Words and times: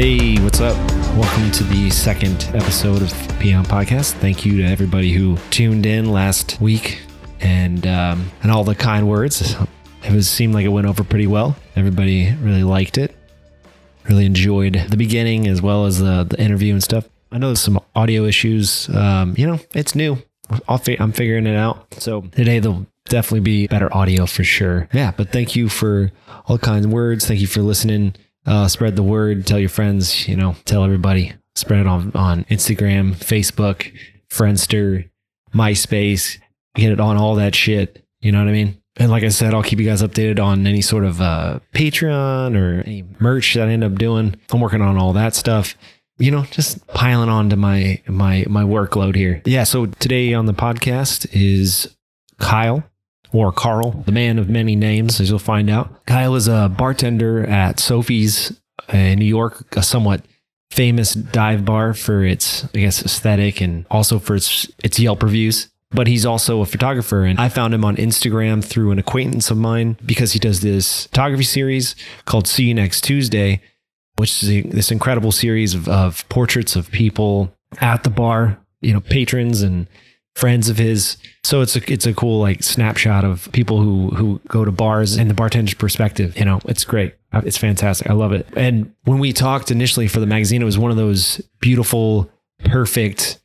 Hey, 0.00 0.36
what's 0.36 0.62
up? 0.62 0.78
Welcome 1.14 1.50
to 1.50 1.62
the 1.62 1.90
second 1.90 2.48
episode 2.54 3.02
of 3.02 3.12
Peon 3.38 3.66
Podcast. 3.66 4.14
Thank 4.14 4.46
you 4.46 4.56
to 4.56 4.64
everybody 4.64 5.12
who 5.12 5.36
tuned 5.50 5.84
in 5.84 6.10
last 6.10 6.58
week 6.58 7.02
and 7.40 7.86
um, 7.86 8.30
and 8.42 8.50
all 8.50 8.64
the 8.64 8.74
kind 8.74 9.06
words. 9.06 9.54
It 10.02 10.10
was 10.10 10.26
seemed 10.26 10.54
like 10.54 10.64
it 10.64 10.70
went 10.70 10.86
over 10.86 11.04
pretty 11.04 11.26
well. 11.26 11.54
Everybody 11.76 12.34
really 12.36 12.64
liked 12.64 12.96
it. 12.96 13.14
Really 14.08 14.24
enjoyed 14.24 14.86
the 14.88 14.96
beginning 14.96 15.46
as 15.46 15.60
well 15.60 15.84
as 15.84 15.98
the, 15.98 16.24
the 16.24 16.40
interview 16.40 16.72
and 16.72 16.82
stuff. 16.82 17.06
I 17.30 17.36
know 17.36 17.48
there's 17.48 17.60
some 17.60 17.78
audio 17.94 18.24
issues. 18.24 18.88
Um, 18.88 19.34
you 19.36 19.46
know, 19.46 19.60
it's 19.74 19.94
new. 19.94 20.16
Fi- 20.82 20.96
I'm 20.98 21.12
figuring 21.12 21.46
it 21.46 21.56
out. 21.56 21.92
So 21.98 22.22
today 22.22 22.58
there'll 22.58 22.86
definitely 23.10 23.40
be 23.40 23.66
better 23.66 23.94
audio 23.94 24.24
for 24.24 24.44
sure. 24.44 24.88
Yeah, 24.94 25.12
but 25.14 25.30
thank 25.30 25.54
you 25.54 25.68
for 25.68 26.10
all 26.46 26.56
kinds 26.56 26.86
of 26.86 26.90
words. 26.90 27.26
Thank 27.26 27.40
you 27.40 27.46
for 27.46 27.60
listening. 27.60 28.14
Uh, 28.46 28.68
spread 28.68 28.96
the 28.96 29.02
word. 29.02 29.46
Tell 29.46 29.58
your 29.58 29.68
friends. 29.68 30.28
You 30.28 30.36
know, 30.36 30.56
tell 30.64 30.84
everybody. 30.84 31.32
Spread 31.54 31.80
it 31.80 31.86
on 31.86 32.12
on 32.14 32.44
Instagram, 32.44 33.14
Facebook, 33.14 33.92
Friendster, 34.30 35.08
MySpace. 35.54 36.38
Get 36.74 36.92
it 36.92 37.00
on 37.00 37.16
all 37.16 37.34
that 37.36 37.54
shit. 37.54 38.04
You 38.20 38.32
know 38.32 38.38
what 38.38 38.48
I 38.48 38.52
mean? 38.52 38.80
And 38.96 39.10
like 39.10 39.24
I 39.24 39.28
said, 39.28 39.54
I'll 39.54 39.62
keep 39.62 39.78
you 39.78 39.86
guys 39.86 40.02
updated 40.02 40.42
on 40.42 40.66
any 40.66 40.82
sort 40.82 41.04
of 41.04 41.20
uh, 41.20 41.60
Patreon 41.74 42.56
or 42.56 42.82
any 42.82 43.04
merch 43.18 43.54
that 43.54 43.68
I 43.68 43.72
end 43.72 43.84
up 43.84 43.94
doing. 43.94 44.36
I'm 44.50 44.60
working 44.60 44.82
on 44.82 44.98
all 44.98 45.12
that 45.14 45.34
stuff 45.34 45.74
you 46.20 46.30
know, 46.30 46.42
just 46.50 46.86
piling 46.88 47.30
on 47.30 47.50
to 47.50 47.56
my 47.56 48.00
my 48.06 48.44
my 48.48 48.62
workload 48.62 49.16
here. 49.16 49.42
Yeah, 49.46 49.64
so 49.64 49.86
today 49.86 50.34
on 50.34 50.46
the 50.46 50.52
podcast 50.52 51.26
is 51.32 51.96
Kyle 52.38 52.84
or 53.32 53.52
Karl, 53.52 53.90
the 53.90 54.12
man 54.12 54.38
of 54.38 54.48
many 54.48 54.76
names, 54.76 55.20
as 55.20 55.30
you'll 55.30 55.38
find 55.38 55.70
out. 55.70 56.04
Kyle 56.06 56.34
is 56.34 56.48
a 56.48 56.68
bartender 56.68 57.46
at 57.46 57.78
Sophie's 57.78 58.60
uh, 58.92 58.96
in 58.96 59.18
New 59.18 59.24
York, 59.24 59.76
a 59.76 59.82
somewhat 59.82 60.22
famous 60.70 61.14
dive 61.14 61.64
bar 61.64 61.94
for 61.94 62.24
its, 62.24 62.64
I 62.74 62.78
guess, 62.78 63.04
aesthetic 63.04 63.60
and 63.60 63.86
also 63.90 64.18
for 64.18 64.36
its 64.36 64.70
its 64.82 64.98
Yelp 64.98 65.22
reviews. 65.22 65.68
But 65.92 66.06
he's 66.06 66.24
also 66.24 66.60
a 66.60 66.66
photographer, 66.66 67.24
and 67.24 67.40
I 67.40 67.48
found 67.48 67.74
him 67.74 67.84
on 67.84 67.96
Instagram 67.96 68.64
through 68.64 68.92
an 68.92 69.00
acquaintance 69.00 69.50
of 69.50 69.58
mine 69.58 69.96
because 70.06 70.32
he 70.32 70.38
does 70.38 70.60
this 70.60 71.06
photography 71.06 71.42
series 71.42 71.96
called 72.26 72.46
"See 72.46 72.64
You 72.64 72.74
Next 72.74 73.00
Tuesday," 73.02 73.60
which 74.14 74.42
is 74.42 74.70
this 74.70 74.92
incredible 74.92 75.32
series 75.32 75.74
of, 75.74 75.88
of 75.88 76.28
portraits 76.28 76.76
of 76.76 76.92
people 76.92 77.52
at 77.80 78.04
the 78.04 78.10
bar, 78.10 78.60
you 78.80 78.92
know, 78.92 79.00
patrons 79.00 79.62
and 79.62 79.88
friends 80.40 80.70
of 80.70 80.78
his. 80.78 81.18
So 81.44 81.60
it's 81.60 81.76
a 81.76 81.92
it's 81.92 82.06
a 82.06 82.14
cool 82.14 82.40
like 82.40 82.62
snapshot 82.62 83.24
of 83.24 83.50
people 83.52 83.80
who 83.82 84.08
who 84.10 84.40
go 84.48 84.64
to 84.64 84.72
bars 84.72 85.16
and 85.16 85.28
the 85.28 85.34
bartender's 85.34 85.74
perspective. 85.74 86.36
You 86.36 86.46
know, 86.46 86.60
it's 86.64 86.84
great. 86.84 87.14
Uh, 87.32 87.42
it's 87.44 87.58
fantastic. 87.58 88.08
I 88.08 88.14
love 88.14 88.32
it. 88.32 88.46
And 88.56 88.92
when 89.04 89.18
we 89.18 89.32
talked 89.32 89.70
initially 89.70 90.08
for 90.08 90.18
the 90.18 90.26
magazine, 90.26 90.62
it 90.62 90.64
was 90.64 90.78
one 90.78 90.90
of 90.90 90.96
those 90.96 91.40
beautiful, 91.60 92.30
perfect 92.64 93.38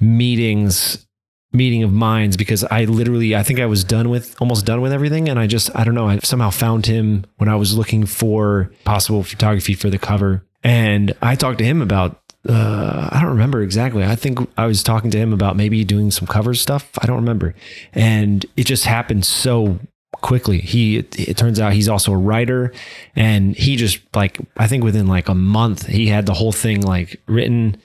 meetings 0.00 1.04
meeting 1.52 1.82
of 1.82 1.92
minds 1.92 2.36
because 2.36 2.62
I 2.64 2.84
literally 2.84 3.34
I 3.34 3.42
think 3.42 3.58
I 3.58 3.66
was 3.66 3.82
done 3.82 4.10
with 4.10 4.36
almost 4.40 4.66
done 4.66 4.80
with 4.80 4.92
everything 4.92 5.28
and 5.28 5.38
I 5.38 5.46
just 5.46 5.74
I 5.74 5.82
don't 5.82 5.94
know 5.94 6.06
I 6.08 6.18
somehow 6.18 6.50
found 6.50 6.84
him 6.84 7.24
when 7.38 7.48
I 7.48 7.56
was 7.56 7.76
looking 7.76 8.04
for 8.04 8.70
possible 8.84 9.22
photography 9.22 9.72
for 9.72 9.88
the 9.88 9.98
cover 9.98 10.44
and 10.62 11.14
I 11.22 11.36
talked 11.36 11.58
to 11.58 11.64
him 11.64 11.80
about 11.80 12.20
uh, 12.48 13.08
I 13.10 13.20
don't 13.20 13.30
remember 13.30 13.62
exactly. 13.62 14.04
I 14.04 14.14
think 14.16 14.38
I 14.56 14.66
was 14.66 14.82
talking 14.82 15.10
to 15.10 15.18
him 15.18 15.32
about 15.32 15.56
maybe 15.56 15.84
doing 15.84 16.10
some 16.10 16.26
cover 16.26 16.54
stuff. 16.54 16.90
I 17.00 17.06
don't 17.06 17.16
remember. 17.16 17.54
And 17.92 18.44
it 18.56 18.64
just 18.64 18.84
happened 18.84 19.24
so 19.24 19.78
quickly. 20.12 20.58
He 20.58 20.98
it 20.98 21.36
turns 21.36 21.60
out 21.60 21.72
he's 21.72 21.88
also 21.88 22.12
a 22.12 22.16
writer 22.16 22.72
and 23.14 23.56
he 23.56 23.76
just 23.76 24.00
like 24.14 24.38
I 24.56 24.66
think 24.66 24.84
within 24.84 25.06
like 25.06 25.28
a 25.28 25.34
month 25.34 25.86
he 25.86 26.08
had 26.08 26.26
the 26.26 26.34
whole 26.34 26.52
thing 26.52 26.80
like 26.80 27.20
written 27.26 27.76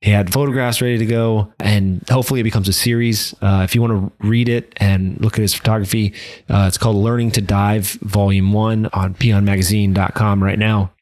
he 0.00 0.10
had 0.12 0.32
photographs 0.32 0.80
ready 0.80 0.96
to 0.96 1.04
go, 1.04 1.52
and 1.60 2.02
hopefully 2.08 2.40
it 2.40 2.44
becomes 2.44 2.68
a 2.68 2.72
series. 2.72 3.34
Uh, 3.42 3.60
if 3.64 3.74
you 3.74 3.82
want 3.82 3.92
to 3.92 4.26
read 4.26 4.48
it 4.48 4.72
and 4.78 5.20
look 5.20 5.34
at 5.34 5.42
his 5.42 5.52
photography, 5.52 6.14
uh, 6.48 6.64
it's 6.68 6.78
called 6.78 6.96
Learning 6.96 7.30
to 7.32 7.42
Dive, 7.42 7.90
Volume 8.00 8.52
1 8.54 8.86
on 8.94 9.14
peonmagazine.com 9.14 10.42
right 10.42 10.58
now. 10.58 10.92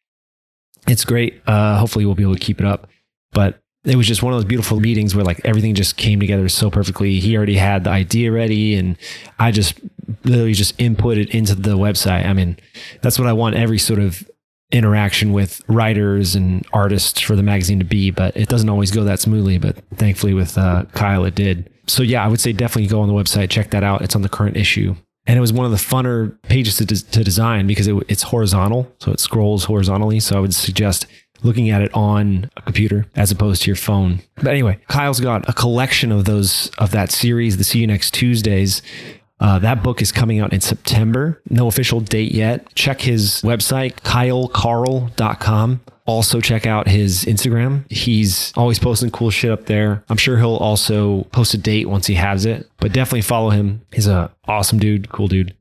It's 0.88 1.04
great. 1.04 1.40
Uh, 1.46 1.78
hopefully 1.78 2.06
we'll 2.06 2.16
be 2.16 2.24
able 2.24 2.34
to 2.34 2.40
keep 2.40 2.58
it 2.58 2.66
up. 2.66 2.88
But 3.32 3.60
it 3.84 3.96
was 3.96 4.06
just 4.06 4.22
one 4.22 4.32
of 4.32 4.38
those 4.38 4.44
beautiful 4.44 4.80
meetings 4.80 5.14
where 5.14 5.24
like 5.24 5.40
everything 5.44 5.74
just 5.74 5.96
came 5.96 6.20
together 6.20 6.48
so 6.48 6.70
perfectly. 6.70 7.20
He 7.20 7.36
already 7.36 7.56
had 7.56 7.84
the 7.84 7.90
idea 7.90 8.32
ready, 8.32 8.74
and 8.74 8.96
I 9.38 9.50
just 9.50 9.80
literally 10.24 10.52
just 10.52 10.76
inputted 10.78 11.30
into 11.30 11.54
the 11.54 11.76
website. 11.76 12.26
I 12.26 12.32
mean, 12.32 12.58
that's 13.02 13.18
what 13.18 13.28
I 13.28 13.32
want 13.32 13.56
every 13.56 13.78
sort 13.78 14.00
of 14.00 14.28
interaction 14.70 15.32
with 15.32 15.62
writers 15.68 16.34
and 16.34 16.66
artists 16.72 17.20
for 17.20 17.36
the 17.36 17.42
magazine 17.42 17.78
to 17.78 17.84
be, 17.84 18.10
but 18.10 18.36
it 18.36 18.48
doesn't 18.48 18.68
always 18.68 18.90
go 18.90 19.04
that 19.04 19.20
smoothly. 19.20 19.58
But 19.58 19.76
thankfully, 19.94 20.34
with 20.34 20.58
uh, 20.58 20.84
Kyle, 20.92 21.24
it 21.24 21.34
did. 21.34 21.70
So 21.86 22.02
yeah, 22.02 22.24
I 22.24 22.28
would 22.28 22.40
say 22.40 22.52
definitely 22.52 22.88
go 22.88 23.00
on 23.00 23.08
the 23.08 23.14
website, 23.14 23.50
check 23.50 23.70
that 23.70 23.82
out. 23.82 24.02
It's 24.02 24.14
on 24.14 24.22
the 24.22 24.28
current 24.28 24.56
issue. 24.56 24.94
And 25.26 25.36
it 25.36 25.40
was 25.40 25.52
one 25.52 25.66
of 25.66 25.70
the 25.70 25.76
funner 25.76 26.40
pages 26.42 26.76
to, 26.76 26.86
to 26.86 27.24
design 27.24 27.66
because 27.66 27.86
it, 27.86 27.94
it's 28.08 28.22
horizontal. 28.22 28.90
So 28.98 29.12
it 29.12 29.20
scrolls 29.20 29.64
horizontally. 29.64 30.20
So 30.20 30.36
I 30.36 30.40
would 30.40 30.54
suggest 30.54 31.06
looking 31.42 31.70
at 31.70 31.82
it 31.82 31.92
on 31.94 32.50
a 32.56 32.62
computer 32.62 33.06
as 33.16 33.30
opposed 33.30 33.62
to 33.62 33.66
your 33.68 33.76
phone. 33.76 34.20
But 34.36 34.48
anyway, 34.48 34.80
Kyle's 34.88 35.20
got 35.20 35.48
a 35.48 35.52
collection 35.52 36.12
of 36.12 36.24
those, 36.24 36.70
of 36.78 36.90
that 36.92 37.10
series, 37.10 37.56
the 37.56 37.64
See 37.64 37.80
You 37.80 37.86
Next 37.86 38.12
Tuesdays. 38.14 38.82
Uh, 39.40 39.58
that 39.60 39.82
book 39.82 40.02
is 40.02 40.10
coming 40.10 40.40
out 40.40 40.52
in 40.52 40.60
September. 40.60 41.40
No 41.48 41.68
official 41.68 42.00
date 42.00 42.32
yet. 42.32 42.74
Check 42.74 43.00
his 43.00 43.40
website, 43.42 43.94
kylekarl.com. 44.00 45.80
Also, 46.06 46.40
check 46.40 46.66
out 46.66 46.88
his 46.88 47.26
Instagram. 47.26 47.84
He's 47.92 48.52
always 48.56 48.78
posting 48.78 49.10
cool 49.10 49.30
shit 49.30 49.50
up 49.50 49.66
there. 49.66 50.02
I'm 50.08 50.16
sure 50.16 50.38
he'll 50.38 50.56
also 50.56 51.24
post 51.24 51.52
a 51.52 51.58
date 51.58 51.86
once 51.86 52.06
he 52.06 52.14
has 52.14 52.46
it, 52.46 52.68
but 52.78 52.92
definitely 52.94 53.20
follow 53.20 53.50
him. 53.50 53.82
He's 53.92 54.06
a 54.06 54.32
awesome 54.46 54.78
dude, 54.78 55.10
cool 55.10 55.28
dude. 55.28 55.54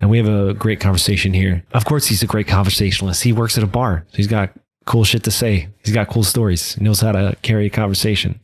And 0.00 0.08
we 0.08 0.16
have 0.16 0.28
a 0.28 0.54
great 0.54 0.80
conversation 0.80 1.34
here. 1.34 1.62
Of 1.74 1.84
course, 1.84 2.06
he's 2.06 2.22
a 2.22 2.26
great 2.26 2.48
conversationalist. 2.48 3.22
He 3.22 3.34
works 3.34 3.58
at 3.58 3.64
a 3.64 3.66
bar. 3.66 4.06
So 4.10 4.16
he's 4.16 4.26
got 4.26 4.50
cool 4.86 5.04
shit 5.04 5.24
to 5.24 5.30
say. 5.30 5.68
He's 5.84 5.94
got 5.94 6.08
cool 6.08 6.24
stories. 6.24 6.74
He 6.74 6.84
knows 6.84 7.00
how 7.00 7.12
to 7.12 7.36
carry 7.42 7.66
a 7.66 7.70
conversation. 7.70 8.40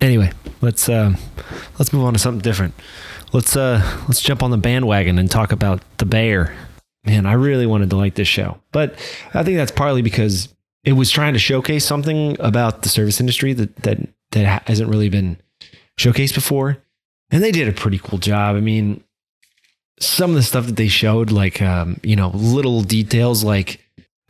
Anyway, 0.00 0.32
let's 0.60 0.88
uh, 0.88 1.14
let's 1.78 1.92
move 1.92 2.04
on 2.04 2.14
to 2.14 2.18
something 2.18 2.40
different 2.40 2.74
let's 3.32 3.56
uh 3.56 3.80
let's 4.08 4.20
jump 4.20 4.42
on 4.42 4.50
the 4.50 4.56
bandwagon 4.56 5.18
and 5.18 5.30
talk 5.30 5.52
about 5.52 5.82
the 5.98 6.06
bear. 6.06 6.54
Man, 7.04 7.26
I 7.26 7.32
really 7.32 7.66
wanted 7.66 7.90
to 7.90 7.96
like 7.96 8.14
this 8.14 8.28
show, 8.28 8.60
but 8.72 8.94
I 9.32 9.42
think 9.42 9.56
that's 9.56 9.72
partly 9.72 10.02
because 10.02 10.54
it 10.84 10.92
was 10.92 11.10
trying 11.10 11.32
to 11.32 11.38
showcase 11.38 11.84
something 11.84 12.36
about 12.40 12.82
the 12.82 12.88
service 12.88 13.20
industry 13.20 13.52
that 13.54 13.74
that 13.76 13.98
that 14.32 14.68
hasn't 14.68 14.90
really 14.90 15.08
been 15.08 15.38
showcased 15.98 16.34
before, 16.34 16.78
and 17.30 17.42
they 17.42 17.52
did 17.52 17.68
a 17.68 17.72
pretty 17.72 17.98
cool 17.98 18.18
job. 18.18 18.56
I 18.56 18.60
mean, 18.60 19.02
some 19.98 20.30
of 20.30 20.36
the 20.36 20.42
stuff 20.42 20.66
that 20.66 20.76
they 20.76 20.88
showed, 20.88 21.30
like 21.30 21.62
um, 21.62 21.98
you 22.02 22.16
know, 22.16 22.30
little 22.34 22.82
details 22.82 23.42
like 23.42 23.80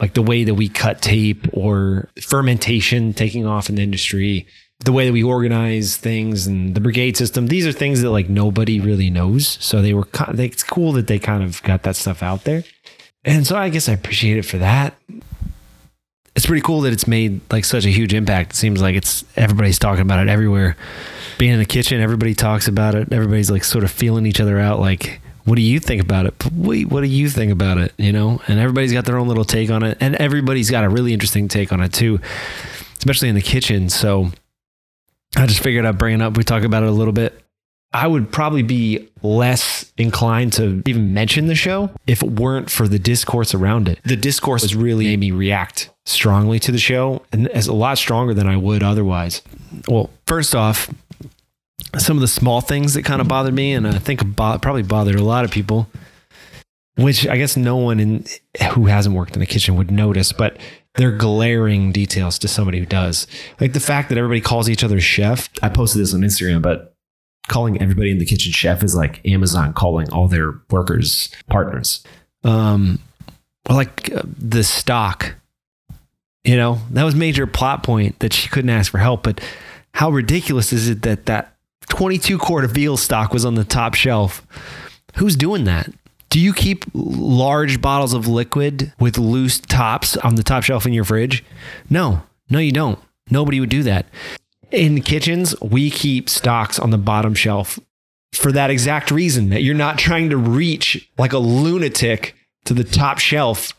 like 0.00 0.14
the 0.14 0.22
way 0.22 0.44
that 0.44 0.54
we 0.54 0.68
cut 0.68 1.02
tape 1.02 1.46
or 1.52 2.08
fermentation 2.20 3.12
taking 3.12 3.46
off 3.46 3.68
in 3.68 3.74
the 3.76 3.82
industry 3.82 4.46
the 4.84 4.92
way 4.92 5.06
that 5.06 5.12
we 5.12 5.22
organize 5.22 5.96
things 5.96 6.46
and 6.46 6.74
the 6.74 6.80
brigade 6.80 7.16
system 7.16 7.48
these 7.48 7.66
are 7.66 7.72
things 7.72 8.00
that 8.00 8.10
like 8.10 8.28
nobody 8.28 8.80
really 8.80 9.10
knows. 9.10 9.58
So 9.60 9.82
they 9.82 9.94
were 9.94 10.06
they, 10.32 10.46
it's 10.46 10.62
cool 10.62 10.92
that 10.92 11.06
they 11.06 11.18
kind 11.18 11.42
of 11.42 11.62
got 11.62 11.82
that 11.82 11.96
stuff 11.96 12.22
out 12.22 12.44
there. 12.44 12.64
And 13.24 13.46
so 13.46 13.56
i 13.56 13.68
guess 13.68 13.88
i 13.88 13.92
appreciate 13.92 14.38
it 14.38 14.44
for 14.44 14.58
that. 14.58 14.94
It's 16.34 16.46
pretty 16.46 16.62
cool 16.62 16.80
that 16.82 16.92
it's 16.92 17.06
made 17.06 17.40
like 17.52 17.64
such 17.64 17.84
a 17.84 17.90
huge 17.90 18.14
impact. 18.14 18.52
It 18.52 18.56
seems 18.56 18.80
like 18.80 18.94
it's 18.94 19.24
everybody's 19.36 19.78
talking 19.78 20.02
about 20.02 20.20
it 20.20 20.30
everywhere. 20.30 20.76
Being 21.38 21.52
in 21.52 21.58
the 21.58 21.66
kitchen 21.66 22.00
everybody 22.00 22.34
talks 22.34 22.66
about 22.66 22.94
it. 22.94 23.12
Everybody's 23.12 23.50
like 23.50 23.64
sort 23.64 23.84
of 23.84 23.90
feeling 23.90 24.24
each 24.24 24.40
other 24.40 24.58
out. 24.58 24.80
Like 24.80 25.20
what 25.44 25.56
do 25.56 25.62
you 25.62 25.80
think 25.80 26.02
about 26.02 26.26
it? 26.26 26.34
What 26.52 27.00
do 27.00 27.06
you 27.06 27.28
think 27.28 27.52
about 27.52 27.78
it? 27.78 27.92
You 27.96 28.12
know, 28.12 28.40
and 28.46 28.58
everybody's 28.58 28.92
got 28.92 29.04
their 29.04 29.18
own 29.18 29.28
little 29.28 29.44
take 29.44 29.70
on 29.70 29.82
it, 29.82 29.98
and 30.00 30.14
everybody's 30.16 30.70
got 30.70 30.84
a 30.84 30.88
really 30.88 31.12
interesting 31.12 31.48
take 31.48 31.72
on 31.72 31.80
it 31.80 31.92
too, 31.92 32.20
especially 32.98 33.28
in 33.28 33.34
the 33.34 33.42
kitchen. 33.42 33.88
So 33.88 34.30
I 35.36 35.46
just 35.46 35.62
figured 35.62 35.86
I'd 35.86 35.98
bring 35.98 36.14
it 36.14 36.22
up. 36.22 36.36
We 36.36 36.44
talk 36.44 36.62
about 36.62 36.82
it 36.82 36.88
a 36.88 36.92
little 36.92 37.12
bit. 37.12 37.42
I 37.92 38.06
would 38.06 38.30
probably 38.30 38.62
be 38.62 39.08
less 39.20 39.92
inclined 39.96 40.52
to 40.52 40.80
even 40.86 41.12
mention 41.12 41.48
the 41.48 41.56
show 41.56 41.90
if 42.06 42.22
it 42.22 42.30
weren't 42.30 42.70
for 42.70 42.86
the 42.86 43.00
discourse 43.00 43.52
around 43.52 43.88
it. 43.88 43.98
The 44.04 44.14
discourse 44.14 44.62
has 44.62 44.76
really 44.76 45.06
made 45.06 45.18
me 45.18 45.32
react 45.32 45.90
strongly 46.04 46.60
to 46.60 46.70
the 46.70 46.78
show 46.78 47.22
and 47.32 47.48
as 47.48 47.66
a 47.66 47.72
lot 47.72 47.98
stronger 47.98 48.32
than 48.32 48.46
I 48.46 48.56
would 48.56 48.84
otherwise. 48.84 49.42
Well, 49.88 50.10
first 50.26 50.54
off, 50.54 50.88
some 51.98 52.16
of 52.16 52.20
the 52.20 52.28
small 52.28 52.60
things 52.60 52.94
that 52.94 53.04
kind 53.04 53.20
of 53.20 53.28
bothered 53.28 53.54
me, 53.54 53.72
and 53.72 53.86
I 53.86 53.98
think 53.98 54.36
probably 54.36 54.82
bothered 54.82 55.16
a 55.16 55.24
lot 55.24 55.44
of 55.44 55.50
people, 55.50 55.88
which 56.96 57.26
I 57.26 57.36
guess 57.36 57.56
no 57.56 57.76
one 57.76 58.00
in 58.00 58.24
who 58.72 58.86
hasn't 58.86 59.14
worked 59.14 59.34
in 59.34 59.40
the 59.40 59.46
kitchen 59.46 59.76
would 59.76 59.90
notice, 59.90 60.32
but 60.32 60.58
they're 60.96 61.16
glaring 61.16 61.92
details 61.92 62.38
to 62.40 62.48
somebody 62.48 62.78
who 62.78 62.86
does. 62.86 63.26
Like 63.60 63.72
the 63.72 63.80
fact 63.80 64.08
that 64.08 64.18
everybody 64.18 64.40
calls 64.40 64.68
each 64.68 64.82
other 64.84 65.00
chef. 65.00 65.48
I 65.62 65.68
posted 65.68 66.02
this 66.02 66.12
on 66.14 66.20
Instagram, 66.20 66.62
but 66.62 66.94
calling 67.48 67.80
everybody 67.80 68.10
in 68.10 68.18
the 68.18 68.26
kitchen 68.26 68.52
chef 68.52 68.82
is 68.82 68.94
like 68.94 69.24
Amazon 69.26 69.72
calling 69.72 70.10
all 70.12 70.28
their 70.28 70.60
workers 70.70 71.30
partners. 71.48 72.04
Um, 72.44 72.98
like 73.68 74.12
uh, 74.12 74.22
the 74.24 74.64
stock 74.64 75.34
You 76.44 76.56
know, 76.56 76.78
that 76.90 77.04
was 77.04 77.14
major 77.14 77.46
plot 77.46 77.82
point 77.82 78.18
that 78.20 78.32
she 78.32 78.48
couldn't 78.48 78.70
ask 78.70 78.90
for 78.90 78.98
help. 78.98 79.22
But 79.22 79.40
how 79.92 80.10
ridiculous 80.10 80.72
is 80.72 80.88
it 80.88 81.02
that 81.02 81.26
that 81.26 81.54
22 81.88 82.38
quart 82.38 82.64
of 82.64 82.72
veal 82.72 82.96
stock 82.96 83.32
was 83.32 83.44
on 83.44 83.54
the 83.54 83.64
top 83.64 83.94
shelf? 83.94 84.46
Who's 85.16 85.36
doing 85.36 85.64
that? 85.64 85.92
Do 86.28 86.38
you 86.38 86.52
keep 86.52 86.84
large 86.94 87.80
bottles 87.80 88.14
of 88.14 88.28
liquid 88.28 88.92
with 89.00 89.18
loose 89.18 89.58
tops 89.58 90.16
on 90.18 90.36
the 90.36 90.44
top 90.44 90.62
shelf 90.62 90.86
in 90.86 90.92
your 90.92 91.04
fridge? 91.04 91.44
No, 91.88 92.22
no, 92.48 92.60
you 92.60 92.70
don't. 92.70 93.00
Nobody 93.30 93.58
would 93.58 93.68
do 93.68 93.82
that. 93.82 94.06
In 94.70 95.02
kitchens, 95.02 95.60
we 95.60 95.90
keep 95.90 96.28
stocks 96.28 96.78
on 96.78 96.90
the 96.90 96.98
bottom 96.98 97.34
shelf 97.34 97.80
for 98.32 98.52
that 98.52 98.70
exact 98.70 99.10
reason 99.10 99.50
that 99.50 99.64
you're 99.64 99.74
not 99.74 99.98
trying 99.98 100.30
to 100.30 100.36
reach 100.36 101.10
like 101.18 101.32
a 101.32 101.38
lunatic 101.38 102.36
to 102.64 102.74
the 102.74 102.84
top 102.84 103.18
shelf 103.18 103.72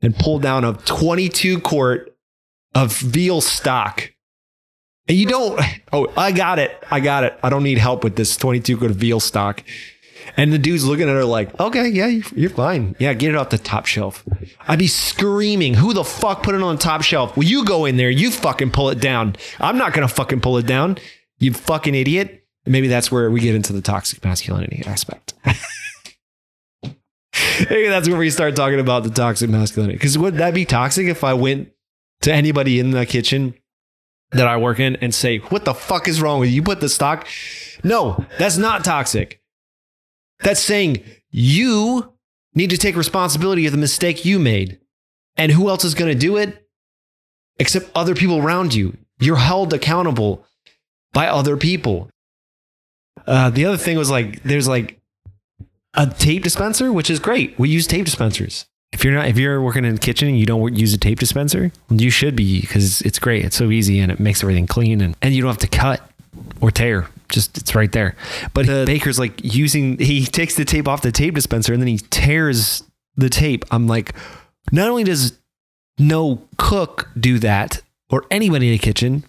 and 0.00 0.16
pull 0.16 0.38
down 0.38 0.64
a 0.64 0.72
22 0.72 1.60
quart 1.60 2.16
of 2.74 2.96
veal 2.96 3.42
stock. 3.42 4.10
And 5.10 5.18
you 5.18 5.26
don't, 5.26 5.60
oh, 5.92 6.06
I 6.16 6.30
got 6.30 6.60
it. 6.60 6.70
I 6.88 7.00
got 7.00 7.24
it. 7.24 7.36
I 7.42 7.50
don't 7.50 7.64
need 7.64 7.78
help 7.78 8.04
with 8.04 8.14
this 8.14 8.36
22 8.36 8.76
quart 8.76 8.92
of 8.92 8.96
veal 8.96 9.18
stock. 9.18 9.64
And 10.36 10.52
the 10.52 10.58
dude's 10.58 10.84
looking 10.84 11.08
at 11.08 11.14
her 11.16 11.24
like, 11.24 11.58
okay, 11.58 11.88
yeah, 11.88 12.06
you're 12.06 12.48
fine. 12.48 12.94
Yeah, 13.00 13.12
get 13.14 13.30
it 13.30 13.34
off 13.34 13.50
the 13.50 13.58
top 13.58 13.86
shelf. 13.86 14.22
I'd 14.68 14.78
be 14.78 14.86
screaming, 14.86 15.74
who 15.74 15.92
the 15.94 16.04
fuck 16.04 16.44
put 16.44 16.54
it 16.54 16.62
on 16.62 16.76
the 16.76 16.80
top 16.80 17.02
shelf? 17.02 17.36
Well, 17.36 17.44
you 17.44 17.64
go 17.64 17.86
in 17.86 17.96
there, 17.96 18.08
you 18.08 18.30
fucking 18.30 18.70
pull 18.70 18.88
it 18.90 19.00
down. 19.00 19.34
I'm 19.58 19.76
not 19.76 19.94
going 19.94 20.06
to 20.06 20.14
fucking 20.14 20.42
pull 20.42 20.58
it 20.58 20.66
down. 20.68 20.96
You 21.40 21.54
fucking 21.54 21.96
idiot. 21.96 22.44
Maybe 22.64 22.86
that's 22.86 23.10
where 23.10 23.32
we 23.32 23.40
get 23.40 23.56
into 23.56 23.72
the 23.72 23.82
toxic 23.82 24.24
masculinity 24.24 24.84
aspect. 24.86 25.34
Maybe 26.84 27.88
that's 27.88 28.08
where 28.08 28.16
we 28.16 28.30
start 28.30 28.54
talking 28.54 28.78
about 28.78 29.02
the 29.02 29.10
toxic 29.10 29.50
masculinity. 29.50 29.96
Because 29.96 30.16
would 30.16 30.36
that 30.36 30.54
be 30.54 30.64
toxic 30.64 31.08
if 31.08 31.24
I 31.24 31.34
went 31.34 31.72
to 32.20 32.32
anybody 32.32 32.78
in 32.78 32.92
the 32.92 33.04
kitchen 33.06 33.54
that 34.32 34.46
I 34.46 34.56
work 34.56 34.78
in 34.78 34.96
and 34.96 35.14
say, 35.14 35.38
What 35.38 35.64
the 35.64 35.74
fuck 35.74 36.08
is 36.08 36.20
wrong 36.20 36.40
with 36.40 36.48
you? 36.50 36.56
You 36.56 36.62
put 36.62 36.80
the 36.80 36.88
stock? 36.88 37.26
No, 37.82 38.24
that's 38.38 38.56
not 38.56 38.84
toxic. 38.84 39.40
That's 40.42 40.60
saying 40.60 41.02
you 41.30 42.12
need 42.54 42.70
to 42.70 42.78
take 42.78 42.96
responsibility 42.96 43.66
of 43.66 43.72
the 43.72 43.78
mistake 43.78 44.24
you 44.24 44.38
made. 44.38 44.78
And 45.36 45.52
who 45.52 45.68
else 45.68 45.84
is 45.84 45.94
going 45.94 46.12
to 46.12 46.18
do 46.18 46.36
it 46.36 46.66
except 47.58 47.90
other 47.94 48.14
people 48.14 48.38
around 48.38 48.74
you? 48.74 48.96
You're 49.18 49.36
held 49.36 49.72
accountable 49.72 50.44
by 51.12 51.28
other 51.28 51.56
people. 51.56 52.10
Uh, 53.26 53.50
the 53.50 53.64
other 53.64 53.76
thing 53.76 53.96
was 53.96 54.10
like, 54.10 54.42
there's 54.42 54.68
like 54.68 55.00
a 55.94 56.06
tape 56.06 56.42
dispenser, 56.42 56.92
which 56.92 57.10
is 57.10 57.18
great. 57.18 57.58
We 57.58 57.68
use 57.68 57.86
tape 57.86 58.04
dispensers. 58.04 58.66
If 58.92 59.04
you're 59.04 59.14
not, 59.14 59.28
if 59.28 59.38
you're 59.38 59.62
working 59.62 59.84
in 59.84 59.94
the 59.94 60.00
kitchen 60.00 60.28
and 60.28 60.38
you 60.38 60.46
don't 60.46 60.74
use 60.74 60.92
a 60.92 60.98
tape 60.98 61.20
dispenser, 61.20 61.70
you 61.90 62.10
should 62.10 62.34
be 62.34 62.60
because 62.60 63.00
it's 63.02 63.18
great. 63.18 63.44
It's 63.44 63.56
so 63.56 63.70
easy 63.70 64.00
and 64.00 64.10
it 64.10 64.18
makes 64.18 64.42
everything 64.42 64.66
clean 64.66 65.00
and, 65.00 65.16
and 65.22 65.32
you 65.32 65.42
don't 65.42 65.50
have 65.50 65.58
to 65.58 65.68
cut 65.68 66.00
or 66.60 66.70
tear 66.70 67.08
just 67.30 67.56
it's 67.58 67.74
right 67.74 67.90
there. 67.92 68.16
But 68.52 68.66
the 68.66 68.84
baker's 68.86 69.18
like 69.18 69.42
using 69.42 69.98
he 69.98 70.26
takes 70.26 70.56
the 70.56 70.64
tape 70.64 70.88
off 70.88 71.02
the 71.02 71.12
tape 71.12 71.34
dispenser 71.34 71.72
and 71.72 71.80
then 71.80 71.88
he 71.88 71.98
tears 71.98 72.82
the 73.16 73.30
tape. 73.30 73.64
I'm 73.70 73.86
like, 73.86 74.14
not 74.72 74.90
only 74.90 75.04
does 75.04 75.38
no 75.98 76.42
cook 76.58 77.08
do 77.18 77.38
that 77.38 77.82
or 78.10 78.24
anybody 78.30 78.68
in 78.68 78.72
the 78.72 78.78
kitchen, 78.78 79.24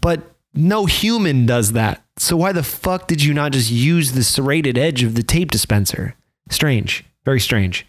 but 0.00 0.22
no 0.54 0.86
human 0.86 1.46
does 1.46 1.72
that. 1.72 2.02
So 2.18 2.36
why 2.36 2.52
the 2.52 2.62
fuck 2.62 3.08
did 3.08 3.22
you 3.22 3.32
not 3.32 3.52
just 3.52 3.70
use 3.70 4.12
the 4.12 4.22
serrated 4.22 4.76
edge 4.76 5.02
of 5.02 5.14
the 5.14 5.22
tape 5.22 5.50
dispenser? 5.50 6.14
Strange. 6.50 7.04
Very 7.24 7.40
strange. 7.40 7.86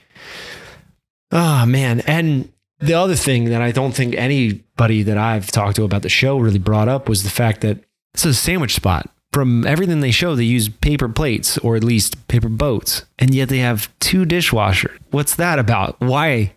Oh 1.33 1.65
man. 1.65 2.01
And 2.01 2.49
the 2.79 2.93
other 2.93 3.15
thing 3.15 3.45
that 3.45 3.61
I 3.61 3.71
don't 3.71 3.93
think 3.93 4.15
anybody 4.15 5.03
that 5.03 5.17
I've 5.17 5.47
talked 5.47 5.75
to 5.77 5.83
about 5.83 6.03
the 6.03 6.09
show 6.09 6.37
really 6.37 6.59
brought 6.59 6.87
up 6.87 7.09
was 7.09 7.23
the 7.23 7.29
fact 7.29 7.61
that 7.61 7.79
it's 8.13 8.23
a 8.23 8.33
sandwich 8.33 8.75
spot 8.75 9.09
from 9.33 9.65
everything 9.65 9.99
they 9.99 10.11
show, 10.11 10.35
they 10.35 10.43
use 10.43 10.69
paper 10.69 11.09
plates 11.09 11.57
or 11.57 11.75
at 11.75 11.83
least 11.83 12.27
paper 12.27 12.49
boats, 12.49 13.03
and 13.17 13.33
yet 13.33 13.49
they 13.49 13.57
have 13.57 13.89
two 13.99 14.25
dishwashers. 14.25 14.95
What's 15.09 15.35
that 15.35 15.57
about? 15.59 15.99
Why? 15.99 16.53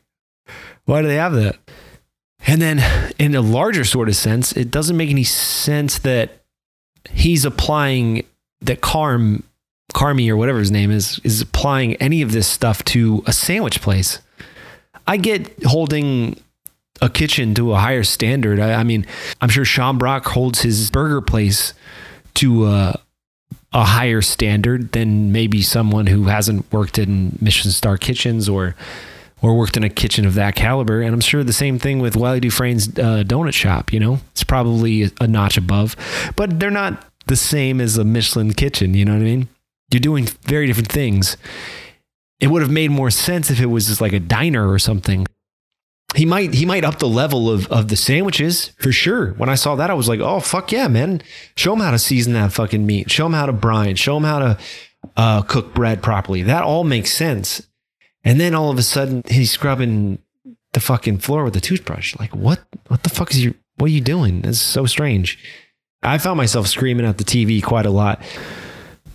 Why 0.84 1.02
do 1.02 1.08
they 1.08 1.16
have 1.16 1.32
that? 1.32 1.56
And 2.46 2.60
then, 2.60 3.12
in 3.18 3.34
a 3.34 3.40
larger 3.40 3.82
sort 3.82 4.08
of 4.08 4.14
sense, 4.14 4.52
it 4.52 4.70
doesn't 4.70 4.96
make 4.96 5.10
any 5.10 5.24
sense 5.24 5.98
that 6.00 6.44
he's 7.10 7.44
applying 7.44 8.24
that 8.60 8.82
Carm, 8.82 9.42
Carmy 9.94 10.28
or 10.28 10.36
whatever 10.36 10.58
his 10.58 10.70
name 10.70 10.90
is, 10.90 11.18
is 11.24 11.40
applying 11.40 11.94
any 11.96 12.22
of 12.22 12.32
this 12.32 12.46
stuff 12.46 12.84
to 12.84 13.24
a 13.26 13.32
sandwich 13.32 13.80
place. 13.80 14.20
I 15.06 15.16
get 15.16 15.64
holding 15.64 16.40
a 17.00 17.08
kitchen 17.08 17.54
to 17.54 17.72
a 17.72 17.76
higher 17.76 18.04
standard. 18.04 18.58
I, 18.58 18.74
I 18.74 18.82
mean, 18.82 19.06
I'm 19.40 19.48
sure 19.48 19.64
Sean 19.64 19.98
Brock 19.98 20.26
holds 20.26 20.62
his 20.62 20.90
burger 20.90 21.20
place 21.20 21.74
to 22.34 22.66
a, 22.66 23.00
a 23.72 23.84
higher 23.84 24.22
standard 24.22 24.92
than 24.92 25.32
maybe 25.32 25.62
someone 25.62 26.06
who 26.06 26.24
hasn't 26.24 26.70
worked 26.72 26.98
in 26.98 27.38
Michelin 27.40 27.72
star 27.72 27.96
kitchens 27.96 28.48
or 28.48 28.74
or 29.42 29.54
worked 29.54 29.76
in 29.76 29.84
a 29.84 29.90
kitchen 29.90 30.24
of 30.24 30.32
that 30.34 30.54
caliber. 30.54 31.02
And 31.02 31.12
I'm 31.12 31.20
sure 31.20 31.44
the 31.44 31.52
same 31.52 31.78
thing 31.78 31.98
with 31.98 32.16
Wylie 32.16 32.40
Dufresne's 32.40 32.88
uh, 32.98 33.22
donut 33.22 33.52
shop. 33.52 33.92
You 33.92 34.00
know, 34.00 34.18
it's 34.32 34.42
probably 34.42 35.10
a 35.20 35.26
notch 35.26 35.58
above, 35.58 35.94
but 36.36 36.58
they're 36.58 36.70
not 36.70 37.04
the 37.26 37.36
same 37.36 37.80
as 37.80 37.98
a 37.98 38.04
Michelin 38.04 38.54
kitchen. 38.54 38.94
You 38.94 39.04
know 39.04 39.12
what 39.12 39.20
I 39.20 39.24
mean? 39.24 39.48
You're 39.90 40.00
doing 40.00 40.26
very 40.42 40.66
different 40.66 40.90
things. 40.90 41.36
It 42.40 42.48
would 42.48 42.62
have 42.62 42.70
made 42.70 42.90
more 42.90 43.10
sense 43.10 43.50
if 43.50 43.60
it 43.60 43.66
was 43.66 43.86
just 43.86 44.00
like 44.00 44.12
a 44.12 44.20
diner 44.20 44.70
or 44.70 44.78
something 44.78 45.26
he 46.16 46.24
might 46.24 46.54
he 46.54 46.64
might 46.64 46.84
up 46.84 46.98
the 46.98 47.08
level 47.08 47.50
of 47.50 47.70
of 47.70 47.88
the 47.88 47.96
sandwiches 47.96 48.68
for 48.78 48.90
sure. 48.90 49.32
When 49.32 49.48
I 49.48 49.54
saw 49.54 49.76
that, 49.76 49.90
I 49.90 49.94
was 49.94 50.08
like, 50.08 50.20
oh 50.20 50.40
fuck 50.40 50.72
yeah, 50.72 50.88
man! 50.88 51.22
Show 51.56 51.74
him 51.74 51.80
how 51.80 51.90
to 51.90 51.98
season 51.98 52.32
that 52.32 52.52
fucking 52.52 52.86
meat. 52.86 53.10
Show 53.10 53.26
him 53.26 53.32
how 53.32 53.46
to 53.46 53.52
brine. 53.52 53.96
Show 53.96 54.16
him 54.16 54.24
how 54.24 54.38
to 54.38 54.58
uh, 55.16 55.42
cook 55.42 55.74
bread 55.74 56.02
properly. 56.02 56.42
That 56.42 56.62
all 56.62 56.84
makes 56.84 57.12
sense. 57.12 57.66
And 58.24 58.40
then 58.40 58.54
all 58.54 58.70
of 58.70 58.78
a 58.78 58.82
sudden, 58.82 59.22
he's 59.28 59.52
scrubbing 59.52 60.18
the 60.72 60.80
fucking 60.80 61.18
floor 61.18 61.44
with 61.44 61.54
a 61.56 61.60
toothbrush. 61.60 62.16
Like 62.18 62.34
what? 62.34 62.60
What 62.88 63.02
the 63.02 63.10
fuck 63.10 63.30
is 63.32 63.44
you? 63.44 63.54
What 63.76 63.86
are 63.86 63.94
you 63.94 64.00
doing? 64.00 64.40
That's 64.40 64.58
so 64.58 64.86
strange. 64.86 65.38
I 66.02 66.18
found 66.18 66.38
myself 66.38 66.66
screaming 66.66 67.04
at 67.04 67.18
the 67.18 67.24
TV 67.24 67.62
quite 67.62 67.84
a 67.84 67.90
lot, 67.90 68.22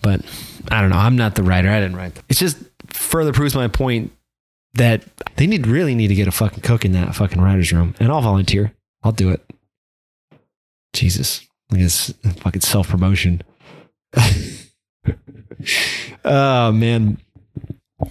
but 0.02 0.22
I 0.70 0.82
don't 0.82 0.90
know. 0.90 0.98
I'm 0.98 1.16
not 1.16 1.36
the 1.36 1.44
writer. 1.44 1.70
I 1.70 1.80
didn't 1.80 1.96
write. 1.96 2.16
Them. 2.16 2.26
It's 2.30 2.40
just 2.40 2.58
further 2.94 3.34
proves 3.34 3.56
my 3.56 3.68
point 3.68 4.12
that 4.74 5.04
they 5.36 5.48
need 5.48 5.68
really 5.68 5.96
need 5.96 6.08
to 6.08 6.16
get 6.16 6.28
a 6.28 6.32
fucking 6.32 6.62
cook 6.62 6.86
in 6.86 6.94
that 6.94 7.16
fucking 7.16 7.42
writer's 7.42 7.74
room. 7.74 7.96
And 8.00 8.12
I'll 8.12 8.22
volunteer. 8.22 8.74
I'll 9.04 9.12
do 9.12 9.30
it. 9.30 9.44
Jesus. 10.94 11.46
I 11.72 11.78
guess 11.78 12.14
fucking 12.38 12.62
self 12.62 12.88
promotion. 12.90 13.42
oh 16.26 16.72
man. 16.72 17.18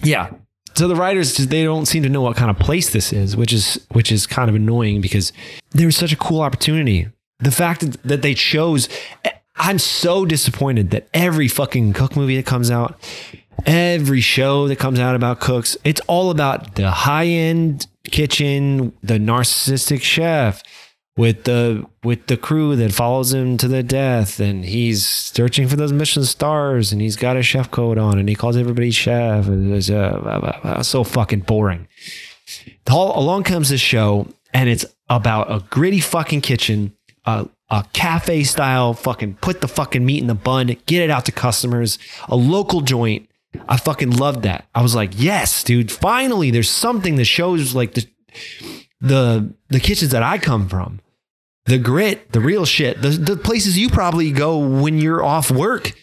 Yeah. 0.03 0.31
So 0.73 0.87
the 0.87 0.95
writers 0.95 1.35
just 1.35 1.49
they 1.49 1.63
don't 1.63 1.85
seem 1.85 2.03
to 2.03 2.09
know 2.09 2.21
what 2.21 2.37
kind 2.37 2.49
of 2.49 2.57
place 2.57 2.91
this 2.91 3.11
is, 3.13 3.35
which 3.35 3.53
is 3.53 3.85
which 3.91 4.11
is 4.11 4.25
kind 4.25 4.49
of 4.49 4.55
annoying 4.55 5.01
because 5.01 5.33
there's 5.71 5.97
such 5.97 6.13
a 6.13 6.17
cool 6.17 6.41
opportunity. 6.41 7.09
The 7.39 7.51
fact 7.51 8.03
that 8.03 8.21
they 8.21 8.33
chose 8.33 8.87
I'm 9.55 9.77
so 9.77 10.25
disappointed 10.25 10.89
that 10.91 11.07
every 11.13 11.47
fucking 11.47 11.93
cook 11.93 12.15
movie 12.15 12.35
that 12.37 12.47
comes 12.47 12.71
out 12.71 12.99
every 13.65 14.21
show 14.21 14.67
that 14.67 14.77
comes 14.77 14.99
out 14.99 15.15
about 15.15 15.39
cooks, 15.39 15.77
it's 15.83 16.01
all 16.01 16.31
about 16.31 16.75
the 16.75 16.89
high 16.89 17.25
end 17.25 17.87
kitchen, 18.05 18.93
the 19.03 19.17
narcissistic 19.17 20.01
chef 20.01 20.63
with 21.17 21.43
the 21.43 21.85
with 22.03 22.27
the 22.27 22.37
crew 22.37 22.75
that 22.75 22.93
follows 22.93 23.33
him 23.33 23.57
to 23.57 23.67
the 23.67 23.83
death 23.83 24.39
and 24.39 24.65
he's 24.65 25.05
searching 25.05 25.67
for 25.67 25.75
those 25.75 25.91
Michelin 25.91 26.25
stars 26.25 26.91
and 26.91 27.01
he's 27.01 27.15
got 27.15 27.37
a 27.37 27.43
chef 27.43 27.69
coat 27.69 27.97
on 27.97 28.17
and 28.17 28.29
he 28.29 28.35
calls 28.35 28.55
everybody 28.57 28.91
chef. 28.91 29.47
and 29.47 29.73
It's 29.73 29.89
uh, 29.89 30.81
so 30.83 31.03
fucking 31.03 31.41
boring. 31.41 31.87
All, 32.89 33.17
along 33.17 33.43
comes 33.43 33.69
this 33.69 33.81
show 33.81 34.27
and 34.53 34.69
it's 34.69 34.85
about 35.09 35.51
a 35.51 35.63
gritty 35.69 35.99
fucking 35.99 36.41
kitchen, 36.41 36.95
a 37.25 37.47
cafe 37.93 38.43
style 38.43 38.93
fucking 38.93 39.35
put 39.35 39.61
the 39.61 39.67
fucking 39.67 40.05
meat 40.05 40.21
in 40.21 40.27
the 40.27 40.35
bun, 40.35 40.67
get 40.85 41.03
it 41.03 41.09
out 41.09 41.25
to 41.25 41.31
customers, 41.31 41.99
a 42.27 42.35
local 42.35 42.81
joint 42.81 43.29
I 43.67 43.77
fucking 43.77 44.11
loved 44.11 44.43
that. 44.43 44.67
I 44.73 44.81
was 44.81 44.95
like, 44.95 45.11
yes, 45.15 45.63
dude, 45.63 45.91
finally 45.91 46.51
there's 46.51 46.69
something 46.69 47.15
that 47.15 47.25
shows 47.25 47.75
like 47.75 47.93
the 47.93 48.07
the 48.99 49.53
the 49.69 49.79
kitchens 49.79 50.11
that 50.11 50.23
I 50.23 50.37
come 50.37 50.69
from. 50.69 50.99
The 51.65 51.77
grit, 51.77 52.31
the 52.31 52.39
real 52.39 52.65
shit, 52.65 53.01
the, 53.01 53.09
the 53.09 53.37
places 53.37 53.77
you 53.77 53.89
probably 53.89 54.31
go 54.31 54.57
when 54.57 54.97
you're 54.97 55.23
off 55.23 55.51
work. 55.51 55.93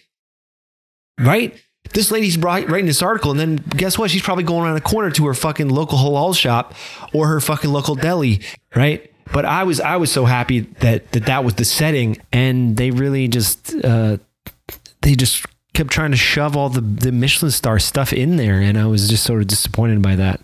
Right? 1.18 1.60
This 1.94 2.10
lady's 2.10 2.38
writing 2.38 2.86
this 2.86 3.02
article, 3.02 3.30
and 3.30 3.40
then 3.40 3.56
guess 3.56 3.98
what? 3.98 4.10
She's 4.10 4.22
probably 4.22 4.44
going 4.44 4.64
around 4.64 4.76
a 4.76 4.80
corner 4.80 5.10
to 5.10 5.26
her 5.26 5.34
fucking 5.34 5.68
local 5.68 5.98
halal 5.98 6.36
shop 6.36 6.74
or 7.12 7.28
her 7.28 7.40
fucking 7.40 7.70
local 7.70 7.94
deli, 7.94 8.40
right? 8.76 9.10
But 9.32 9.44
I 9.44 9.64
was 9.64 9.80
I 9.80 9.96
was 9.96 10.12
so 10.12 10.26
happy 10.26 10.60
that 10.80 11.10
that, 11.12 11.26
that 11.26 11.44
was 11.44 11.54
the 11.54 11.64
setting, 11.64 12.18
and 12.32 12.76
they 12.76 12.90
really 12.90 13.26
just 13.26 13.74
uh, 13.84 14.18
they 15.02 15.14
just 15.14 15.46
kept 15.74 15.90
trying 15.90 16.10
to 16.10 16.16
shove 16.16 16.56
all 16.56 16.68
the, 16.68 16.80
the 16.80 17.12
Michelin 17.12 17.50
star 17.50 17.78
stuff 17.78 18.12
in 18.12 18.36
there. 18.36 18.60
And 18.60 18.78
I 18.78 18.86
was 18.86 19.08
just 19.08 19.24
sort 19.24 19.42
of 19.42 19.48
disappointed 19.48 20.02
by 20.02 20.16
that. 20.16 20.40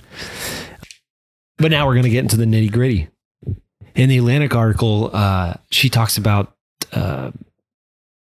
But 1.59 1.71
now 1.71 1.87
we're 1.87 1.95
going 1.95 2.05
to 2.05 2.11
get 2.11 2.21
into 2.21 2.37
the 2.37 2.45
nitty 2.45 2.73
gritty. 2.73 3.09
in 3.95 4.09
the 4.09 4.19
Atlantic 4.19 4.55
article, 4.55 5.11
uh, 5.13 5.55
she 5.71 5.89
talks 5.89 6.17
about 6.17 6.55
uh, 6.93 7.31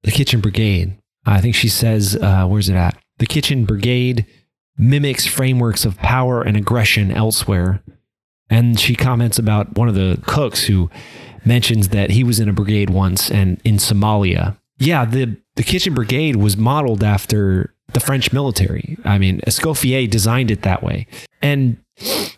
the 0.04 0.12
kitchen 0.12 0.42
brigade. 0.42 0.98
I 1.26 1.42
think 1.42 1.56
she 1.56 1.70
says, 1.70 2.16
uh, 2.16 2.46
where's 2.48 2.70
it 2.70 2.76
at? 2.76 2.98
The 3.20 3.26
kitchen 3.26 3.66
brigade 3.66 4.26
mimics 4.78 5.28
frameworks 5.28 5.86
of 5.86 5.98
power 5.98 6.42
and 6.42 6.58
aggression 6.58 7.12
elsewhere. 7.12 7.84
And 8.50 8.80
she 8.80 8.96
comments 8.96 9.40
about 9.40 9.78
one 9.78 9.88
of 9.88 9.96
the 9.96 10.20
cooks 10.26 10.66
who 10.66 10.90
mentions 11.46 11.90
that 11.90 12.12
he 12.12 12.24
was 12.24 12.40
in 12.40 12.50
a 12.50 12.54
brigade 12.54 12.90
once 12.90 13.32
and 13.32 13.62
in 13.64 13.76
Somalia. 13.76 14.58
Yeah, 14.82 15.06
the, 15.06 15.38
the 15.58 15.64
kitchen 15.64 15.94
brigade 15.94 16.38
was 16.38 16.58
modeled 16.58 17.04
after 17.04 17.76
the 17.94 18.00
French 18.00 18.34
military. 18.34 18.98
I 19.06 19.20
mean, 19.20 19.40
Escoffier 19.42 20.10
designed 20.10 20.50
it 20.50 20.64
that 20.64 20.82
way. 20.82 21.06
And 21.40 21.78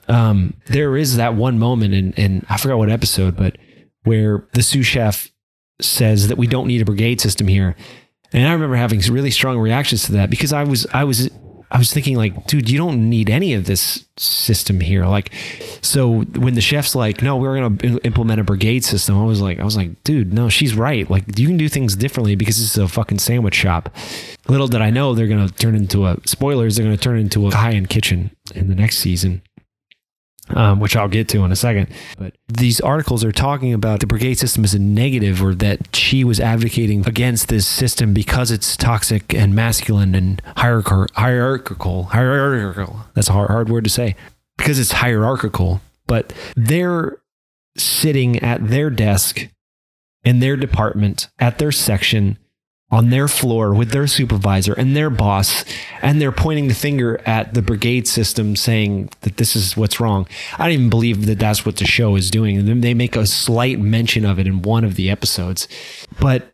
um, 0.10 0.54
there 0.68 0.98
is 0.98 1.16
that 1.16 1.36
one 1.36 1.58
moment 1.58 1.94
in, 1.94 2.12
in, 2.14 2.46
I 2.50 2.58
forgot 2.58 2.80
what 2.80 2.90
episode, 2.90 3.38
but 3.38 3.58
where 4.04 4.46
the 4.52 4.62
sous 4.62 4.86
chef 4.86 5.32
says 5.80 6.28
that 6.28 6.38
we 6.38 6.46
don't 6.46 6.68
need 6.68 6.82
a 6.82 6.86
brigade 6.86 7.22
system 7.22 7.48
here. 7.48 7.78
And 8.34 8.46
I 8.46 8.52
remember 8.52 8.76
having 8.76 9.00
really 9.00 9.32
strong 9.32 9.58
reactions 9.58 10.04
to 10.08 10.12
that 10.12 10.30
because 10.30 10.52
I 10.52 10.66
was, 10.66 10.86
I 10.94 11.06
was, 11.06 11.30
I 11.74 11.80
was 11.80 11.92
thinking 11.92 12.16
like, 12.16 12.46
dude, 12.46 12.70
you 12.70 12.78
don't 12.78 13.10
need 13.10 13.32
any 13.32 13.56
of 13.56 13.66
this 13.66 14.06
system 14.16 14.80
here. 14.80 15.08
Like, 15.08 15.34
so 15.82 16.22
when 16.22 16.54
the 16.54 16.62
chef's 16.62 16.94
like, 16.94 17.24
no, 17.24 17.36
we're 17.36 17.68
to 17.68 17.98
implement 18.04 18.40
a 18.40 18.44
brigade 18.44 18.86
system, 18.86 19.20
I 19.20 19.24
was 19.24 19.42
like, 19.42 19.60
I 19.60 19.64
was 19.64 19.76
like, 19.76 20.04
dude, 20.04 20.34
no, 20.34 20.50
she's 20.50 20.76
right. 20.76 21.10
Like, 21.10 21.40
you 21.40 21.48
can 21.48 21.58
do 21.58 21.68
things 21.68 21.96
differently 21.96 22.36
because 22.36 22.58
this 22.58 22.78
is 22.78 22.78
a 22.78 22.88
fucking 22.88 23.18
sandwich 23.18 23.56
shop. 23.56 23.90
Little 24.48 24.68
did 24.68 24.84
I 24.84 24.92
know 24.92 25.16
they're 25.16 25.28
to 25.48 25.52
turn 25.56 25.74
into 25.74 26.06
a 26.06 26.18
spoilers. 26.28 26.76
They're 26.76 26.86
to 26.96 27.04
turn 27.04 27.18
into 27.18 27.48
a 27.48 27.56
high 27.56 27.74
end 27.74 27.90
kitchen 27.90 28.30
in 28.54 28.70
the 28.70 28.76
next 28.76 29.00
season 29.00 29.42
um, 30.50 30.80
which 30.80 30.96
I'll 30.96 31.08
get 31.08 31.30
to 31.30 31.44
in 31.44 31.52
a 31.52 31.56
second. 31.56 31.90
But 32.18 32.36
these 32.48 32.82
articles 32.82 33.24
are 33.24 33.32
talking 33.32 33.74
about 33.74 34.00
the 34.00 34.08
brigade 34.08 34.36
system 34.36 34.64
as 34.64 34.74
a 34.74 34.80
negative, 34.80 35.42
or 35.42 35.56
that 35.56 35.96
she 35.96 36.24
was 36.24 36.40
advocating 36.40 37.06
against 37.08 37.48
this 37.48 37.66
system 37.66 38.14
because 38.14 38.52
it's 38.52 38.76
toxic 38.76 39.34
and 39.34 39.56
masculine 39.56 40.16
and 40.16 40.42
hierarchical. 40.58 41.08
Hierarchical. 41.14 42.04
Hierarchical. 42.04 43.00
That's 43.14 43.30
a 43.30 43.34
hard, 43.34 43.50
hard 43.50 43.70
word 43.70 43.84
to 43.86 43.90
say 43.90 44.16
because 44.58 44.80
it's 44.80 44.92
hierarchical. 44.92 45.82
But 46.08 46.34
they're 46.56 47.18
sitting 47.78 48.40
at 48.40 48.68
their 48.68 48.90
desk 48.90 49.48
in 50.24 50.40
their 50.40 50.56
department, 50.56 51.30
at 51.40 51.58
their 51.58 51.72
section, 51.72 52.38
on 52.94 53.10
their 53.10 53.28
floor 53.28 53.74
with 53.74 53.90
their 53.90 54.06
supervisor 54.06 54.74
and 54.74 54.96
their 54.96 55.10
boss, 55.10 55.66
and 56.04 56.22
they're 56.22 56.32
pointing 56.32 56.68
the 56.68 56.76
finger 56.76 57.20
at 57.26 57.56
the 57.56 57.62
brigade 57.64 58.08
system 58.08 58.56
saying 58.56 59.10
that 59.22 59.38
this 59.38 59.56
is 59.56 59.76
what's 59.76 60.00
wrong. 60.00 60.28
I 60.60 60.66
don't 60.66 60.74
even 60.74 60.90
believe 60.92 61.26
that 61.26 61.40
that's 61.40 61.66
what 61.66 61.78
the 61.78 61.86
show 61.86 62.16
is 62.16 62.30
doing. 62.30 62.56
And 62.56 62.84
they 62.84 62.94
make 62.94 63.16
a 63.16 63.26
slight 63.26 63.80
mention 63.80 64.26
of 64.26 64.38
it 64.38 64.46
in 64.46 64.62
one 64.62 64.84
of 64.84 64.94
the 64.94 65.10
episodes. 65.10 65.68
But 66.20 66.54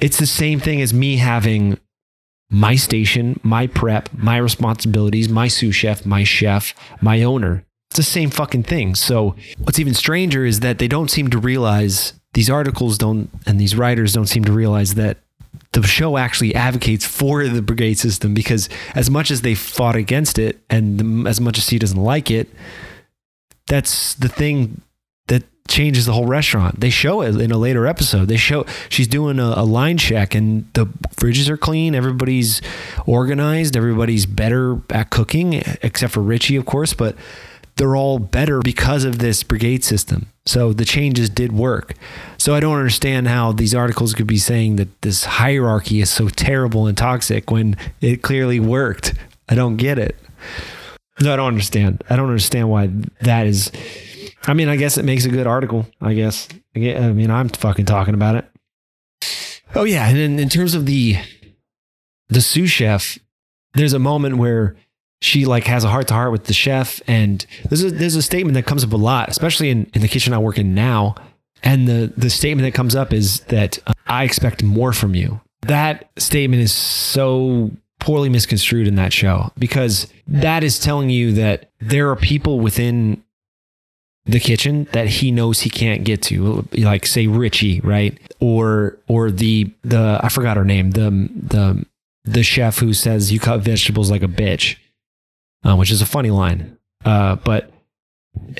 it's 0.00 0.18
the 0.18 0.26
same 0.26 0.60
thing 0.60 0.80
as 0.80 0.94
me 0.94 1.18
having 1.18 1.78
my 2.48 2.76
station, 2.76 3.38
my 3.42 3.66
prep, 3.66 4.08
my 4.14 4.38
responsibilities, 4.38 5.28
my 5.28 5.46
sous 5.46 5.74
chef, 5.74 6.06
my 6.06 6.24
chef, 6.24 6.72
my 7.02 7.22
owner. 7.22 7.66
It's 7.90 7.98
the 7.98 8.02
same 8.02 8.30
fucking 8.30 8.62
thing. 8.62 8.94
So 8.94 9.36
what's 9.58 9.78
even 9.78 9.92
stranger 9.92 10.46
is 10.46 10.60
that 10.60 10.78
they 10.78 10.88
don't 10.88 11.10
seem 11.10 11.28
to 11.28 11.38
realize 11.38 12.17
these 12.34 12.50
articles 12.50 12.98
don't 12.98 13.30
and 13.46 13.60
these 13.60 13.74
writers 13.76 14.12
don't 14.12 14.26
seem 14.26 14.44
to 14.44 14.52
realize 14.52 14.94
that 14.94 15.18
the 15.72 15.82
show 15.82 16.16
actually 16.16 16.54
advocates 16.54 17.04
for 17.04 17.46
the 17.46 17.62
brigade 17.62 17.98
system 17.98 18.34
because 18.34 18.68
as 18.94 19.10
much 19.10 19.30
as 19.30 19.42
they 19.42 19.54
fought 19.54 19.96
against 19.96 20.38
it 20.38 20.60
and 20.68 21.26
as 21.26 21.40
much 21.40 21.58
as 21.58 21.68
he 21.68 21.78
doesn't 21.78 22.02
like 22.02 22.30
it 22.30 22.48
that's 23.66 24.14
the 24.14 24.28
thing 24.28 24.80
that 25.28 25.44
changes 25.68 26.06
the 26.06 26.12
whole 26.12 26.24
restaurant. 26.24 26.80
They 26.80 26.90
show 26.90 27.20
it 27.20 27.38
in 27.38 27.52
a 27.52 27.58
later 27.58 27.86
episode. 27.86 28.26
They 28.26 28.38
show 28.38 28.64
she's 28.88 29.06
doing 29.06 29.38
a, 29.38 29.52
a 29.56 29.64
line 29.64 29.98
check 29.98 30.34
and 30.34 30.66
the 30.72 30.86
fridges 31.16 31.48
are 31.48 31.58
clean. 31.58 31.94
Everybody's 31.94 32.60
organized. 33.06 33.76
Everybody's 33.76 34.26
better 34.26 34.80
at 34.90 35.10
cooking 35.10 35.62
except 35.82 36.14
for 36.14 36.20
richie 36.20 36.56
of 36.56 36.64
course 36.64 36.94
but 36.94 37.14
they're 37.78 37.96
all 37.96 38.18
better 38.18 38.60
because 38.60 39.04
of 39.04 39.18
this 39.18 39.42
brigade 39.42 39.84
system. 39.84 40.26
So 40.44 40.72
the 40.72 40.84
changes 40.84 41.30
did 41.30 41.52
work. 41.52 41.94
So 42.36 42.54
I 42.54 42.60
don't 42.60 42.76
understand 42.76 43.28
how 43.28 43.52
these 43.52 43.74
articles 43.74 44.14
could 44.14 44.26
be 44.26 44.38
saying 44.38 44.76
that 44.76 45.02
this 45.02 45.24
hierarchy 45.24 46.00
is 46.00 46.10
so 46.10 46.28
terrible 46.28 46.86
and 46.86 46.98
toxic 46.98 47.50
when 47.50 47.76
it 48.00 48.22
clearly 48.22 48.60
worked. 48.60 49.14
I 49.48 49.54
don't 49.54 49.76
get 49.76 49.98
it. 49.98 50.16
No, 51.20 51.32
I 51.32 51.36
don't 51.36 51.48
understand. 51.48 52.04
I 52.10 52.16
don't 52.16 52.28
understand 52.28 52.68
why 52.68 52.90
that 53.22 53.46
is. 53.46 53.72
I 54.46 54.54
mean, 54.54 54.68
I 54.68 54.76
guess 54.76 54.98
it 54.98 55.04
makes 55.04 55.24
a 55.24 55.30
good 55.30 55.46
article. 55.46 55.86
I 56.00 56.14
guess. 56.14 56.48
I 56.76 57.12
mean, 57.12 57.30
I'm 57.30 57.48
fucking 57.48 57.86
talking 57.86 58.14
about 58.14 58.36
it. 58.36 58.44
Oh 59.74 59.84
yeah, 59.84 60.08
and 60.08 60.16
in, 60.16 60.38
in 60.38 60.48
terms 60.48 60.74
of 60.74 60.86
the 60.86 61.16
the 62.28 62.40
sous 62.40 62.70
chef, 62.70 63.18
there's 63.74 63.92
a 63.92 63.98
moment 63.98 64.36
where 64.36 64.76
she 65.20 65.44
like 65.44 65.64
has 65.64 65.84
a 65.84 65.88
heart 65.88 66.08
to 66.08 66.14
heart 66.14 66.32
with 66.32 66.44
the 66.44 66.52
chef 66.52 67.00
and 67.06 67.44
there's 67.68 67.82
a 67.82 67.90
there's 67.90 68.14
a 68.14 68.22
statement 68.22 68.54
that 68.54 68.66
comes 68.66 68.84
up 68.84 68.92
a 68.92 68.96
lot 68.96 69.28
especially 69.28 69.70
in, 69.70 69.90
in 69.94 70.00
the 70.00 70.08
kitchen 70.08 70.32
i 70.32 70.38
work 70.38 70.58
in 70.58 70.74
now. 70.74 71.14
And 71.62 71.88
the 71.88 72.12
the 72.16 72.30
statement 72.30 72.66
that 72.66 72.74
comes 72.76 72.94
up 72.94 73.12
is 73.12 73.40
that 73.40 73.78
uh, 73.86 73.92
i 74.06 74.24
expect 74.24 74.62
more 74.62 74.92
from 74.92 75.14
you. 75.14 75.40
That 75.62 76.08
statement 76.16 76.62
is 76.62 76.72
so 76.72 77.72
poorly 77.98 78.28
misconstrued 78.28 78.86
in 78.86 78.94
that 78.94 79.12
show 79.12 79.50
because 79.58 80.06
that 80.28 80.62
is 80.62 80.78
telling 80.78 81.10
you 81.10 81.32
that 81.32 81.70
there 81.80 82.10
are 82.10 82.16
people 82.16 82.60
within 82.60 83.24
the 84.24 84.38
kitchen 84.38 84.86
that 84.92 85.08
he 85.08 85.32
knows 85.32 85.60
he 85.62 85.70
can't 85.70 86.04
get 86.04 86.22
to 86.22 86.68
like 86.74 87.06
say 87.06 87.26
richie 87.26 87.80
right? 87.80 88.16
Or 88.38 88.96
or 89.08 89.32
the 89.32 89.72
the 89.82 90.20
i 90.22 90.28
forgot 90.28 90.56
her 90.56 90.64
name 90.64 90.92
the 90.92 91.10
the 91.34 91.84
the 92.24 92.44
chef 92.44 92.78
who 92.78 92.92
says 92.92 93.32
you 93.32 93.40
cut 93.40 93.60
vegetables 93.62 94.12
like 94.12 94.22
a 94.22 94.28
bitch 94.28 94.76
uh, 95.64 95.76
which 95.76 95.90
is 95.90 96.02
a 96.02 96.06
funny 96.06 96.30
line. 96.30 96.78
Uh, 97.04 97.36
but 97.36 97.70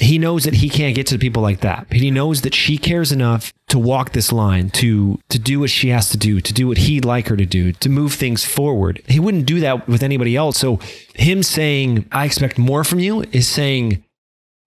he 0.01 0.19
knows 0.19 0.45
that 0.45 0.55
he 0.55 0.69
can't 0.69 0.95
get 0.95 1.07
to 1.09 1.19
people 1.19 1.43
like 1.43 1.61
that. 1.61 1.87
He 1.93 2.11
knows 2.11 2.43
that 2.43 2.55
she 2.55 2.79
cares 2.79 3.13
enough 3.13 3.53
to 3.69 3.79
walk 3.79 4.13
this 4.13 4.33
line, 4.33 4.71
to 4.71 5.19
to 5.29 5.39
do 5.39 5.61
what 5.61 5.71
she 5.71 5.89
has 5.89 6.11
to 6.11 6.17
do, 6.17 6.41
to 6.41 6.53
do 6.53 6.69
what 6.69 6.79
he'd 6.79 7.05
like 7.05 7.29
her 7.29 7.37
to 7.37 7.47
do, 7.47 7.73
to 7.73 7.89
move 7.89 8.15
things 8.15 8.45
forward. 8.45 9.03
He 9.07 9.21
wouldn't 9.21 9.47
do 9.47 9.61
that 9.61 9.89
with 9.89 10.03
anybody 10.03 10.37
else. 10.37 10.59
So 10.59 10.79
him 11.15 11.43
saying, 11.43 12.07
"I 12.13 12.25
expect 12.25 12.59
more 12.59 12.85
from 12.85 12.99
you," 13.01 13.25
is 13.33 13.47
saying, 13.47 14.05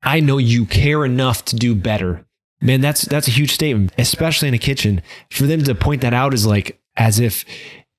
"I 0.04 0.20
know 0.20 0.38
you 0.38 0.66
care 0.66 1.04
enough 1.06 1.44
to 1.46 1.56
do 1.56 1.76
better." 1.76 2.26
Man, 2.62 2.82
that's 2.82 3.02
that's 3.02 3.28
a 3.28 3.32
huge 3.32 3.54
statement, 3.54 3.92
especially 3.98 4.48
in 4.48 4.54
a 4.54 4.60
kitchen. 4.60 5.02
For 5.32 5.44
them 5.44 5.64
to 5.64 5.76
point 5.76 6.02
that 6.02 6.14
out 6.14 6.34
is 6.34 6.46
like 6.46 6.80
as 6.96 7.20
if 7.20 7.44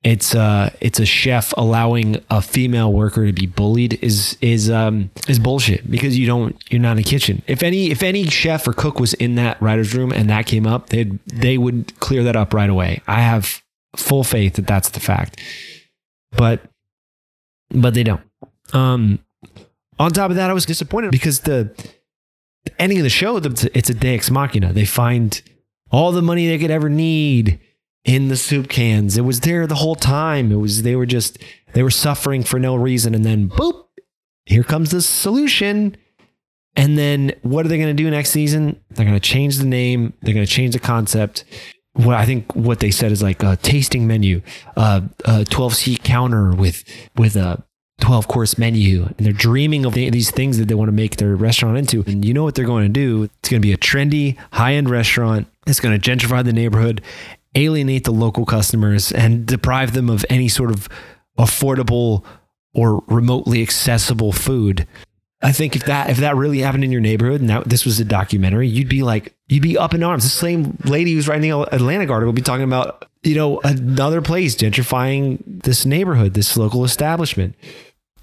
it's 0.04 0.34
uh 0.34 0.70
it's 0.80 0.98
a 0.98 1.06
chef 1.06 1.54
allowing 1.56 2.22
a 2.28 2.42
female 2.42 2.92
worker 2.92 3.26
to 3.26 3.32
be 3.32 3.46
bullied 3.46 4.02
is 4.02 4.36
is 4.40 4.68
um 4.68 5.10
is 5.28 5.38
bullshit 5.38 5.88
because 5.88 6.18
you 6.18 6.26
don't 6.26 6.56
you're 6.70 6.80
not 6.80 6.92
in 6.92 6.98
a 6.98 7.02
kitchen. 7.02 7.42
If 7.46 7.62
any 7.62 7.90
if 7.90 8.02
any 8.02 8.24
chef 8.26 8.66
or 8.66 8.72
cook 8.72 8.98
was 8.98 9.14
in 9.14 9.36
that 9.36 9.60
writer's 9.62 9.94
room 9.94 10.12
and 10.12 10.28
that 10.28 10.46
came 10.46 10.66
up, 10.66 10.88
they 10.88 11.04
they 11.26 11.56
would 11.56 11.98
clear 12.00 12.24
that 12.24 12.34
up 12.34 12.52
right 12.52 12.70
away. 12.70 13.00
I 13.06 13.20
have 13.20 13.62
full 13.96 14.24
faith 14.24 14.54
that 14.54 14.66
that's 14.66 14.90
the 14.90 15.00
fact. 15.00 15.40
But 16.32 16.62
but 17.70 17.94
they 17.94 18.02
don't. 18.02 18.22
Um 18.72 19.20
on 19.98 20.10
top 20.10 20.30
of 20.30 20.36
that, 20.36 20.50
I 20.50 20.52
was 20.52 20.66
disappointed 20.66 21.12
because 21.12 21.40
the, 21.40 21.72
the 22.64 22.82
ending 22.82 22.98
of 22.98 23.04
the 23.04 23.10
show, 23.10 23.36
it's 23.36 23.90
a 23.90 23.94
Deus 23.94 24.30
Machina. 24.30 24.72
They 24.72 24.84
find 24.84 25.40
all 25.92 26.10
the 26.10 26.22
money 26.22 26.48
they 26.48 26.58
could 26.58 26.72
ever 26.72 26.88
need 26.88 27.60
in 28.04 28.28
the 28.28 28.36
soup 28.36 28.68
cans. 28.68 29.16
It 29.16 29.22
was 29.22 29.40
there 29.40 29.66
the 29.66 29.76
whole 29.76 29.94
time. 29.94 30.50
It 30.50 30.56
was 30.56 30.82
they 30.82 30.96
were 30.96 31.06
just 31.06 31.38
they 31.72 31.82
were 31.82 31.90
suffering 31.90 32.42
for 32.42 32.58
no 32.58 32.74
reason 32.74 33.14
and 33.14 33.24
then 33.24 33.48
boop, 33.48 33.86
here 34.44 34.64
comes 34.64 34.90
the 34.90 35.02
solution. 35.02 35.96
And 36.74 36.96
then 36.96 37.32
what 37.42 37.66
are 37.66 37.68
they 37.68 37.76
going 37.76 37.94
to 37.94 38.02
do 38.02 38.10
next 38.10 38.30
season? 38.30 38.80
They're 38.90 39.04
going 39.04 39.18
to 39.18 39.20
change 39.20 39.58
the 39.58 39.66
name, 39.66 40.14
they're 40.22 40.34
going 40.34 40.46
to 40.46 40.52
change 40.52 40.72
the 40.72 40.80
concept. 40.80 41.44
What 41.94 42.16
I 42.16 42.24
think 42.24 42.56
what 42.56 42.80
they 42.80 42.90
said 42.90 43.12
is 43.12 43.22
like 43.22 43.42
a 43.42 43.56
tasting 43.56 44.06
menu, 44.06 44.40
uh, 44.78 45.02
a 45.26 45.44
12 45.44 45.74
seat 45.74 46.02
counter 46.02 46.50
with 46.52 46.84
with 47.16 47.36
a 47.36 47.62
12 48.00 48.26
course 48.26 48.58
menu 48.58 49.04
and 49.04 49.16
they're 49.18 49.32
dreaming 49.32 49.84
of 49.84 49.94
these 49.94 50.30
things 50.30 50.58
that 50.58 50.66
they 50.66 50.74
want 50.74 50.88
to 50.88 50.92
make 50.92 51.16
their 51.16 51.36
restaurant 51.36 51.76
into. 51.76 52.02
And 52.06 52.24
you 52.24 52.32
know 52.34 52.42
what 52.42 52.54
they're 52.54 52.64
going 52.64 52.86
to 52.86 52.92
do? 52.92 53.24
It's 53.24 53.48
going 53.50 53.60
to 53.60 53.66
be 53.66 53.72
a 53.72 53.76
trendy, 53.76 54.36
high 54.52 54.72
end 54.74 54.88
restaurant. 54.88 55.46
It's 55.66 55.78
going 55.78 55.98
to 55.98 56.10
gentrify 56.10 56.42
the 56.42 56.52
neighborhood 56.52 57.02
alienate 57.54 58.04
the 58.04 58.12
local 58.12 58.44
customers 58.44 59.12
and 59.12 59.46
deprive 59.46 59.92
them 59.92 60.08
of 60.08 60.24
any 60.30 60.48
sort 60.48 60.70
of 60.70 60.88
affordable 61.38 62.24
or 62.74 63.02
remotely 63.06 63.62
accessible 63.62 64.32
food. 64.32 64.86
I 65.42 65.52
think 65.52 65.74
if 65.74 65.84
that 65.86 66.08
if 66.08 66.18
that 66.18 66.36
really 66.36 66.60
happened 66.60 66.84
in 66.84 66.92
your 66.92 67.00
neighborhood 67.00 67.40
and 67.40 67.50
that, 67.50 67.68
this 67.68 67.84
was 67.84 67.98
a 67.98 68.04
documentary, 68.04 68.68
you'd 68.68 68.88
be 68.88 69.02
like 69.02 69.34
you'd 69.48 69.62
be 69.62 69.76
up 69.76 69.92
in 69.92 70.02
arms. 70.02 70.22
The 70.22 70.30
same 70.30 70.78
lady 70.84 71.14
who's 71.14 71.26
writing 71.26 71.50
the 71.50 71.74
Atlantic 71.74 72.10
article 72.10 72.28
would 72.28 72.36
be 72.36 72.42
talking 72.42 72.64
about 72.64 73.06
you 73.22 73.34
know 73.34 73.60
another 73.64 74.22
place 74.22 74.54
gentrifying 74.54 75.42
this 75.46 75.84
neighborhood, 75.84 76.34
this 76.34 76.56
local 76.56 76.84
establishment. 76.84 77.56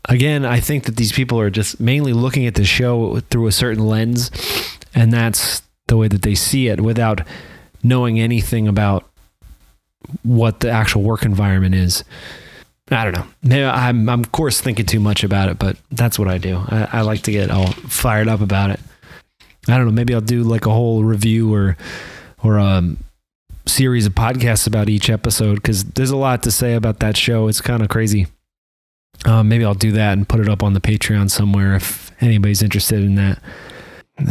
Again, 0.05 0.45
I 0.45 0.61
think 0.61 0.85
that 0.85 0.95
these 0.95 1.11
people 1.11 1.39
are 1.41 1.49
just 1.49 1.79
mainly 1.79 2.13
looking 2.13 2.47
at 2.47 2.55
the 2.55 2.63
show 2.63 3.19
through 3.29 3.47
a 3.47 3.51
certain 3.51 3.85
lens, 3.85 4.31
and 4.95 5.11
that's 5.11 5.61
the 5.87 5.97
way 5.97 6.07
that 6.07 6.21
they 6.21 6.35
see 6.35 6.69
it 6.69 6.79
without 6.79 7.21
knowing 7.83 8.17
anything 8.17 8.67
about 8.67 9.09
what 10.23 10.59
the 10.59 10.69
actual 10.69 11.03
work 11.03 11.23
environment 11.23 11.75
is. 11.75 12.03
I 12.91 13.03
don't 13.03 13.13
know. 13.13 13.25
Maybe 13.43 13.63
I'm, 13.63 14.09
I'm 14.09 14.21
of 14.21 14.31
course 14.31 14.61
thinking 14.61 14.85
too 14.85 14.99
much 14.99 15.23
about 15.23 15.49
it, 15.49 15.59
but 15.59 15.77
that's 15.91 16.17
what 16.17 16.27
I 16.27 16.37
do. 16.37 16.63
I, 16.67 16.87
I 16.93 17.01
like 17.01 17.21
to 17.23 17.31
get 17.31 17.51
all 17.51 17.67
fired 17.67 18.27
up 18.27 18.41
about 18.41 18.71
it. 18.71 18.79
I 19.67 19.77
don't 19.77 19.85
know. 19.85 19.91
Maybe 19.91 20.13
I'll 20.13 20.21
do 20.21 20.43
like 20.43 20.65
a 20.65 20.71
whole 20.71 21.03
review 21.03 21.53
or 21.53 21.77
or 22.41 22.57
a 22.57 22.63
um, 22.63 22.97
series 23.65 24.05
of 24.05 24.13
podcasts 24.13 24.65
about 24.65 24.89
each 24.89 25.09
episode 25.09 25.55
because 25.55 25.83
there's 25.83 26.09
a 26.09 26.17
lot 26.17 26.43
to 26.43 26.51
say 26.51 26.73
about 26.73 26.99
that 26.99 27.15
show. 27.15 27.47
It's 27.47 27.61
kind 27.61 27.83
of 27.83 27.89
crazy. 27.89 28.27
Um, 29.25 29.49
maybe 29.49 29.65
I'll 29.65 29.73
do 29.73 29.91
that 29.91 30.13
and 30.13 30.27
put 30.27 30.39
it 30.39 30.49
up 30.49 30.63
on 30.63 30.73
the 30.73 30.79
Patreon 30.79 31.29
somewhere 31.29 31.75
if 31.75 32.11
anybody's 32.21 32.63
interested 32.63 33.03
in 33.03 33.15
that. 33.15 33.39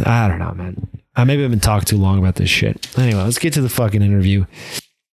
I 0.05 0.27
don't 0.27 0.39
know, 0.39 0.53
man. 0.53 0.87
I 1.15 1.23
maybe 1.23 1.43
I've 1.43 1.51
been 1.51 1.59
talking 1.59 1.85
too 1.85 1.97
long 1.97 2.19
about 2.19 2.35
this 2.35 2.49
shit. 2.49 2.97
Anyway, 2.97 3.21
let's 3.21 3.39
get 3.39 3.53
to 3.53 3.61
the 3.61 3.69
fucking 3.69 4.01
interview. 4.01 4.45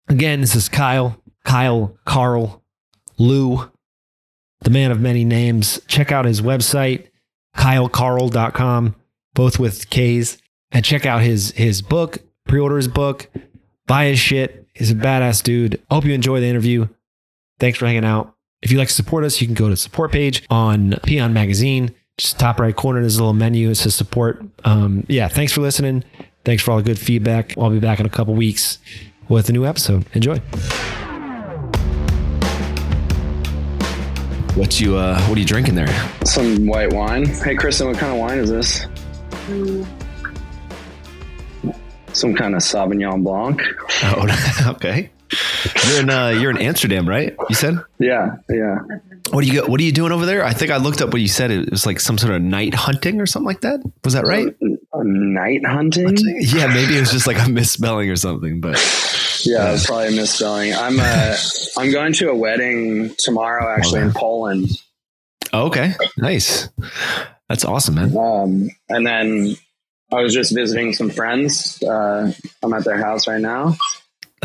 Again, 0.07 0.41
this 0.41 0.55
is 0.55 0.69
Kyle, 0.69 1.19
Kyle, 1.43 1.97
Karl, 2.05 2.63
Lou, 3.17 3.69
the 4.61 4.69
man 4.69 4.91
of 4.91 4.99
many 4.99 5.25
names. 5.25 5.81
Check 5.87 6.11
out 6.11 6.25
his 6.25 6.41
website, 6.41 7.07
kylekarl.com, 7.57 8.95
both 9.33 9.59
with 9.59 9.89
K's. 9.89 10.37
And 10.71 10.83
check 10.83 11.05
out 11.05 11.21
his 11.21 11.51
his 11.51 11.81
book, 11.81 12.17
pre-order 12.45 12.77
his 12.77 12.87
book, 12.87 13.29
buy 13.87 14.05
his 14.05 14.19
shit. 14.19 14.67
He's 14.73 14.91
a 14.91 14.95
badass 14.95 15.41
dude. 15.41 15.81
Hope 15.89 16.03
you 16.03 16.13
enjoy 16.13 16.41
the 16.41 16.47
interview. 16.47 16.87
Thanks 17.59 17.77
for 17.77 17.85
hanging 17.85 18.03
out. 18.03 18.35
If 18.61 18.71
you'd 18.71 18.79
like 18.79 18.89
to 18.89 18.93
support 18.93 19.23
us, 19.23 19.39
you 19.39 19.47
can 19.47 19.53
go 19.53 19.69
to 19.69 19.77
support 19.77 20.11
page 20.11 20.43
on 20.49 20.95
Peon 21.03 21.31
Magazine. 21.31 21.95
Just 22.17 22.39
top 22.39 22.59
right 22.59 22.75
corner, 22.75 22.99
there's 22.99 23.17
a 23.17 23.19
little 23.19 23.33
menu. 23.33 23.69
It 23.69 23.75
says 23.75 23.95
support. 23.95 24.43
Um, 24.65 25.05
yeah, 25.07 25.27
thanks 25.29 25.53
for 25.53 25.61
listening. 25.61 26.03
Thanks 26.43 26.61
for 26.61 26.71
all 26.71 26.77
the 26.77 26.83
good 26.83 26.99
feedback. 26.99 27.57
I'll 27.57 27.69
be 27.69 27.79
back 27.79 27.99
in 27.99 28.05
a 28.05 28.09
couple 28.09 28.33
weeks 28.33 28.79
with 29.29 29.49
a 29.49 29.53
new 29.53 29.65
episode. 29.65 30.05
Enjoy. 30.13 30.37
What 34.55 34.79
you 34.79 34.95
uh 34.95 35.19
what 35.23 35.37
are 35.37 35.41
you 35.41 35.45
drinking 35.45 35.75
there? 35.75 35.87
Some 36.23 36.65
white 36.65 36.93
wine. 36.93 37.25
Hey 37.25 37.55
Kristen, 37.55 37.87
what 37.87 37.97
kind 37.97 38.13
of 38.13 38.19
wine 38.19 38.37
is 38.39 38.49
this? 38.49 38.85
Some 42.13 42.33
kind 42.33 42.55
of 42.55 42.61
Sauvignon 42.61 43.23
Blanc. 43.23 43.61
Oh, 44.03 44.25
okay. 44.75 45.09
You're 45.87 46.01
in 46.01 46.09
uh, 46.09 46.29
you're 46.29 46.51
in 46.51 46.57
Amsterdam, 46.57 47.07
right? 47.07 47.35
You 47.49 47.55
said. 47.55 47.79
Yeah, 47.99 48.37
yeah. 48.49 48.79
What 49.31 49.43
do 49.43 49.47
you 49.47 49.61
go, 49.61 49.67
What 49.67 49.79
are 49.79 49.83
you 49.83 49.91
doing 49.91 50.11
over 50.11 50.25
there? 50.25 50.43
I 50.43 50.53
think 50.53 50.71
I 50.71 50.77
looked 50.77 51.01
up 51.01 51.11
what 51.11 51.21
you 51.21 51.27
said. 51.27 51.49
It 51.51 51.71
was 51.71 51.85
like 51.85 51.99
some 51.99 52.17
sort 52.17 52.33
of 52.33 52.41
night 52.41 52.73
hunting 52.75 53.19
or 53.19 53.25
something 53.25 53.47
like 53.47 53.61
that. 53.61 53.79
Was 54.03 54.13
that 54.13 54.25
right? 54.25 54.55
Uh, 54.93 55.01
night 55.03 55.65
hunting? 55.65 56.15
Yeah, 56.39 56.67
maybe 56.67 56.95
it 56.95 56.99
was 56.99 57.11
just 57.11 57.27
like 57.27 57.43
a 57.43 57.49
misspelling 57.49 58.09
or 58.09 58.15
something. 58.15 58.61
But 58.61 58.75
yeah, 59.43 59.73
it's 59.73 59.87
probably 59.87 60.09
a 60.09 60.11
misspelling. 60.11 60.73
I'm 60.73 60.99
uh, 60.99 61.35
I'm 61.77 61.91
going 61.91 62.13
to 62.13 62.29
a 62.29 62.35
wedding 62.35 63.15
tomorrow, 63.17 63.73
actually 63.73 64.01
in 64.01 64.13
Poland. 64.13 64.69
Oh, 65.53 65.67
okay, 65.67 65.93
nice. 66.17 66.69
That's 67.49 67.65
awesome, 67.65 67.95
man. 67.95 68.17
Um, 68.17 68.69
and 68.89 69.05
then 69.05 69.55
I 70.11 70.21
was 70.21 70.33
just 70.33 70.53
visiting 70.53 70.93
some 70.93 71.09
friends. 71.09 71.81
Uh, 71.81 72.31
I'm 72.63 72.73
at 72.73 72.83
their 72.83 72.97
house 72.97 73.27
right 73.27 73.41
now. 73.41 73.75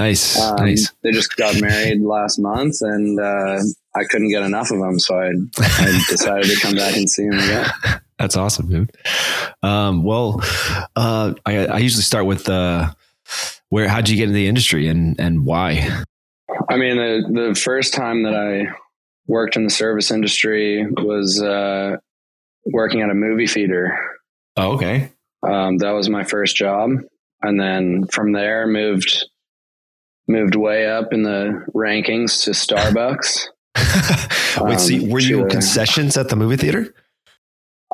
Nice, 0.01 0.41
um, 0.41 0.57
nice. 0.57 0.91
They 1.03 1.11
just 1.11 1.37
got 1.37 1.61
married 1.61 2.01
last 2.01 2.39
month, 2.39 2.77
and 2.81 3.21
uh, 3.21 3.59
I 3.95 4.05
couldn't 4.09 4.31
get 4.31 4.43
enough 4.43 4.71
of 4.71 4.79
them, 4.79 4.99
so 4.99 5.15
I, 5.15 5.29
I 5.59 6.01
decided 6.09 6.47
to 6.47 6.59
come 6.59 6.75
back 6.75 6.97
and 6.97 7.09
see 7.09 7.29
them 7.29 7.39
again. 7.39 7.71
That's 8.19 8.35
awesome, 8.35 8.71
dude. 8.71 8.93
Um, 9.63 10.03
well, 10.03 10.41
uh, 10.97 11.35
I, 11.45 11.67
I, 11.67 11.79
usually 11.81 12.03
start 12.03 12.25
with 12.25 12.49
uh, 12.49 12.95
where 13.69 13.89
how'd 13.89 14.09
you 14.09 14.17
get 14.17 14.23
into 14.23 14.35
the 14.35 14.49
industry 14.49 14.89
and 14.89 15.21
and 15.21 15.45
why? 15.45 16.03
I 16.71 16.79
mean, 16.79 16.97
the 16.97 17.49
the 17.51 17.55
first 17.55 17.93
time 17.93 18.23
that 18.23 18.35
I 18.35 18.75
worked 19.27 19.57
in 19.57 19.65
the 19.65 19.71
service 19.71 20.11
industry 20.11 20.87
was 20.91 21.43
uh, 21.43 21.97
working 22.65 23.03
at 23.03 23.11
a 23.11 23.15
movie 23.15 23.47
theater. 23.47 23.99
Oh, 24.57 24.73
okay. 24.77 25.13
Um, 25.47 25.77
that 25.77 25.91
was 25.91 26.09
my 26.09 26.25
first 26.25 26.57
job, 26.57 26.89
and 27.43 27.61
then 27.61 28.07
from 28.07 28.33
there 28.33 28.67
moved 28.67 29.27
moved 30.31 30.55
way 30.55 30.87
up 30.87 31.13
in 31.13 31.23
the 31.23 31.65
rankings 31.75 32.45
to 32.45 32.51
Starbucks. 32.51 33.49
Wait, 34.61 34.73
um, 34.73 34.79
see, 34.79 35.09
were 35.09 35.21
you 35.21 35.47
concessions 35.47 36.17
at 36.17 36.29
the 36.29 36.37
movie 36.37 36.57
theater? 36.57 36.95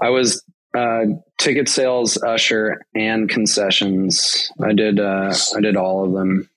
I 0.00 0.10
was 0.10 0.42
uh, 0.76 1.04
ticket 1.38 1.68
sales, 1.68 2.22
usher, 2.22 2.82
and 2.94 3.28
concessions. 3.28 4.50
I 4.62 4.72
did. 4.72 5.00
Uh, 5.00 5.34
I 5.56 5.60
did 5.60 5.76
all 5.76 6.04
of 6.04 6.12
them. 6.12 6.50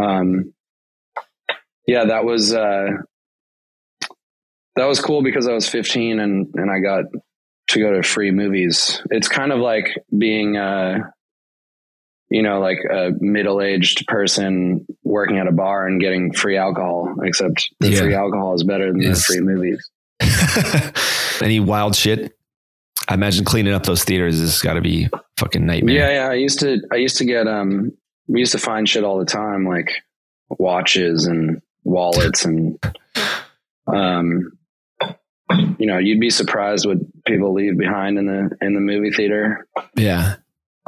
Um, 0.00 0.54
yeah, 1.86 2.04
that 2.06 2.24
was 2.24 2.52
uh, 2.52 2.88
that 4.76 4.84
was 4.84 5.00
cool 5.00 5.22
because 5.22 5.48
I 5.48 5.52
was 5.52 5.68
15 5.68 6.20
and 6.20 6.48
and 6.54 6.70
I 6.70 6.78
got 6.78 7.04
to 7.68 7.80
go 7.80 7.92
to 7.92 8.02
free 8.02 8.30
movies. 8.30 9.02
It's 9.10 9.28
kind 9.28 9.52
of 9.52 9.58
like 9.58 9.88
being 10.16 10.56
uh, 10.56 11.10
you 12.30 12.42
know, 12.42 12.60
like 12.60 12.78
a 12.90 13.12
middle 13.20 13.62
aged 13.62 14.06
person 14.06 14.86
working 15.02 15.38
at 15.38 15.46
a 15.46 15.52
bar 15.52 15.86
and 15.86 16.00
getting 16.00 16.32
free 16.32 16.56
alcohol, 16.56 17.14
except 17.22 17.68
the 17.80 17.90
yeah. 17.90 18.00
free 18.00 18.14
alcohol 18.14 18.54
is 18.54 18.64
better 18.64 18.92
than 18.92 19.00
yes. 19.00 19.26
the 19.26 19.34
free 19.34 19.40
movies. 19.40 19.90
Any 21.42 21.60
wild 21.60 21.96
shit? 21.96 22.36
I 23.08 23.14
imagine 23.14 23.44
cleaning 23.44 23.72
up 23.72 23.84
those 23.84 24.04
theaters 24.04 24.40
has 24.40 24.60
got 24.60 24.74
to 24.74 24.82
be 24.82 25.08
fucking 25.38 25.64
nightmare. 25.64 25.94
Yeah, 25.94 26.10
yeah. 26.10 26.30
I 26.30 26.34
used 26.34 26.60
to, 26.60 26.80
I 26.92 26.96
used 26.96 27.16
to 27.18 27.24
get, 27.24 27.48
um, 27.48 27.92
we 28.26 28.40
used 28.40 28.52
to 28.52 28.58
find 28.58 28.86
shit 28.86 29.04
all 29.04 29.18
the 29.18 29.24
time, 29.24 29.66
like 29.66 29.90
watches 30.50 31.26
and 31.26 31.62
wallets 31.84 32.44
and, 32.44 32.78
um, 33.86 34.52
you 35.78 35.86
know, 35.86 35.98
you'd 35.98 36.20
be 36.20 36.30
surprised 36.30 36.86
what 36.86 36.98
people 37.24 37.52
leave 37.54 37.78
behind 37.78 38.18
in 38.18 38.26
the 38.26 38.50
in 38.60 38.74
the 38.74 38.80
movie 38.80 39.10
theater. 39.10 39.66
Yeah, 39.96 40.36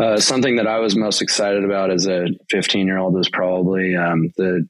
uh, 0.00 0.18
something 0.18 0.56
that 0.56 0.66
I 0.66 0.78
was 0.78 0.96
most 0.96 1.20
excited 1.22 1.64
about 1.64 1.90
as 1.90 2.06
a 2.06 2.28
15 2.50 2.86
year 2.86 2.98
old 2.98 3.14
was 3.14 3.28
probably 3.28 3.96
um, 3.96 4.32
the 4.36 4.66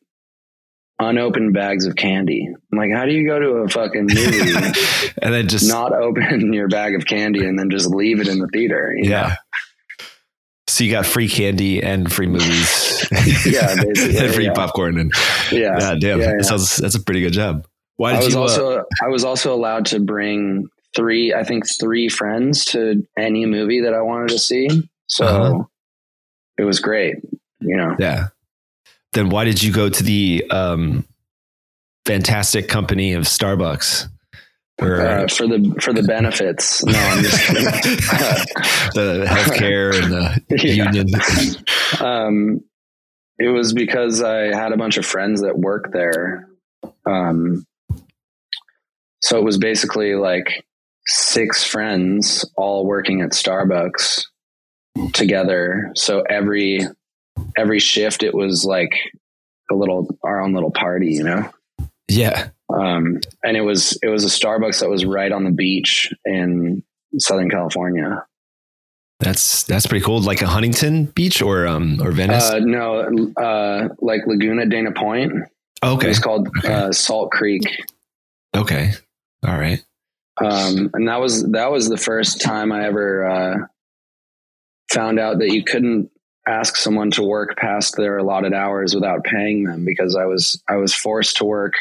unopened 0.98 1.54
bags 1.54 1.86
of 1.86 1.96
candy. 1.96 2.48
I'm 2.48 2.78
like, 2.78 2.90
how 2.92 3.06
do 3.06 3.12
you 3.12 3.26
go 3.26 3.38
to 3.38 3.48
a 3.48 3.68
fucking 3.68 4.08
movie 4.12 4.52
and 5.22 5.32
then 5.32 5.48
just 5.48 5.68
not 5.68 5.92
open 5.92 6.52
your 6.52 6.68
bag 6.68 6.94
of 6.94 7.06
candy 7.06 7.44
and 7.44 7.58
then 7.58 7.70
just 7.70 7.88
leave 7.88 8.20
it 8.20 8.28
in 8.28 8.38
the 8.38 8.48
theater? 8.48 8.94
yeah. 8.96 9.28
Know? 9.28 9.34
So 10.68 10.84
you 10.84 10.92
got 10.92 11.04
free 11.04 11.28
candy 11.28 11.82
and 11.82 12.10
free 12.10 12.28
movies. 12.28 13.04
yeah, 13.44 13.72
and 13.72 14.34
free 14.34 14.46
yeah. 14.46 14.52
popcorn 14.54 14.98
and 14.98 15.12
yeah, 15.50 15.96
damn, 15.98 16.20
yeah, 16.20 16.34
yeah. 16.36 16.42
Sounds, 16.42 16.76
that's 16.76 16.94
a 16.94 17.02
pretty 17.02 17.20
good 17.22 17.32
job. 17.32 17.66
Why 17.96 18.12
did 18.12 18.20
I 18.20 18.24
was 18.24 18.34
you, 18.34 18.38
uh, 18.38 18.42
also 18.42 18.78
uh, 18.78 18.82
I 19.04 19.08
was 19.08 19.24
also 19.24 19.52
allowed 19.52 19.86
to 19.86 19.98
bring 19.98 20.68
three, 20.94 21.34
I 21.34 21.42
think 21.42 21.64
three 21.68 22.08
friends 22.08 22.64
to 22.66 23.04
any 23.18 23.46
movie 23.46 23.80
that 23.80 23.94
I 23.94 24.02
wanted 24.02 24.28
to 24.28 24.38
see. 24.38 24.68
So 25.10 25.24
uh-huh. 25.24 25.64
it 26.56 26.64
was 26.64 26.78
great, 26.78 27.16
you 27.60 27.76
know. 27.76 27.96
Yeah. 27.98 28.28
Then 29.12 29.28
why 29.28 29.44
did 29.44 29.60
you 29.60 29.72
go 29.72 29.88
to 29.88 30.02
the 30.02 30.44
um, 30.50 31.04
fantastic 32.06 32.68
company 32.68 33.14
of 33.14 33.24
Starbucks? 33.24 34.08
Or, 34.80 35.00
uh, 35.00 35.28
for 35.28 35.46
the 35.46 35.74
for 35.80 35.92
the 35.92 36.02
benefits. 36.04 36.82
No, 36.84 36.92
I'm 36.98 37.22
just 37.22 37.48
the 38.94 39.26
healthcare 39.28 39.94
and 40.00 40.10
the 40.10 40.42
yeah. 40.64 40.84
union. 40.84 41.06
Um, 42.00 42.64
it 43.38 43.48
was 43.48 43.74
because 43.74 44.22
I 44.22 44.54
had 44.54 44.72
a 44.72 44.78
bunch 44.78 44.96
of 44.96 45.04
friends 45.04 45.42
that 45.42 45.58
worked 45.58 45.92
there. 45.92 46.48
Um, 47.04 47.66
so 49.20 49.38
it 49.38 49.44
was 49.44 49.58
basically 49.58 50.14
like 50.14 50.64
six 51.06 51.62
friends 51.62 52.48
all 52.56 52.86
working 52.86 53.20
at 53.20 53.32
Starbucks 53.32 54.24
together. 55.12 55.92
So 55.94 56.22
every 56.22 56.80
every 57.56 57.80
shift 57.80 58.22
it 58.22 58.34
was 58.34 58.64
like 58.64 58.92
a 59.70 59.74
little 59.74 60.08
our 60.22 60.40
own 60.40 60.52
little 60.52 60.70
party, 60.70 61.12
you 61.12 61.24
know? 61.24 61.50
Yeah. 62.08 62.48
Um 62.72 63.20
and 63.42 63.56
it 63.56 63.62
was 63.62 63.98
it 64.02 64.08
was 64.08 64.24
a 64.24 64.28
Starbucks 64.28 64.80
that 64.80 64.90
was 64.90 65.04
right 65.04 65.32
on 65.32 65.44
the 65.44 65.50
beach 65.50 66.12
in 66.24 66.82
Southern 67.18 67.50
California. 67.50 68.24
That's 69.20 69.64
that's 69.64 69.86
pretty 69.86 70.04
cool. 70.04 70.20
Like 70.20 70.40
a 70.40 70.46
Huntington 70.46 71.06
Beach 71.06 71.42
or 71.42 71.66
um 71.66 72.00
or 72.02 72.10
Venice? 72.10 72.50
Uh, 72.50 72.60
no, 72.60 73.32
uh, 73.36 73.88
like 74.00 74.22
Laguna 74.26 74.66
Dana 74.66 74.92
Point. 74.92 75.32
Okay, 75.82 76.08
it's 76.08 76.18
called 76.18 76.48
okay. 76.58 76.72
uh, 76.72 76.92
Salt 76.92 77.30
Creek. 77.30 77.62
Okay, 78.56 78.92
all 79.46 79.58
right. 79.58 79.82
Um, 80.42 80.90
and 80.94 81.08
that 81.08 81.20
was 81.20 81.44
that 81.50 81.70
was 81.70 81.88
the 81.88 81.98
first 81.98 82.40
time 82.40 82.72
I 82.72 82.86
ever 82.86 83.28
uh, 83.28 83.56
found 84.92 85.18
out 85.18 85.38
that 85.38 85.52
you 85.52 85.62
couldn't 85.64 86.10
ask 86.46 86.76
someone 86.76 87.10
to 87.12 87.22
work 87.22 87.56
past 87.56 87.96
their 87.96 88.18
allotted 88.18 88.52
hours 88.54 88.94
without 88.94 89.24
paying 89.24 89.64
them 89.64 89.84
because 89.84 90.16
I 90.16 90.24
was 90.24 90.62
I 90.68 90.76
was 90.76 90.94
forced 90.94 91.36
to 91.38 91.44
work 91.44 91.74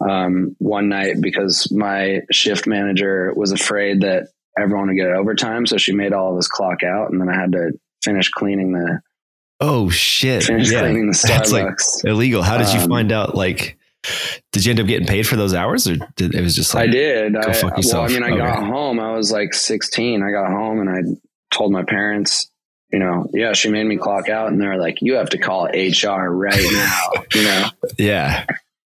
um, 0.00 0.54
one 0.58 0.88
night 0.88 1.16
because 1.20 1.70
my 1.72 2.20
shift 2.30 2.66
manager 2.66 3.32
was 3.34 3.52
afraid 3.52 4.02
that 4.02 4.28
everyone 4.58 4.88
would 4.88 4.96
get 4.96 5.06
overtime, 5.08 5.66
so 5.66 5.76
she 5.76 5.92
made 5.92 6.12
all 6.12 6.32
of 6.32 6.38
us 6.38 6.48
clock 6.48 6.82
out, 6.82 7.10
and 7.10 7.20
then 7.20 7.28
I 7.28 7.34
had 7.38 7.52
to 7.52 7.72
finish 8.02 8.30
cleaning 8.30 8.72
the 8.72 9.00
Oh 9.60 9.90
shit! 9.90 10.44
finish 10.44 10.70
Yeah, 10.70 10.80
cleaning 10.82 11.10
the 11.10 11.18
that's 11.26 11.50
like 11.52 11.64
Starbucks. 11.66 12.04
illegal. 12.04 12.42
How 12.42 12.58
did 12.58 12.72
you 12.72 12.80
Um, 12.80 12.88
find 12.88 13.10
out? 13.10 13.34
Like, 13.34 13.76
did 14.52 14.64
you 14.64 14.70
end 14.70 14.78
up 14.78 14.86
getting 14.86 15.06
paid 15.06 15.26
for 15.26 15.34
those 15.34 15.52
hours, 15.52 15.88
or 15.88 15.96
did 16.14 16.32
it 16.34 16.40
was 16.42 16.54
just 16.54 16.74
like 16.74 16.88
I 16.88 16.92
did. 16.92 17.36
I, 17.36 17.52
fuck 17.52 17.76
well, 17.76 18.02
I 18.02 18.08
mean, 18.08 18.22
I 18.22 18.28
Okay. 18.30 18.38
got 18.38 18.64
home. 18.64 19.00
I 19.00 19.10
was 19.16 19.32
like 19.32 19.52
16. 19.54 20.22
I 20.22 20.30
got 20.30 20.48
home 20.52 20.78
and 20.80 20.88
I 20.88 21.00
told 21.50 21.72
my 21.72 21.82
parents, 21.82 22.50
you 22.92 22.98
know, 22.98 23.26
yeah, 23.32 23.52
she 23.52 23.68
made 23.70 23.84
me 23.84 23.96
clock 23.96 24.28
out, 24.28 24.48
and 24.48 24.60
they're 24.60 24.78
like, 24.78 24.98
you 25.02 25.14
have 25.16 25.30
to 25.30 25.38
call 25.38 25.66
HR 25.66 26.28
right 26.30 26.66
now, 26.72 27.10
you 27.34 27.42
know. 27.42 27.68
Yeah, 27.98 28.44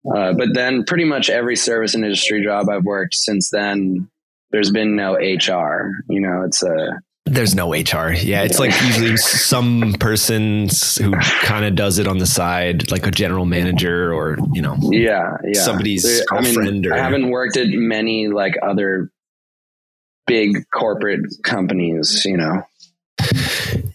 Uh, 0.05 0.33
but 0.33 0.49
then, 0.53 0.83
pretty 0.83 1.05
much 1.05 1.29
every 1.29 1.55
service 1.55 1.93
and 1.95 2.03
industry 2.03 2.43
job 2.43 2.69
I've 2.69 2.83
worked 2.83 3.15
since 3.15 3.49
then, 3.51 4.09
there's 4.51 4.71
been 4.71 4.95
no 4.95 5.13
HR. 5.15 5.91
You 6.09 6.21
know, 6.21 6.43
it's 6.45 6.63
a 6.63 6.99
there's 7.25 7.53
no 7.53 7.71
HR. 7.73 8.11
Yeah, 8.13 8.41
it's 8.43 8.57
like 8.57 8.71
usually 8.81 9.15
some 9.17 9.93
person 9.99 10.67
who 10.99 11.11
kind 11.43 11.65
of 11.65 11.75
does 11.75 11.99
it 11.99 12.07
on 12.07 12.17
the 12.17 12.25
side, 12.25 12.89
like 12.91 13.05
a 13.05 13.11
general 13.11 13.45
manager 13.45 14.11
or 14.13 14.37
you 14.53 14.61
know. 14.63 14.75
yeah, 14.91 15.37
yeah. 15.45 15.61
Somebody's 15.61 16.05
I 16.31 16.41
mean, 16.41 16.53
girlfriend 16.55 16.85
or- 16.87 16.93
I 16.93 16.97
haven't 16.97 17.29
worked 17.29 17.57
at 17.57 17.67
many 17.69 18.27
like 18.29 18.55
other 18.63 19.11
big 20.29 20.69
corporate 20.71 21.21
companies. 21.43 22.23
You 22.25 22.37
know, 22.37 22.63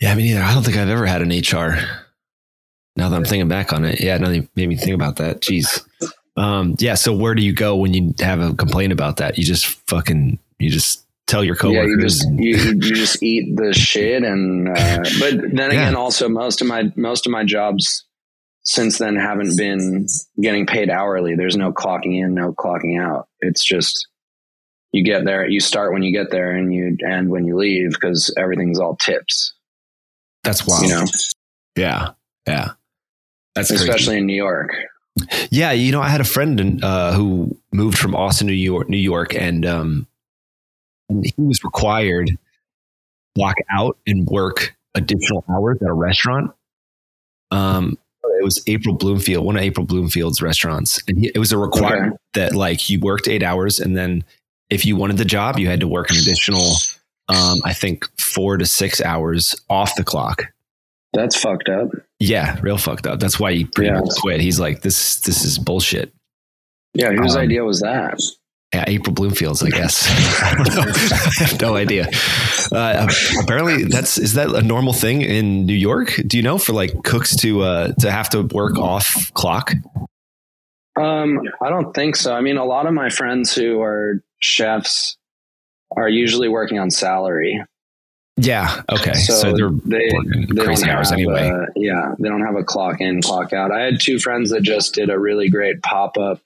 Yeah, 0.01 0.14
me 0.14 0.25
neither. 0.25 0.42
I 0.42 0.53
don't 0.55 0.62
think 0.62 0.77
I've 0.77 0.88
ever 0.88 1.07
had 1.07 1.23
an 1.23 1.31
HR. 1.31 1.79
Now 2.97 3.09
that 3.09 3.16
I'm 3.16 3.25
thinking 3.25 3.49
back 3.49 3.73
on 3.73 3.85
it, 3.85 4.01
yeah, 4.01 4.18
now 4.18 4.29
made 4.29 4.68
me 4.68 4.77
think 4.77 4.94
about 4.94 5.16
that. 5.16 5.40
Jeez. 5.40 5.83
Um, 6.37 6.77
yeah. 6.79 6.94
So 6.94 7.12
where 7.14 7.35
do 7.35 7.42
you 7.42 7.53
go 7.53 7.77
when 7.77 7.92
you 7.94 8.14
have 8.20 8.40
a 8.40 8.55
complaint 8.55 8.92
about 8.92 9.16
that? 9.16 9.37
You 9.38 9.44
just 9.44 9.66
fucking, 9.88 10.38
you 10.59 10.70
just 10.70 11.05
tell 11.27 11.42
your 11.42 11.55
yeah, 11.57 11.61
coworkers. 11.61 11.90
you 11.90 12.03
just 12.03 12.25
and- 12.25 12.44
you, 12.44 12.57
you 12.57 12.94
just 12.94 13.23
eat 13.23 13.57
the 13.57 13.73
shit, 13.73 14.23
and 14.23 14.68
uh, 14.68 15.03
but 15.20 15.35
then 15.53 15.70
again, 15.70 15.92
Yeah. 15.92 15.99
also 15.99 16.29
most 16.29 16.61
of 16.61 16.68
my 16.68 16.92
most 16.97 17.27
of 17.27 17.33
my 17.33 17.44
jobs 17.44 18.05
since 18.62 18.99
then 18.99 19.16
haven't 19.16 19.57
been 19.57 20.07
getting 20.40 20.66
paid 20.66 20.88
hourly. 20.90 21.35
There's 21.35 21.57
no 21.57 21.73
clocking 21.73 22.18
in, 22.23 22.35
no 22.35 22.53
clocking 22.53 23.01
out. 23.01 23.27
It's 23.40 23.64
just 23.64 24.07
you 24.94 25.02
get 25.02 25.24
there, 25.24 25.46
you 25.48 25.59
start 25.59 25.92
when 25.92 26.02
you 26.02 26.12
get 26.12 26.30
there, 26.30 26.52
and 26.52 26.72
you 26.72 26.96
end 27.04 27.28
when 27.28 27.44
you 27.44 27.57
leave 27.57 27.90
because 27.90 28.33
everything's 28.38 28.78
all 28.78 28.94
tips. 28.96 29.54
that's 30.44 30.66
wild. 30.66 30.85
You 30.85 30.88
know, 30.90 31.04
Yeah. 31.76 32.11
Yeah. 32.46 32.72
That's 33.57 33.68
crazy. 33.68 33.88
especially 33.88 34.18
in 34.18 34.26
New 34.26 34.37
York. 34.37 34.70
Yeah, 35.50 35.72
you 35.72 35.92
know, 35.92 36.00
I 36.00 36.09
had 36.09 36.20
a 36.20 36.24
friend 36.24 36.61
in, 36.61 36.85
uh, 36.85 37.12
who 37.12 37.57
moved 37.72 37.98
from 37.98 38.14
Austin, 38.14 38.46
New 38.46 38.52
York, 38.52 38.88
New 38.88 38.96
York, 38.96 39.35
and 39.35 39.64
um, 39.64 40.07
and 41.09 41.24
he 41.24 41.35
was 41.42 41.62
required 41.62 42.28
to 42.28 42.38
block 43.35 43.57
out 43.70 43.96
and 44.07 44.26
work 44.26 44.76
additional 44.94 45.44
hours 45.48 45.78
at 45.83 45.88
a 45.88 45.92
restaurant. 45.92 46.52
Um, 47.50 47.96
it 48.24 48.44
was 48.44 48.62
April 48.66 48.96
Bloomfield, 48.96 49.44
one 49.44 49.57
of 49.57 49.62
April 49.62 49.87
Bloomfield's 49.87 50.42
restaurants, 50.42 51.00
and 51.09 51.18
he, 51.18 51.30
it 51.35 51.38
was 51.38 51.52
a 51.52 51.59
requirement 51.59 52.16
that 52.35 52.54
like 52.54 52.90
you 52.90 52.98
worked 53.00 53.28
eight 53.28 53.42
hours, 53.44 53.78
and 53.78 53.96
then 53.96 54.24
if 54.74 54.84
you 54.84 54.96
wanted 54.96 55.16
the 55.16 55.24
job, 55.24 55.58
you 55.58 55.68
had 55.68 55.80
to 55.80 55.88
work 55.88 56.10
an 56.10 56.16
additional, 56.16 56.74
um, 57.28 57.58
I 57.64 57.72
think, 57.72 58.04
four 58.20 58.56
to 58.58 58.66
six 58.66 59.00
hours 59.00 59.54
off 59.70 59.94
the 59.96 60.04
clock. 60.04 60.42
That's 61.12 61.37
fucked 61.40 61.68
up. 61.68 61.88
Yeah, 62.18 62.58
real 62.60 62.76
fucked 62.78 63.06
up. 63.06 63.20
That's 63.20 63.38
why 63.38 63.52
he 63.54 63.64
pretty 63.64 63.90
Yeah. 63.92 64.00
much 64.00 64.10
quit. 64.20 64.40
He's 64.40 64.58
like, 64.58 64.82
this, 64.82 65.20
this 65.20 65.44
is 65.44 65.58
bullshit. 65.58 66.12
Yeah, 66.94 67.12
whose 67.12 67.37
Um, 67.37 67.42
idea 67.42 67.64
was 67.64 67.80
that? 67.80 68.18
Yeah, 68.72 68.84
April 68.88 69.14
Bloomfields, 69.14 69.64
I 69.64 69.70
guess. 69.70 70.08
I 70.42 70.54
don't 70.54 70.74
know. 70.74 70.92
I 70.92 71.44
have 71.44 71.60
no 71.60 71.76
idea. 71.76 72.08
Uh, 72.72 73.08
apparently, 73.40 73.84
that's 73.84 74.18
is 74.18 74.34
that 74.34 74.48
a 74.50 74.62
normal 74.62 74.92
thing 74.92 75.22
in 75.22 75.64
New 75.66 75.74
York? 75.76 76.20
Do 76.26 76.37
you 76.37 76.42
know 76.42 76.58
for 76.58 76.72
like 76.72 77.04
cooks 77.04 77.37
to 77.37 77.62
uh, 77.62 77.92
to 78.00 78.10
have 78.10 78.28
to 78.30 78.42
work 78.42 78.76
off 78.76 79.32
clock? 79.34 79.72
Um, 80.96 81.40
I 81.61 81.70
don't 81.70 81.92
think 81.94 82.16
so. 82.16 82.35
I 82.35 82.40
mean, 82.40 82.57
a 82.57 82.64
lot 82.64 82.87
of 82.87 82.94
my 82.94 83.09
friends 83.09 83.54
who 83.54 83.80
are 83.80 84.22
chefs 84.38 85.16
are 85.96 86.09
usually 86.09 86.48
working 86.48 86.78
on 86.78 86.90
salary. 86.90 87.62
Yeah. 88.37 88.83
Okay. 88.90 89.14
So, 89.14 89.35
So, 89.35 89.52
they're 89.52 89.70
they, 89.70 90.11
they 90.52 90.64
crazy 90.64 90.87
don't 90.87 90.94
hours 90.96 91.11
have, 91.11 91.18
anyway. 91.18 91.50
uh, 91.50 91.66
yeah, 91.76 92.14
they 92.18 92.28
don't 92.28 92.44
have 92.44 92.57
a 92.57 92.64
clock 92.64 93.00
in, 93.00 93.22
clock 93.22 93.52
out. 93.52 93.70
I 93.70 93.83
had 93.83 94.00
two 94.00 94.18
friends 94.18 94.50
that 94.50 94.62
just 94.62 94.94
did 94.94 95.09
a 95.11 95.18
really 95.18 95.48
great 95.48 95.83
pop 95.83 96.16
up 96.18 96.40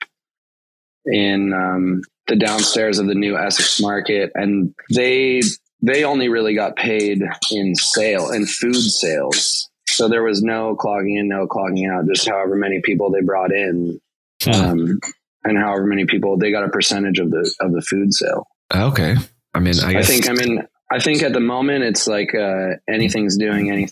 in 1.06 1.52
um, 1.54 2.02
the 2.26 2.36
downstairs 2.36 2.98
of 2.98 3.06
the 3.06 3.14
new 3.14 3.38
Essex 3.38 3.80
Market, 3.80 4.32
and 4.34 4.74
they 4.94 5.40
they 5.80 6.04
only 6.04 6.28
really 6.28 6.54
got 6.54 6.76
paid 6.76 7.22
in 7.50 7.74
sale 7.74 8.30
in 8.30 8.44
food 8.44 8.74
sales. 8.74 9.70
So 9.86 10.08
there 10.08 10.22
was 10.22 10.42
no 10.42 10.76
clogging 10.76 11.16
in, 11.16 11.28
no 11.28 11.46
clogging 11.46 11.86
out. 11.86 12.06
Just 12.06 12.28
however 12.28 12.56
many 12.56 12.80
people 12.82 13.10
they 13.10 13.22
brought 13.22 13.52
in, 13.52 13.98
Hmm. 14.42 14.50
um, 14.50 15.00
and 15.44 15.58
however 15.58 15.86
many 15.86 16.04
people 16.04 16.36
they 16.36 16.50
got 16.50 16.64
a 16.64 16.68
percentage 16.68 17.18
of 17.18 17.30
the 17.30 17.52
of 17.60 17.72
the 17.72 17.82
food 17.82 18.14
sale. 18.14 18.46
okay. 18.74 19.16
I 19.54 19.60
mean, 19.60 19.74
I 19.82 19.98
I, 19.98 20.02
think 20.02 20.28
I 20.28 20.32
mean 20.32 20.66
I 20.90 21.00
think 21.00 21.22
at 21.22 21.32
the 21.32 21.40
moment 21.40 21.84
it's 21.84 22.06
like 22.06 22.34
uh, 22.34 22.76
anything's 22.88 23.36
doing 23.36 23.70
any 23.70 23.88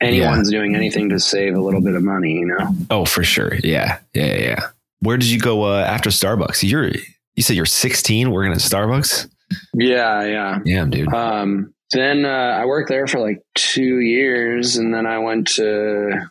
anyone's 0.00 0.50
doing 0.50 0.74
anything 0.74 1.10
to 1.10 1.18
save 1.18 1.54
a 1.54 1.60
little 1.60 1.80
bit 1.80 1.94
of 1.94 2.02
money, 2.02 2.32
you 2.34 2.46
know. 2.46 2.74
oh, 2.90 3.04
for 3.04 3.22
sure. 3.22 3.54
Yeah. 3.62 3.98
Yeah. 4.14 4.26
Yeah. 4.26 4.40
yeah. 4.40 4.60
Where 5.00 5.16
did 5.16 5.28
you 5.28 5.38
go 5.38 5.64
uh, 5.64 5.80
after 5.80 6.10
Starbucks? 6.10 6.68
You're 6.68 6.90
you 7.36 7.42
said 7.42 7.54
you're 7.54 7.66
16 7.66 8.30
working 8.30 8.52
at 8.52 8.58
Starbucks. 8.58 9.28
Yeah, 9.74 10.24
yeah. 10.24 10.58
Damn, 10.64 10.90
dude. 10.90 11.12
Um, 11.12 11.72
then 11.92 12.24
uh, 12.24 12.28
I 12.28 12.66
worked 12.66 12.88
there 12.88 13.06
for 13.06 13.20
like 13.20 13.42
two 13.54 14.00
years, 14.00 14.76
and 14.76 14.92
then 14.92 15.06
I 15.06 15.18
went 15.18 15.46
to 15.54 16.28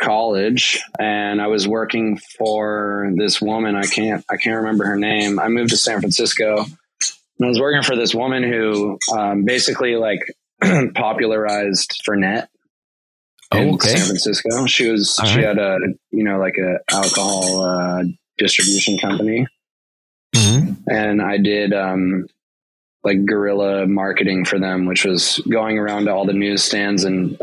college, 0.00 0.80
and 0.98 1.40
I 1.40 1.46
was 1.48 1.66
working 1.66 2.18
for 2.38 3.10
this 3.16 3.40
woman. 3.40 3.76
I 3.76 3.86
can't 3.86 4.24
I 4.30 4.36
can't 4.36 4.56
remember 4.56 4.84
her 4.86 4.96
name. 4.96 5.38
I 5.38 5.48
moved 5.48 5.70
to 5.70 5.76
San 5.76 6.00
Francisco, 6.00 6.58
and 6.62 7.44
I 7.44 7.46
was 7.48 7.60
working 7.60 7.82
for 7.82 7.96
this 7.96 8.14
woman 8.14 8.42
who 8.42 8.98
um, 9.16 9.44
basically 9.44 9.96
like 9.96 10.20
popularized 10.94 12.02
Fernet. 12.06 12.48
in 13.54 13.68
Oh, 13.70 13.74
okay. 13.74 13.88
San 13.96 14.06
Francisco. 14.06 14.66
She 14.66 14.88
was 14.90 15.18
All 15.18 15.26
she 15.26 15.36
right. 15.36 15.46
had 15.48 15.58
a 15.58 15.78
you 16.10 16.24
know 16.24 16.38
like 16.38 16.56
a 16.58 16.78
alcohol 16.92 17.62
uh, 17.62 18.02
distribution 18.38 18.98
company, 18.98 19.46
Mhm. 20.34 20.76
and 20.88 21.22
I 21.22 21.38
did 21.38 21.72
um, 21.72 22.26
like 23.04 23.24
guerrilla 23.24 23.86
marketing 23.86 24.44
for 24.44 24.58
them, 24.58 24.86
which 24.86 25.04
was 25.04 25.40
going 25.48 25.78
around 25.78 26.06
to 26.06 26.12
all 26.12 26.26
the 26.26 26.32
newsstands 26.32 27.04
and 27.04 27.38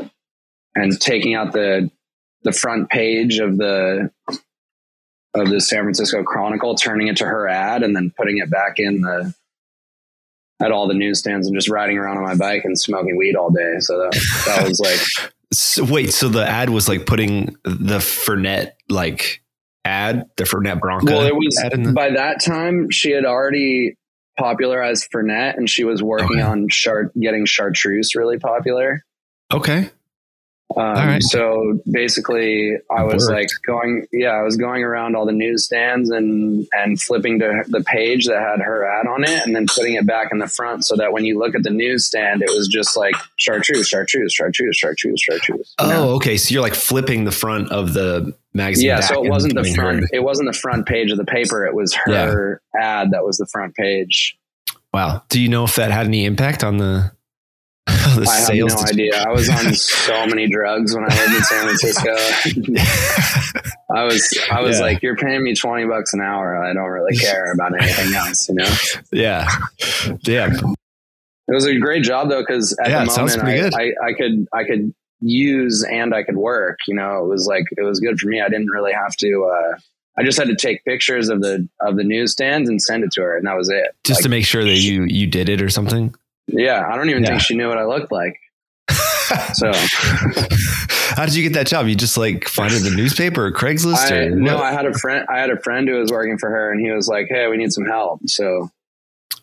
and 0.75 0.99
taking 0.99 1.35
out 1.35 1.53
the 1.53 1.89
the 2.43 2.51
front 2.51 2.89
page 2.89 3.39
of 3.39 3.57
the 3.57 4.11
of 5.35 5.49
the 5.49 5.59
San 5.59 5.83
Francisco 5.83 6.23
Chronicle, 6.23 6.75
turning 6.75 7.07
it 7.07 7.17
to 7.17 7.25
her 7.25 7.47
ad, 7.47 7.81
and 7.83 7.95
then 7.95 8.11
putting 8.15 8.37
it 8.37 8.49
back 8.51 8.77
in 8.77 9.01
the 9.01 9.33
at 10.61 10.71
all 10.71 10.87
the 10.87 10.93
newsstands 10.93 11.47
and 11.47 11.55
just 11.55 11.69
riding 11.69 11.97
around 11.97 12.17
on 12.17 12.23
my 12.23 12.35
bike 12.35 12.61
and 12.63 12.79
smoking 12.79 13.17
weed 13.17 13.35
all 13.35 13.49
day. 13.49 13.75
So 13.79 13.97
that 13.97 14.11
that 14.45 14.67
was 14.67 14.79
like 14.79 15.31
So, 15.53 15.83
wait, 15.83 16.11
so 16.11 16.29
the 16.29 16.43
ad 16.47 16.71
was 16.71 16.89
like 16.89 17.05
putting 17.05 17.55
the 17.63 17.99
Fernet 17.99 18.71
like 18.89 19.43
ad, 19.85 20.25
the 20.37 20.45
Fernet 20.45 20.79
Branca. 20.79 21.05
Well, 21.05 21.27
it 21.27 21.35
was 21.35 21.55
the- 21.55 21.91
by 21.93 22.09
that 22.11 22.41
time 22.43 22.89
she 22.89 23.11
had 23.11 23.23
already 23.25 23.95
popularized 24.39 25.09
Fernet, 25.13 25.55
and 25.57 25.69
she 25.69 25.83
was 25.83 26.01
working 26.01 26.37
Okay. 26.37 26.41
on 26.41 26.69
chart 26.69 27.11
getting 27.19 27.45
chartreuse 27.45 28.15
really 28.15 28.39
popular. 28.39 29.03
okay. 29.51 29.91
Um, 30.75 30.93
right. 31.07 31.21
So 31.23 31.79
basically, 31.89 32.73
I 32.89 33.03
was 33.03 33.29
like 33.29 33.47
going, 33.65 34.05
yeah, 34.11 34.31
I 34.31 34.41
was 34.41 34.57
going 34.57 34.83
around 34.83 35.15
all 35.15 35.25
the 35.25 35.31
newsstands 35.31 36.09
and 36.09 36.67
and 36.73 37.01
flipping 37.01 37.39
to 37.39 37.63
the 37.67 37.81
page 37.81 38.27
that 38.27 38.39
had 38.41 38.59
her 38.61 38.85
ad 38.85 39.07
on 39.07 39.23
it, 39.23 39.45
and 39.45 39.55
then 39.55 39.65
putting 39.67 39.93
it 39.95 40.05
back 40.05 40.29
in 40.31 40.39
the 40.39 40.47
front 40.47 40.85
so 40.85 40.95
that 40.95 41.13
when 41.13 41.25
you 41.25 41.37
look 41.39 41.55
at 41.55 41.63
the 41.63 41.69
newsstand, 41.69 42.41
it 42.41 42.49
was 42.49 42.67
just 42.67 42.97
like 42.97 43.15
chartreuse, 43.37 43.87
chartreuse, 43.87 44.33
chartreuse, 44.33 44.75
chartreuse, 44.75 45.19
chartreuse. 45.21 45.75
you 45.79 45.87
know? 45.87 46.09
Oh, 46.11 46.15
okay. 46.15 46.37
So 46.37 46.53
you're 46.53 46.63
like 46.63 46.75
flipping 46.75 47.25
the 47.25 47.31
front 47.31 47.71
of 47.71 47.93
the 47.93 48.33
magazine. 48.53 48.87
yeah. 48.87 48.99
So 49.01 49.23
it 49.23 49.29
wasn't 49.29 49.55
the 49.55 49.63
front. 49.73 50.01
her- 50.01 50.07
It 50.11 50.23
wasn't 50.23 50.47
the 50.51 50.57
front 50.57 50.85
page 50.87 51.11
of 51.11 51.17
the 51.17 51.25
paper. 51.25 51.65
It 51.65 51.73
was 51.75 51.93
her 52.05 52.61
ad 52.79 53.11
that 53.11 53.23
was 53.23 53.37
the 53.37 53.47
front 53.47 53.75
page. 53.75 54.37
Wow. 54.93 55.23
Do 55.29 55.39
you 55.41 55.49
know 55.49 55.63
if 55.63 55.75
that 55.77 55.89
had 55.91 56.05
any 56.05 56.25
impact 56.25 56.63
on 56.63 56.77
the, 56.77 57.11
the 57.87 58.27
I 58.29 58.55
have 58.55 58.67
no 58.69 58.83
idea. 58.89 59.15
I 59.21 59.29
was 59.31 59.49
on 59.49 59.73
so 59.73 60.25
many 60.27 60.47
drugs 60.47 60.95
when 60.95 61.03
I 61.03 61.07
lived 61.15 61.35
in 61.35 61.43
San 61.43 61.63
Francisco. 61.65 62.15
I 63.95 64.03
was 64.05 64.37
I 64.51 64.61
was 64.61 64.77
Yeah. 64.79 64.85
like, 64.85 65.01
you're 65.03 65.15
paying 65.17 65.43
me 65.43 65.55
twenty 65.55 65.85
bucks 65.85 66.13
an 66.13 66.21
hour. 66.21 66.57
I 66.63 66.73
don't 66.73 66.89
really 66.89 67.15
care 67.17 67.51
about 67.53 67.73
anything 67.79 68.13
else, 68.15 68.47
you 68.49 68.55
know. 68.55 68.69
yeah. 69.11 69.47
Yeah. 70.21 70.53
It 71.47 71.53
was 71.53 71.65
a 71.65 71.77
great 71.77 72.03
job 72.03 72.29
though, 72.29 72.41
because 72.41 72.75
at 72.81 72.89
Yeah, 72.89 73.05
the 73.05 73.17
moment 73.41 73.73
I. 73.75 73.81
I, 73.83 74.09
I 74.09 74.13
could 74.13 74.47
I 74.53 74.63
could 74.63 74.93
use 75.21 75.83
and 75.89 76.13
I 76.13 76.23
could 76.23 76.37
work. 76.37 76.79
You 76.87 76.95
know, 76.95 77.23
it 77.23 77.27
was 77.27 77.45
like 77.47 77.65
it 77.77 77.83
was 77.83 77.99
good 77.99 78.17
for 78.19 78.27
me. 78.27 78.41
I 78.41 78.47
didn't 78.49 78.69
really 78.69 78.93
have 78.93 79.15
to. 79.17 79.51
Uh, 79.53 79.77
I 80.17 80.23
just 80.23 80.37
had 80.37 80.47
to 80.47 80.55
take 80.55 80.83
pictures 80.85 81.29
of 81.29 81.41
the 81.41 81.67
of 81.81 81.95
the 81.97 82.03
newsstands 82.03 82.69
and 82.69 82.81
send 82.81 83.03
it 83.03 83.11
to 83.13 83.21
her, 83.21 83.35
and 83.37 83.45
that 83.47 83.57
was 83.57 83.69
it. 83.69 83.87
Just 84.05 84.19
Like, 84.19 84.23
to 84.23 84.29
make 84.29 84.45
sure 84.45 84.63
that 84.63 84.77
you 84.77 85.03
you 85.03 85.27
did 85.27 85.49
it 85.49 85.61
or 85.61 85.69
something. 85.69 86.15
Yeah, 86.47 86.87
I 86.87 86.95
don't 86.95 87.09
even 87.09 87.23
Yeah. 87.23 87.29
think 87.29 87.41
she 87.41 87.55
knew 87.55 87.67
what 87.67 87.77
I 87.77 87.85
looked 87.85 88.11
like. 88.11 88.39
so 89.53 89.71
how 91.15 91.25
did 91.25 91.35
you 91.35 91.43
get 91.43 91.53
that 91.53 91.67
job? 91.67 91.87
You 91.87 91.95
just 91.95 92.17
like 92.17 92.47
find 92.47 92.73
it 92.73 92.77
in 92.77 92.83
the 92.83 92.95
newspaper 92.95 93.45
or 93.45 93.51
Craigslist? 93.51 94.11
I, 94.11 94.15
or 94.25 94.29
no. 94.31 94.57
I 94.59 94.71
had 94.71 94.85
a 94.85 94.93
friend. 94.93 95.25
I 95.29 95.39
had 95.39 95.49
a 95.49 95.59
friend 95.59 95.87
who 95.87 95.95
was 95.95 96.11
working 96.11 96.37
for 96.37 96.49
her, 96.49 96.71
and 96.71 96.81
he 96.85 96.91
was 96.91 97.07
like, 97.07 97.27
"Hey, 97.29 97.47
we 97.47 97.57
need 97.57 97.71
some 97.71 97.85
help." 97.85 98.19
So 98.27 98.69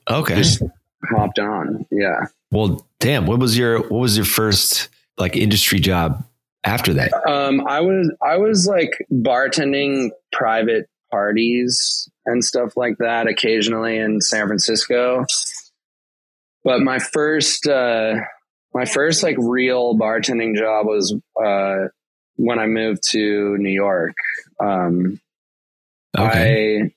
okay. 0.08 0.36
just 0.36 0.62
hopped 1.10 1.38
on. 1.38 1.86
Yeah. 1.90 2.26
well, 2.50 2.86
damn. 2.98 3.26
What 3.26 3.38
was 3.38 3.56
your 3.56 3.78
what 3.80 4.00
was 4.00 4.16
your 4.16 4.26
first 4.26 4.88
like 5.16 5.36
industry 5.36 5.80
job 5.80 6.24
after 6.64 6.92
that? 6.94 7.12
Um, 7.26 7.66
I 7.66 7.80
was 7.80 8.12
I 8.22 8.36
was 8.36 8.66
like 8.66 8.90
bartending 9.10 10.10
private 10.32 10.88
parties 11.10 12.08
and 12.26 12.44
stuff 12.44 12.76
like 12.76 12.98
that 12.98 13.26
occasionally 13.26 13.96
in 13.98 14.20
San 14.20 14.46
Francisco. 14.46 15.24
But 16.64 16.80
my 16.80 16.98
first 16.98 17.66
uh, 17.66 18.14
my 18.74 18.84
first 18.84 19.22
like 19.22 19.36
real 19.38 19.96
bartending 19.96 20.56
job 20.56 20.86
was 20.86 21.14
uh, 21.42 21.88
when 22.36 22.58
I 22.58 22.66
moved 22.66 23.02
to 23.10 23.56
New 23.58 23.70
York. 23.72 24.14
Um, 24.62 25.20
Okay. 26.18 26.90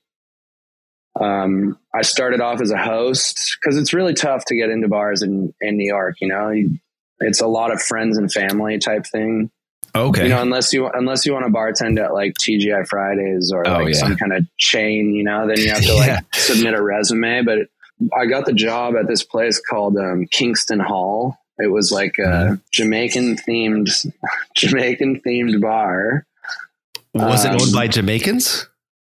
I 1.19 1.23
um 1.43 1.77
I 1.93 2.01
started 2.01 2.41
off 2.41 2.61
as 2.61 2.71
a 2.71 2.77
host 2.77 3.57
because 3.61 3.77
it's 3.77 3.93
really 3.93 4.13
tough 4.15 4.43
to 4.45 4.55
get 4.55 4.69
into 4.71 4.87
bars 4.87 5.21
in 5.21 5.53
in 5.61 5.77
New 5.77 5.87
York. 5.87 6.15
You 6.19 6.29
know, 6.29 6.49
You- 6.49 6.79
it's 7.19 7.39
a 7.41 7.47
lot 7.47 7.71
of 7.71 7.81
friends 7.81 8.17
and 8.17 8.31
family 8.33 8.79
type 8.79 9.05
thing. 9.05 9.51
okay. 9.95 10.23
You 10.23 10.29
know, 10.29 10.41
unless 10.41 10.73
you 10.73 10.87
unless 10.87 11.25
you 11.27 11.33
want 11.33 11.45
to 11.45 11.51
bartend 11.51 12.03
at 12.03 12.13
like 12.13 12.33
TGI 12.41 12.87
Fridays 12.87 13.51
or 13.53 13.65
Oh, 13.67 13.73
like 13.83 13.93
yeah. 13.93 13.99
some 13.99 14.15
kind 14.17 14.33
of 14.33 14.45
chain, 14.57 15.13
you 15.13 15.23
know, 15.23 15.47
then 15.47 15.59
you 15.59 15.69
have 15.69 15.83
to 15.83 15.93
like 15.95 16.07
Yeah. 16.07 16.19
submit 16.33 16.73
a 16.73 16.81
resume. 16.81 17.43
But 17.43 17.59
I 18.17 18.25
got 18.25 18.45
the 18.45 18.53
job 18.53 18.95
at 18.95 19.07
this 19.07 19.23
place 19.23 19.59
called 19.59 19.97
um, 19.97 20.25
Kingston 20.31 20.79
Hall. 20.79 21.37
It 21.59 21.67
was 21.71 21.91
like 21.91 22.17
a 22.17 22.59
Jamaican 22.71 23.37
themed 23.37 23.89
Jamaican 24.55 25.21
themed 25.25 25.61
bar. 25.61 26.25
was 27.13 27.45
it 27.45 27.51
um, 27.51 27.61
owned 27.61 27.73
by 27.73 27.87
Jamaicans? 27.87 28.67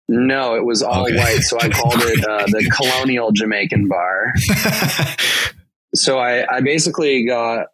No, 0.09 0.57
it 0.57 0.65
was 0.65 0.83
all 0.83 1.05
Okay. 1.07 1.17
white, 1.17 1.41
so 1.43 1.59
I 1.61 1.69
called 1.69 1.95
it 1.99 2.25
uh, 2.25 2.45
the 2.47 2.69
Colonial 2.77 3.31
Jamaican 3.33 3.89
Bar. 3.89 4.33
So 5.95 6.19
I, 6.19 6.57
I 6.57 6.63
basically 6.63 7.27
got 7.27 7.67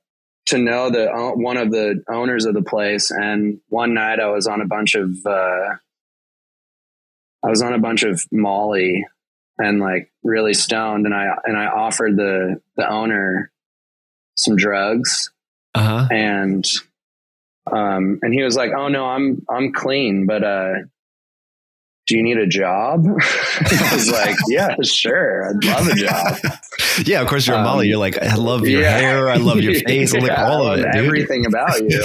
to 0.46 0.58
know 0.58 0.90
the 0.90 1.08
o- 1.08 1.34
one 1.36 1.56
of 1.56 1.70
the 1.70 2.02
owners 2.08 2.46
of 2.46 2.54
the 2.54 2.62
place, 2.62 3.12
and 3.12 3.60
one 3.68 3.94
night 3.94 4.18
I 4.18 4.28
was 4.30 4.48
on 4.48 4.60
a 4.60 4.66
bunch 4.66 4.96
of 4.96 5.14
uh, 5.24 5.76
I 7.44 7.48
was 7.48 7.62
on 7.62 7.74
a 7.74 7.78
bunch 7.78 8.02
of 8.02 8.24
Molly 8.32 9.06
and 9.58 9.80
like 9.80 10.10
really 10.22 10.54
stoned, 10.54 11.06
and 11.06 11.14
I 11.14 11.26
and 11.44 11.56
I 11.56 11.66
offered 11.66 12.16
the 12.16 12.60
the 12.76 12.88
owner 12.88 13.50
some 14.36 14.56
drugs, 14.56 15.30
uh 15.74 15.82
huh. 15.82 16.08
and 16.10 16.64
um 17.70 18.18
and 18.22 18.32
he 18.32 18.42
was 18.42 18.56
like, 18.56 18.70
"Oh 18.76 18.88
no, 18.88 19.04
I'm 19.06 19.44
I'm 19.48 19.72
clean, 19.72 20.26
but 20.26 20.42
uh." 20.44 20.72
Do 22.06 22.16
you 22.16 22.22
need 22.22 22.38
a 22.38 22.46
job? 22.46 23.04
I 23.20 23.90
was 23.92 24.10
like, 24.10 24.34
yeah, 24.48 24.76
sure. 24.82 25.50
I'd 25.50 25.62
love 25.62 25.88
a 25.88 25.94
job. 25.94 26.36
Yeah, 27.04 27.20
of 27.20 27.28
course 27.28 27.46
you're 27.46 27.54
a 27.54 27.58
Um, 27.58 27.64
Molly. 27.66 27.86
You're 27.88 27.98
like, 27.98 28.16
I 28.16 28.34
love 28.36 28.66
your 28.66 28.80
Yeah. 28.80 28.98
hair. 28.98 29.28
I 29.28 29.36
love 29.36 29.60
your 29.60 29.74
face. 29.74 30.14
I 30.14 30.18
like 30.20 30.36
all 30.36 30.66
I 30.68 30.72
of 30.72 30.78
it, 30.80 30.92
dude. 30.94 31.04
Everything 31.04 31.44
about 31.44 31.78
you. 31.82 32.02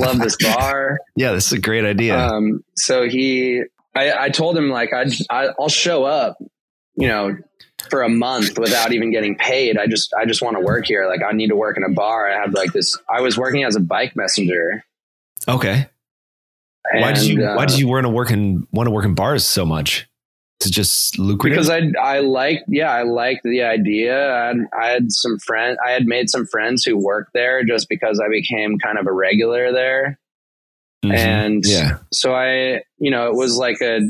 love 0.00 0.18
this 0.18 0.36
bar. 0.42 0.98
Yeah, 1.14 1.30
this 1.32 1.46
is 1.46 1.52
a 1.52 1.60
great 1.60 1.84
idea. 1.84 2.18
Um, 2.18 2.64
so 2.74 3.08
he, 3.08 3.62
I, 3.94 4.24
I 4.24 4.28
told 4.30 4.58
him 4.58 4.68
like 4.68 4.92
I'd, 4.92 5.12
I, 5.30 5.50
I'll 5.60 5.68
show 5.68 6.02
up, 6.04 6.38
you 6.96 7.08
know, 7.08 7.36
for 7.90 8.02
a 8.02 8.08
month 8.08 8.58
without 8.58 8.92
even 8.92 9.12
getting 9.12 9.36
paid. 9.36 9.78
I 9.78 9.86
just, 9.86 10.12
I 10.14 10.24
just 10.24 10.42
want 10.42 10.56
to 10.56 10.60
work 10.60 10.86
here. 10.86 11.06
Like 11.06 11.20
I 11.22 11.32
need 11.32 11.48
to 11.48 11.56
work 11.56 11.76
in 11.76 11.84
a 11.84 11.90
bar. 11.92 12.28
I 12.28 12.40
have 12.40 12.52
like 12.52 12.72
this. 12.72 12.98
I 13.08 13.20
was 13.20 13.36
working 13.38 13.64
as 13.64 13.76
a 13.76 13.80
bike 13.80 14.16
messenger. 14.16 14.84
okay. 15.46 15.88
Why 16.94 17.12
did 17.12 17.24
you 17.26 17.44
uh, 17.44 17.56
Why 17.56 17.66
did 17.66 17.78
you 17.78 17.88
want 17.88 18.04
to 18.04 18.08
work 18.10 18.30
in 18.30 18.66
want 18.70 18.86
to 18.86 18.92
work 18.92 19.04
in 19.04 19.14
bars 19.14 19.44
so 19.44 19.66
much? 19.66 20.08
Is 20.60 20.68
it 20.68 20.72
just 20.72 21.18
lucrative? 21.18 21.56
Because 21.56 21.68
I, 21.68 21.82
I 22.00 22.20
liked, 22.20 22.64
yeah, 22.68 22.90
I 22.90 23.02
liked 23.02 23.42
the 23.42 23.62
idea. 23.64 24.32
I 24.34 24.46
had, 24.46 24.56
I 24.80 24.86
had 24.86 25.12
some 25.12 25.38
friends, 25.40 25.78
I 25.84 25.90
had 25.90 26.06
made 26.06 26.30
some 26.30 26.46
friends 26.46 26.84
who 26.84 26.96
worked 26.96 27.32
there 27.34 27.62
just 27.64 27.88
because 27.88 28.22
I 28.24 28.28
became 28.30 28.78
kind 28.78 28.98
of 28.98 29.06
a 29.06 29.12
regular 29.12 29.72
there. 29.72 30.18
Mhm. 31.04 31.14
And 31.14 31.62
yeah, 31.66 31.98
so 32.12 32.34
I, 32.34 32.82
you 32.98 33.10
know, 33.10 33.28
it 33.28 33.34
was 33.34 33.56
like 33.56 33.80
a 33.82 34.00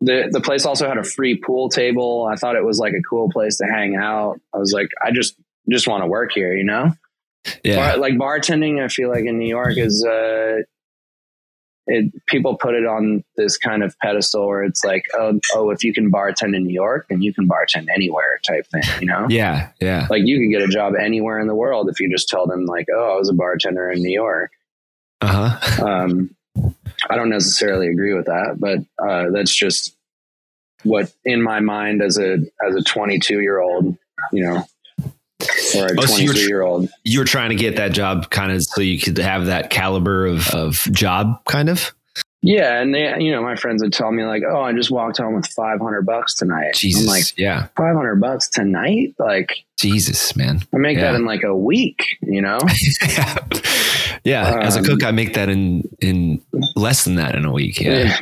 the 0.00 0.28
the 0.30 0.40
place 0.40 0.64
also 0.64 0.86
had 0.88 0.98
a 0.98 1.04
free 1.04 1.36
pool 1.36 1.68
table. 1.68 2.28
I 2.32 2.36
thought 2.36 2.56
it 2.56 2.64
was 2.64 2.78
like 2.78 2.92
a 2.92 3.02
cool 3.08 3.30
place 3.30 3.58
to 3.58 3.64
hang 3.66 3.96
out. 3.96 4.40
I 4.54 4.58
was 4.58 4.72
like, 4.72 4.88
I 5.04 5.10
just 5.10 5.34
just 5.68 5.88
want 5.88 6.02
to 6.02 6.06
work 6.06 6.32
here, 6.32 6.54
you 6.54 6.64
know. 6.64 6.92
yeah, 7.64 7.76
Bar, 7.76 7.96
like 7.98 8.14
bartending, 8.14 8.82
I 8.82 8.88
feel 8.88 9.08
like 9.10 9.24
in 9.24 9.38
New 9.38 9.48
York 9.48 9.76
is 9.76 10.04
uh, 10.04 10.58
it 11.86 12.12
people 12.26 12.56
put 12.56 12.74
it 12.74 12.84
on 12.86 13.24
this 13.36 13.56
kind 13.56 13.82
of 13.82 13.98
pedestal 13.98 14.46
where 14.46 14.62
it's 14.62 14.84
like, 14.84 15.04
oh, 15.14 15.40
oh, 15.54 15.70
if 15.70 15.82
you 15.82 15.92
can 15.92 16.12
bartend 16.12 16.54
in 16.54 16.64
New 16.64 16.74
York, 16.74 17.06
then 17.08 17.22
you 17.22 17.32
can 17.32 17.48
bartend 17.48 17.86
anywhere, 17.94 18.38
type 18.46 18.66
thing, 18.68 18.82
you 19.00 19.06
know. 19.06 19.26
yeah, 19.30 19.70
yeah. 19.80 20.06
Like 20.10 20.22
you 20.26 20.38
could 20.38 20.50
get 20.50 20.68
a 20.68 20.70
job 20.70 20.94
anywhere 20.94 21.38
in 21.40 21.46
the 21.46 21.54
world 21.54 21.88
if 21.88 21.98
you 22.00 22.10
just 22.10 22.28
tell 22.28 22.46
them 22.46 22.66
like, 22.66 22.86
oh, 22.94 23.14
I 23.14 23.18
was 23.18 23.30
a 23.30 23.34
bartender 23.34 23.90
in 23.90 24.02
New 24.02 24.12
York 24.12 24.52
Uh 25.22 25.48
huh. 25.50 25.86
um, 25.86 26.36
I 27.08 27.16
don't 27.16 27.30
necessarily 27.30 27.88
agree 27.88 28.14
with 28.14 28.26
that, 28.26 28.56
but 28.58 28.78
uh, 29.04 29.30
that's 29.30 29.54
just 29.54 29.94
what 30.82 31.12
in 31.24 31.42
my 31.42 31.60
mind 31.60 32.02
as 32.02 32.18
a 32.18 32.38
as 32.66 32.74
a 32.76 32.82
22 32.82 33.40
year 33.40 33.60
old, 33.60 33.96
you 34.32 34.44
know, 34.44 34.66
or 35.76 35.86
a 35.86 35.94
Oh, 35.98 36.06
so 36.06 36.16
you're 36.18 36.32
23 36.32 36.42
tr- 36.42 36.48
year 36.48 36.62
old. 36.62 36.88
You 37.04 37.20
were 37.20 37.24
trying 37.24 37.50
to 37.50 37.56
get 37.56 37.76
that 37.76 37.92
job 37.92 38.30
kind 38.30 38.52
of 38.52 38.62
so 38.64 38.80
you 38.80 38.98
could 38.98 39.18
have 39.18 39.46
that 39.46 39.70
caliber 39.70 40.26
of 40.26 40.48
of 40.50 40.86
job, 40.92 41.44
kind 41.44 41.68
of. 41.68 41.94
Yeah, 42.40 42.80
and 42.80 42.94
they, 42.94 43.16
you 43.18 43.32
know, 43.32 43.42
my 43.42 43.56
friends 43.56 43.82
would 43.82 43.92
tell 43.92 44.12
me 44.12 44.24
like, 44.24 44.44
"Oh, 44.48 44.60
I 44.60 44.72
just 44.72 44.92
walked 44.92 45.18
home 45.18 45.34
with 45.34 45.46
500 45.48 46.02
bucks 46.06 46.34
tonight." 46.34 46.74
Jesus, 46.74 47.02
I'm 47.02 47.08
like, 47.08 47.24
yeah, 47.36 47.66
500 47.76 48.20
bucks 48.20 48.48
tonight? 48.48 49.14
Like, 49.18 49.64
Jesus, 49.76 50.36
man. 50.36 50.60
I 50.72 50.78
make 50.78 50.96
Yeah. 50.98 51.10
that 51.10 51.14
in 51.16 51.24
like 51.24 51.42
a 51.42 51.56
week, 51.56 52.04
you 52.22 52.40
know? 52.40 52.58
yeah, 54.24 54.58
as 54.60 54.76
a 54.76 54.80
Um, 54.80 54.84
cook, 54.84 55.04
I 55.04 55.10
make 55.10 55.34
that 55.34 55.48
in 55.48 55.82
in 56.00 56.40
less 56.76 57.04
than 57.04 57.16
that 57.16 57.34
in 57.34 57.44
a 57.44 57.52
week. 57.52 57.80
Yeah. 57.80 58.16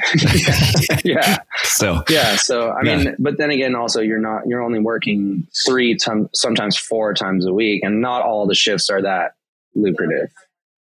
yeah. 1.05 1.37
So 1.64 2.02
Yeah. 2.09 2.37
So 2.37 2.68
I 2.70 2.83
Yeah. 2.85 2.96
mean, 2.96 3.16
but 3.18 3.37
then 3.38 3.50
again, 3.50 3.74
also 3.74 4.00
you're 4.00 4.18
not 4.18 4.46
you're 4.46 4.62
only 4.62 4.79
working 4.81 5.46
three 5.66 5.94
times, 5.96 6.29
sometimes 6.33 6.76
four 6.76 7.12
times 7.14 7.44
a 7.46 7.52
week, 7.52 7.83
and 7.85 8.00
not 8.00 8.22
all 8.22 8.46
the 8.46 8.55
shifts 8.55 8.88
are 8.90 9.02
that 9.02 9.33
lucrative. 9.74 10.31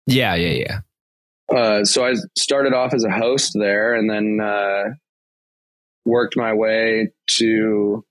yeah, 0.07 0.35
yeah, 0.35 0.51
yeah. 0.53 0.79
Uh, 1.55 1.85
so 1.85 2.05
I 2.05 2.15
started 2.37 2.73
off 2.73 2.93
as 2.93 3.05
a 3.05 3.11
host 3.11 3.53
there, 3.55 3.95
and 3.95 4.11
then 4.11 4.41
uh, 4.41 4.95
worked 6.05 6.37
my 6.37 6.55
way 6.55 7.13
to 7.39 8.05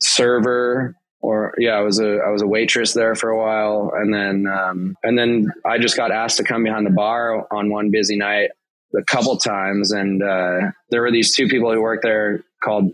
server. 0.00 0.94
Or 1.20 1.54
yeah, 1.58 1.72
I 1.72 1.80
was 1.80 1.98
a 1.98 2.18
I 2.24 2.30
was 2.30 2.42
a 2.42 2.46
waitress 2.46 2.92
there 2.92 3.14
for 3.14 3.30
a 3.30 3.38
while, 3.38 3.90
and 3.94 4.14
then 4.14 4.46
um, 4.46 4.96
and 5.02 5.18
then 5.18 5.48
I 5.64 5.78
just 5.78 5.96
got 5.96 6.12
asked 6.12 6.36
to 6.36 6.44
come 6.44 6.62
behind 6.62 6.86
the 6.86 6.90
bar 6.90 7.46
on 7.52 7.70
one 7.70 7.90
busy 7.90 8.16
night 8.16 8.50
a 8.96 9.02
couple 9.02 9.36
times, 9.36 9.90
and 9.92 10.22
uh, 10.22 10.70
there 10.90 11.02
were 11.02 11.10
these 11.10 11.34
two 11.34 11.48
people 11.48 11.72
who 11.72 11.80
worked 11.80 12.04
there 12.04 12.44
called 12.62 12.92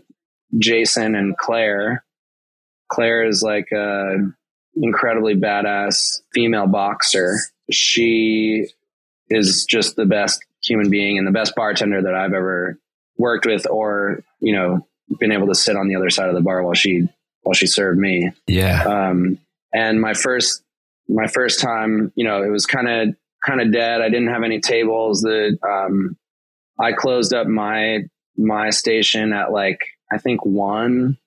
Jason 0.57 1.15
and 1.15 1.37
Claire. 1.37 2.03
Claire 2.91 3.27
is 3.27 3.43
like 3.43 3.71
a 3.71 4.17
incredibly 4.75 5.35
badass 5.35 6.21
female 6.33 6.67
boxer. 6.67 7.35
She 7.71 8.67
is 9.29 9.65
just 9.65 9.95
the 9.95 10.05
best 10.05 10.43
human 10.63 10.89
being 10.89 11.17
and 11.17 11.27
the 11.27 11.31
best 11.31 11.55
bartender 11.55 12.01
that 12.01 12.15
I've 12.15 12.33
ever 12.33 12.77
worked 13.17 13.45
with, 13.45 13.67
or 13.69 14.23
you 14.39 14.53
know, 14.53 14.87
been 15.19 15.31
able 15.31 15.47
to 15.47 15.55
sit 15.55 15.75
on 15.75 15.87
the 15.87 15.95
other 15.95 16.09
side 16.09 16.29
of 16.29 16.35
the 16.35 16.41
bar 16.41 16.63
while 16.63 16.73
she 16.73 17.07
while 17.41 17.53
she 17.53 17.67
served 17.67 17.99
me. 17.99 18.31
Yeah. 18.47 18.83
Um, 18.83 19.39
and 19.73 20.01
my 20.01 20.13
first 20.13 20.63
my 21.07 21.27
first 21.27 21.59
time, 21.59 22.11
you 22.15 22.25
know, 22.25 22.43
it 22.43 22.49
was 22.49 22.65
kind 22.65 22.87
of 22.87 23.15
kind 23.45 23.61
of 23.61 23.71
dead. 23.71 24.01
I 24.01 24.09
didn't 24.09 24.29
have 24.29 24.43
any 24.43 24.59
tables. 24.59 25.21
The 25.21 25.57
um, 25.67 26.17
I 26.79 26.93
closed 26.93 27.33
up 27.33 27.47
my 27.47 28.05
my 28.37 28.69
station 28.69 29.33
at 29.33 29.51
like 29.51 29.79
I 30.11 30.17
think 30.17 30.45
one, 30.45 31.17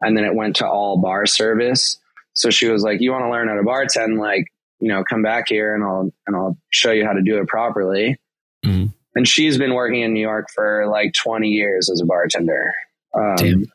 and 0.00 0.16
then 0.16 0.24
it 0.24 0.34
went 0.34 0.56
to 0.56 0.68
all 0.68 1.00
bar 1.00 1.26
service. 1.26 1.98
So 2.34 2.50
she 2.50 2.68
was 2.68 2.82
like, 2.82 3.00
"You 3.00 3.12
want 3.12 3.24
to 3.24 3.30
learn 3.30 3.48
how 3.48 3.54
to 3.54 3.62
bartend? 3.62 4.18
Like, 4.18 4.46
you 4.82 4.88
know, 4.88 5.04
come 5.04 5.22
back 5.22 5.48
here 5.48 5.74
and 5.74 5.82
I'll 5.84 6.12
and 6.26 6.36
I'll 6.36 6.58
show 6.70 6.90
you 6.90 7.06
how 7.06 7.12
to 7.12 7.22
do 7.22 7.38
it 7.38 7.46
properly." 7.46 8.18
Mhm. 8.64 8.92
And 9.14 9.28
she's 9.28 9.56
been 9.58 9.74
working 9.74 10.02
in 10.02 10.12
New 10.12 10.20
York 10.20 10.48
for 10.54 10.86
like 10.88 11.12
20 11.14 11.48
years 11.48 11.90
as 11.90 12.00
a 12.00 12.04
bartender. 12.06 12.72
Um, 13.14 13.36
Damn. 13.36 13.72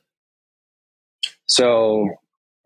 so 1.48 2.10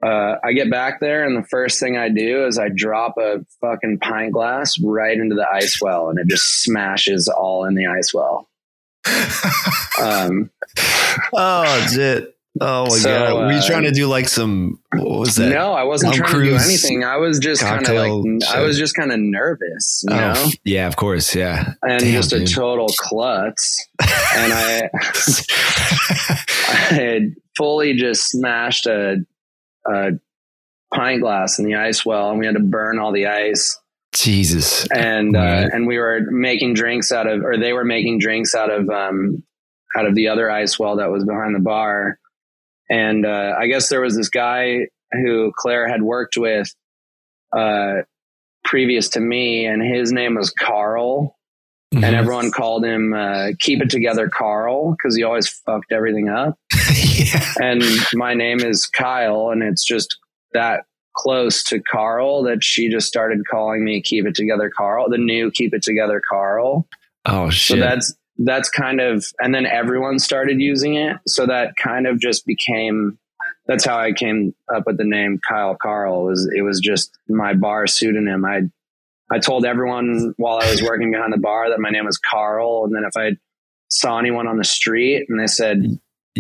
uh, 0.04 0.36
I 0.44 0.54
get 0.54 0.72
back 0.72 1.00
there, 1.00 1.24
and 1.26 1.38
the 1.38 1.48
first 1.48 1.80
thing 1.80 1.96
I 1.98 2.10
do 2.10 2.46
is 2.48 2.58
I 2.58 2.70
drop 2.70 3.18
a 3.20 3.46
fucking 3.60 4.00
pint 4.00 4.34
glass 4.34 4.80
right 4.82 5.16
into 5.18 5.36
the 5.36 5.48
ice 5.48 5.80
well, 5.80 6.10
and 6.10 6.18
it 6.18 6.28
just 6.28 6.64
smashes 6.64 7.28
all 7.28 7.66
in 7.66 7.76
the 7.76 7.88
ice 7.88 8.14
well. 8.14 8.48
Um, 10.02 10.50
oh 11.34 11.88
shit. 11.94 12.36
Oh 12.60 12.84
my 12.84 12.90
So, 12.90 13.10
god! 13.10 13.46
Were 13.46 13.52
you 13.54 13.60
uh, 13.60 13.66
trying 13.68 13.84
to 13.84 13.92
do 13.92 14.08
like 14.08 14.28
some? 14.28 14.80
What 14.94 15.20
was 15.20 15.36
that? 15.38 15.50
No, 15.50 15.72
I 15.74 15.84
wasn't 15.84 16.14
Tom 16.16 16.26
trying 16.26 16.44
to 16.44 16.50
do 16.50 16.56
anything. 16.58 17.04
I 17.04 17.16
was 17.18 17.40
just 17.40 17.62
kind 17.62 17.88
of 17.88 17.96
like, 17.96 18.44
I 18.54 18.62
was 18.62 18.78
just 18.78 18.94
kind 18.94 19.12
of 19.12 19.20
nervous, 19.20 20.04
you 20.08 20.14
Oh, 20.14 20.18
know, 20.34 20.50
yeah, 20.66 20.88
of 20.88 20.96
course, 20.98 21.34
yeah. 21.34 21.74
and 21.82 22.02
Damn, 22.02 22.12
just 22.12 22.30
dude. 22.32 22.42
a 22.42 22.46
total 22.46 22.88
klutz. 23.00 23.88
And 24.02 24.54
I, 24.54 24.90
I 26.70 26.94
had 26.94 27.36
fully 27.58 27.94
just 27.94 28.30
smashed 28.30 28.86
a, 28.86 29.18
a 29.88 30.10
pint 30.94 31.22
glass 31.22 31.58
in 31.60 31.66
the 31.66 31.76
ice 31.76 32.06
well, 32.06 32.30
and 32.32 32.40
we 32.40 32.46
had 32.46 32.56
to 32.56 32.62
burn 32.62 33.00
all 33.00 33.12
the 33.14 33.28
ice. 33.28 33.78
Jesus. 34.14 34.86
And 34.92 35.38
uh, 35.38 35.70
and 35.72 35.88
we 35.88 35.98
were 35.98 36.20
making 36.30 36.74
drinks 36.74 37.14
out 37.14 37.28
of, 37.28 37.44
or 37.46 37.58
they 37.58 37.72
were 37.72 37.86
making 37.86 38.20
drinks 38.20 38.54
out 38.54 38.70
of 38.70 38.90
um, 38.90 39.42
out 39.98 40.06
of 40.06 40.16
the 40.16 40.28
other 40.28 40.52
ice 40.52 40.78
well 40.78 40.98
that 40.98 41.10
was 41.10 41.24
behind 41.24 41.56
the 41.56 41.60
bar. 41.62 42.18
And 42.92 43.26
uh, 43.26 43.56
I 43.58 43.68
guess 43.68 43.88
there 43.88 44.02
was 44.02 44.18
this 44.18 44.28
guy 44.28 44.88
who 45.14 45.54
Claire 45.56 45.88
had 45.88 46.02
worked 46.02 46.36
with 46.36 46.74
uh, 47.58 48.02
previous 48.66 49.10
to 49.10 49.22
me, 49.22 49.66
and 49.66 49.82
his 49.82 50.12
name 50.12 50.36
was 50.36 50.52
Carl, 50.52 51.38
and 51.94 52.04
everyone 52.04 52.52
called 52.52 52.84
him 52.84 53.14
uh, 53.14 53.50
"Keep 53.60 53.84
It 53.84 53.90
Together, 53.90 54.28
Carl" 54.30 54.92
because 54.92 55.16
he 55.16 55.24
always 55.24 55.48
fucked 55.48 55.92
everything 55.94 56.28
up. 56.28 56.58
yeah. 56.94 57.54
And 57.62 57.82
my 58.14 58.34
name 58.34 58.60
is 58.60 58.88
Kyle, 58.88 59.52
and 59.52 59.64
it's 59.64 59.86
just 59.86 60.18
that 60.54 60.84
close 61.16 61.64
to 61.66 61.80
Carl 61.82 62.44
that 62.44 62.62
she 62.64 62.90
just 62.90 63.08
started 63.08 63.40
calling 63.50 63.86
me 63.86 64.02
"Keep 64.02 64.26
It 64.28 64.36
Together, 64.36 64.70
Carl," 64.70 65.10
the 65.10 65.18
new 65.18 65.50
"Keep 65.50 65.74
It 65.74 65.84
Together, 65.84 66.22
Carl." 66.30 66.88
Oh 67.26 67.46
So 67.52 67.76
shit. 67.76 67.80
that's 67.80 68.14
that's 68.38 68.70
kind 68.70 69.00
of, 69.00 69.26
and 69.40 69.54
then 69.54 69.66
everyone 69.66 70.20
started 70.20 70.60
using 70.60 70.96
it. 70.96 71.18
So 71.28 71.46
that 71.46 71.76
kind 71.78 72.08
of 72.08 72.20
just 72.20 72.46
became. 72.46 73.18
That's 73.68 73.86
how 73.86 73.98
I 73.98 74.12
came 74.12 74.54
up 74.74 74.84
with 74.86 74.98
the 74.98 75.04
name 75.04 75.40
Kyle 75.48 75.76
Karl. 75.76 76.26
Was 76.26 76.52
it 76.56 76.62
was 76.62 76.80
just 76.80 77.18
my 77.30 77.54
bar 77.54 77.88
pseudonym. 77.88 78.44
I 78.46 78.64
I 79.32 79.40
told 79.40 79.66
everyone 79.66 80.34
while 80.38 80.60
I 80.62 80.70
was 80.70 80.82
working 80.82 81.12
behind 81.12 81.32
the 81.32 81.38
bar 81.38 81.70
that 81.70 81.80
my 81.80 81.90
name 81.90 82.06
was 82.06 82.18
Karl, 82.18 82.86
and 82.86 82.96
then 82.96 83.04
if 83.04 83.16
I 83.16 83.38
saw 83.90 84.18
anyone 84.18 84.48
on 84.48 84.58
the 84.58 84.64
street 84.64 85.28
and 85.30 85.40
they 85.40 85.48
said, 85.48 85.84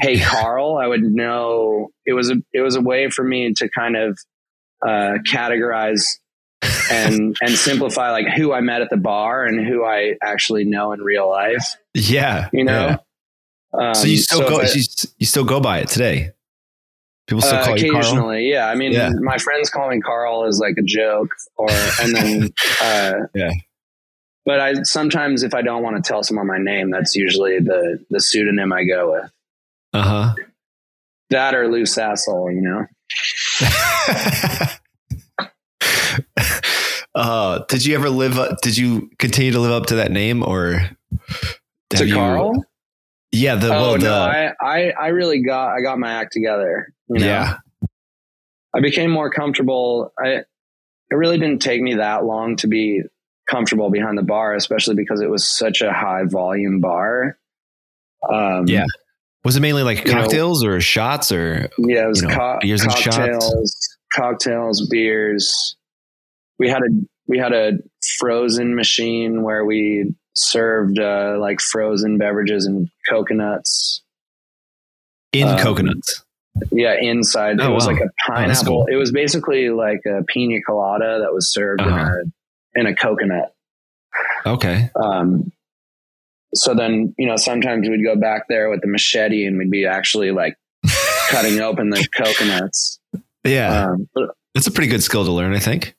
"Hey 0.01 0.19
Karl," 0.19 0.77
I 0.77 0.87
would 0.87 1.03
know 1.03 1.89
it 2.05 2.13
was 2.13 2.29
a 2.29 2.35
it 2.53 2.61
was 2.61 2.75
a 2.75 2.81
way 2.81 3.09
for 3.09 3.23
me 3.23 3.53
to 3.53 3.69
kind 3.69 3.95
of 3.95 4.19
uh, 4.85 5.19
categorize 5.27 6.03
and 6.91 7.35
and 7.41 7.51
simplify 7.51 8.11
like 8.11 8.27
who 8.27 8.53
I 8.53 8.61
met 8.61 8.81
at 8.81 8.89
the 8.89 8.97
bar 8.97 9.45
and 9.45 9.65
who 9.65 9.83
I 9.85 10.15
actually 10.21 10.63
know 10.65 10.91
in 10.93 11.01
real 11.01 11.29
life. 11.29 11.75
yeah. 11.93 12.49
You 12.53 12.63
know. 12.65 12.97
yeah. 13.73 13.89
Um, 13.89 13.95
So 13.95 14.07
you 14.07 14.17
still 14.17 14.39
so 14.39 14.49
go. 14.49 14.59
if 14.61 14.71
I- 14.71 14.73
you, 14.77 14.83
you 15.19 15.25
still 15.25 15.45
go 15.45 15.59
by 15.59 15.79
it 15.79 15.87
today. 15.87 16.31
People 17.27 17.41
still 17.43 17.59
uh, 17.59 17.65
call 17.65 17.77
you 17.77 17.91
Karl. 17.91 18.01
occasionally, 18.03 18.49
yeah. 18.51 18.67
I 18.67 18.75
mean, 18.75 18.91
Yeah. 18.91 19.09
my 19.21 19.37
friends 19.37 19.69
call 19.69 19.89
me 19.89 20.01
Karl 20.01 20.45
as 20.45 20.59
like 20.59 20.75
a 20.77 20.81
joke, 20.81 21.29
or 21.55 21.69
and 22.01 22.13
then 22.15 22.49
uh, 22.81 23.13
Yeah. 23.33 23.51
But 24.45 24.59
I 24.59 24.73
sometimes, 24.83 25.43
if 25.43 25.53
I 25.53 25.61
don't 25.61 25.83
want 25.83 26.03
to 26.03 26.07
tell 26.07 26.23
someone 26.23 26.47
my 26.47 26.57
name, 26.57 26.89
that's 26.91 27.15
usually 27.15 27.59
the 27.59 28.03
the 28.09 28.19
pseudonym 28.19 28.73
I 28.73 28.83
go 28.83 29.11
with. 29.13 29.31
Uh 29.93 30.01
huh. 30.01 30.33
That 31.29 31.55
or 31.55 31.69
loose 31.69 31.97
asshole, 31.97 32.51
you 32.51 32.61
know. 32.61 32.87
uh, 37.15 37.59
did 37.67 37.85
you 37.85 37.95
ever 37.95 38.09
live? 38.09 38.37
Up, 38.37 38.61
did 38.61 38.77
you 38.77 39.09
continue 39.19 39.51
to 39.51 39.59
live 39.59 39.71
up 39.71 39.87
to 39.87 39.95
that 39.95 40.11
name, 40.11 40.43
or 40.43 40.89
To 41.91 42.05
you- 42.07 42.15
Karl? 42.15 42.65
Yeah. 43.33 43.55
The 43.55 43.67
oh 43.67 43.69
well, 43.81 43.93
the 43.93 43.99
no, 43.99 44.13
I, 44.21 44.51
I 44.61 44.89
I 44.91 45.07
really 45.09 45.41
got 45.41 45.69
I 45.75 45.81
got 45.81 45.97
my 45.99 46.11
act 46.11 46.33
together. 46.33 46.93
You 47.09 47.19
know? 47.19 47.25
yeah. 47.25 47.57
I 48.75 48.79
became 48.81 49.09
more 49.11 49.29
comfortable. 49.29 50.13
I 50.19 50.27
it 51.09 51.15
really 51.15 51.37
didn't 51.37 51.61
take 51.61 51.81
me 51.81 51.95
that 51.95 52.23
long 52.25 52.55
to 52.57 52.67
be 52.67 53.01
comfortable 53.49 53.89
behind 53.89 54.17
the 54.17 54.23
bar, 54.23 54.53
especially 54.55 54.95
because 54.95 55.19
it 55.21 55.29
was 55.29 55.45
such 55.45 55.81
a 55.81 55.91
high 55.91 56.23
volume 56.25 56.79
bar. 56.79 57.37
Um, 58.29 58.67
Yeah. 58.67 58.85
Was 59.43 59.55
it 59.57 59.61
mainly 59.61 59.83
like 59.83 60.05
You 60.05 60.13
know- 60.13 60.21
cocktails 60.21 60.63
or 60.63 60.79
shots 60.79 61.31
or? 61.31 61.69
yeah, 61.79 62.05
it 62.05 62.07
was 62.07 62.21
You 62.21 62.27
know, 62.29 62.35
co- 62.35 62.59
beers 62.61 62.81
and 62.83 62.91
shots. 62.93 63.17
cocktails, 63.17 63.97
cocktails, 64.13 64.87
beers. 64.89 65.75
We 66.61 66.69
had 66.69 66.83
a 66.83 66.89
we 67.27 67.39
had 67.39 67.53
a 67.53 67.71
frozen 68.19 68.75
machine 68.75 69.41
where 69.41 69.65
we 69.65 70.13
served 70.35 70.99
uh, 70.99 71.37
like 71.39 71.59
frozen 71.59 72.19
beverages 72.19 72.67
and 72.67 72.87
coconuts. 73.09 74.03
In 75.33 75.47
Um, 75.47 75.57
coconuts. 75.57 76.23
Yeah, 76.71 76.93
inside 77.01 77.59
Oh, 77.59 77.71
it 77.71 77.73
was 77.73 77.87
wow. 77.87 77.93
like 77.93 78.01
a 78.03 78.09
pineapple. 78.31 78.65
cool. 78.65 78.85
It 78.91 78.95
was 78.97 79.11
basically 79.11 79.69
like 79.69 80.01
a 80.05 80.23
pina 80.25 80.61
colada 80.61 81.19
that 81.21 81.33
was 81.33 81.51
served 81.51 81.81
Uh-huh. 81.81 81.99
in 81.99 82.31
a 82.77 82.79
in 82.81 82.85
a 82.85 82.95
coconut. 82.95 83.53
Okay. 84.45 84.89
Um, 84.95 85.51
so 86.53 86.75
then, 86.75 87.15
you 87.17 87.25
know, 87.25 87.37
sometimes 87.37 87.89
we'd 87.89 88.03
go 88.03 88.15
back 88.15 88.43
there 88.49 88.69
with 88.69 88.81
the 88.81 88.87
machete 88.87 89.45
and 89.47 89.57
we'd 89.57 89.71
be 89.71 89.85
actually 89.87 90.29
like 90.31 90.55
cutting 91.29 91.59
open 91.59 91.89
the 91.89 92.05
coconuts. 92.15 92.99
Yeah. 93.43 93.87
Um, 93.93 94.07
but 94.13 94.35
That's 94.53 94.67
a 94.67 94.71
pretty 94.71 94.89
good 94.91 95.01
skill 95.01 95.25
to 95.25 95.31
learn, 95.31 95.53
I 95.55 95.59
think. 95.59 95.95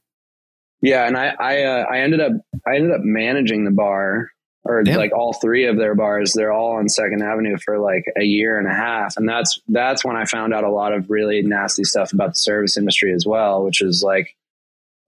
Yeah, 0.83 1.07
and 1.07 1.17
I 1.17 1.35
I, 1.39 1.63
uh, 1.63 1.85
I 1.91 1.99
ended 2.01 2.21
up 2.21 2.33
I 2.67 2.77
ended 2.77 2.91
up 2.93 3.01
managing 3.03 3.65
the 3.65 3.71
bar 3.71 4.31
or 4.65 4.83
Damn. 4.85 4.97
like 4.97 5.13
all 5.13 5.33
three 5.33 5.67
of 5.67 5.77
their 5.77 5.95
bars. 5.95 6.33
They're 6.35 6.53
all 6.53 6.77
on 6.77 6.89
Second 6.89 7.23
Avenue 7.23 7.57
for 7.65 7.79
like 7.79 8.05
a 8.17 8.23
year 8.25 8.59
and 8.59 8.69
a 8.69 8.75
half, 8.75 9.17
and 9.17 9.29
that's 9.29 9.61
that's 9.69 10.05
when 10.05 10.17
I 10.17 10.25
found 10.25 10.53
out 10.55 10.65
a 10.65 10.71
lot 10.71 10.93
of 10.93 11.09
really 11.11 11.43
nasty 11.43 11.85
stuff 11.85 12.13
about 12.13 12.31
the 12.31 12.35
service 12.37 12.77
industry 12.77 13.13
as 13.13 13.25
well, 13.27 13.65
which 13.65 13.81
is 13.83 14.03
like 14.05 14.37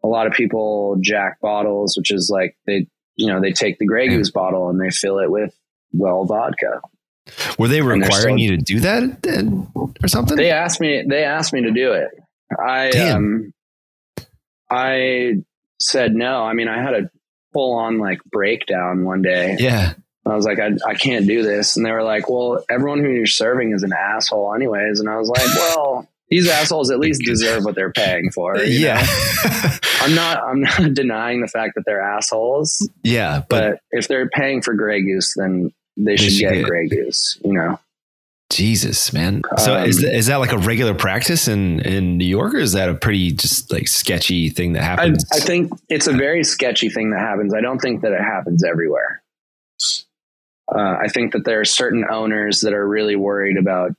a 0.03 0.09
lot 0.09 0.27
of 0.27 0.33
people 0.33 0.97
jack 1.01 1.41
bottles, 1.41 1.97
which 1.97 2.11
is 2.11 2.31
like 2.31 2.57
they 2.67 2.87
you 3.17 3.27
know 3.29 3.41
they 3.41 3.53
take 3.53 3.79
the 3.79 3.87
Grey 3.87 4.09
Goose 4.09 4.31
bottle 4.31 4.71
and 4.71 4.81
they 4.81 4.91
fill 4.91 5.19
it 5.19 5.31
with 5.31 5.55
well 5.93 6.25
vodka. 6.25 6.81
Were 7.59 7.69
they 7.69 7.81
requiring 7.81 8.37
still- 8.37 8.39
you 8.39 8.51
to 8.51 8.57
do 8.59 8.81
that 8.81 9.23
then, 9.23 9.69
or 9.75 10.09
something? 10.09 10.37
They 10.37 10.51
asked 10.51 10.81
me. 10.81 11.05
They 11.09 11.25
asked 11.25 11.53
me 11.53 11.63
to 11.63 11.71
do 11.71 11.93
it. 11.93 12.11
I 12.59 12.91
Damn. 12.91 13.17
um, 13.17 13.53
I 14.71 15.43
said 15.81 16.15
no. 16.15 16.43
I 16.43 16.53
mean, 16.53 16.69
I 16.69 16.83
had 16.83 16.95
a 16.95 17.11
full 17.53 17.75
on 17.79 17.99
like 17.99 18.23
breakdown 18.25 19.05
one 19.05 19.23
day. 19.23 19.57
yeah. 19.59 19.95
I 20.27 20.35
was 20.35 20.47
like, 20.47 20.59
I, 20.59 20.71
I 20.89 20.95
can't 20.95 21.27
do 21.27 21.43
this, 21.43 21.77
and 21.77 21.85
they 21.85 21.93
were 21.93 22.03
like, 22.03 22.31
Well, 22.31 22.65
everyone 22.71 23.05
who 23.05 23.11
you're 23.11 23.27
serving 23.27 23.73
is 23.75 23.83
an 23.83 23.93
asshole, 23.93 24.55
anyways. 24.55 24.99
And 25.01 25.09
I 25.11 25.19
was 25.19 25.29
like, 25.29 25.47
Well, 25.55 26.09
these 26.31 26.49
assholes 26.49 26.91
at 26.91 26.99
least 26.99 27.23
deserve 27.27 27.65
what 27.65 27.75
they're 27.75 27.93
paying 27.93 28.31
for. 28.31 28.57
Yeah. 28.57 29.07
I'm 30.01 30.15
not. 30.15 30.43
I'm 30.43 30.63
not 30.63 30.95
denying 30.95 31.43
the 31.43 31.47
fact 31.47 31.75
that 31.75 31.85
they're 31.85 32.01
assholes, 32.01 32.89
yeah. 33.03 33.43
But, 33.49 33.73
but 33.73 33.81
if 33.91 34.09
they're 34.09 34.29
paying 34.31 34.63
for 34.63 34.73
Grey 34.73 35.03
Goose, 35.03 35.35
then 35.37 35.73
they 35.99 36.17
should, 36.17 36.33
should 36.33 36.41
get, 36.41 36.55
get. 36.55 36.65
Grey 36.65 36.89
Goose. 36.89 37.39
You 37.45 37.53
know. 37.53 37.79
Jesus, 38.55 39.13
man. 39.13 39.43
So 39.59 39.75
Um, 39.77 39.85
is, 39.89 40.01
that, 40.01 40.15
is 40.15 40.27
that 40.27 40.37
like 40.37 40.53
a 40.53 40.59
regular 40.59 40.95
practice 40.95 41.49
in, 41.49 41.81
in 41.81 42.17
New 42.19 42.25
York 42.27 42.55
or 42.55 42.59
is 42.59 42.73
that 42.73 42.89
a 42.89 42.95
pretty 42.95 43.33
just 43.33 43.73
like 43.73 43.89
sketchy 43.89 44.49
thing 44.51 44.73
that 44.75 44.83
I, 44.83 44.87
happens? 44.87 45.25
I 45.33 45.41
think 45.41 45.73
it's 45.89 46.07
a 46.07 46.13
very 46.13 46.45
sketchy 46.45 46.89
thing 46.89 47.11
that 47.11 47.21
happens. 47.21 47.53
I 47.55 47.61
don't 47.61 47.79
think 47.81 48.03
that 48.03 48.13
it 48.13 48.21
happens 48.21 48.65
everywhere. 48.65 49.23
Uh, 50.75 50.97
I 51.03 51.09
think 51.09 51.33
that 51.33 51.45
there 51.45 51.61
are 51.61 51.65
certain 51.65 52.05
owners 52.11 52.61
that 52.63 52.73
are 52.73 52.87
really 52.87 53.17
worried 53.17 53.59
about 53.59 53.93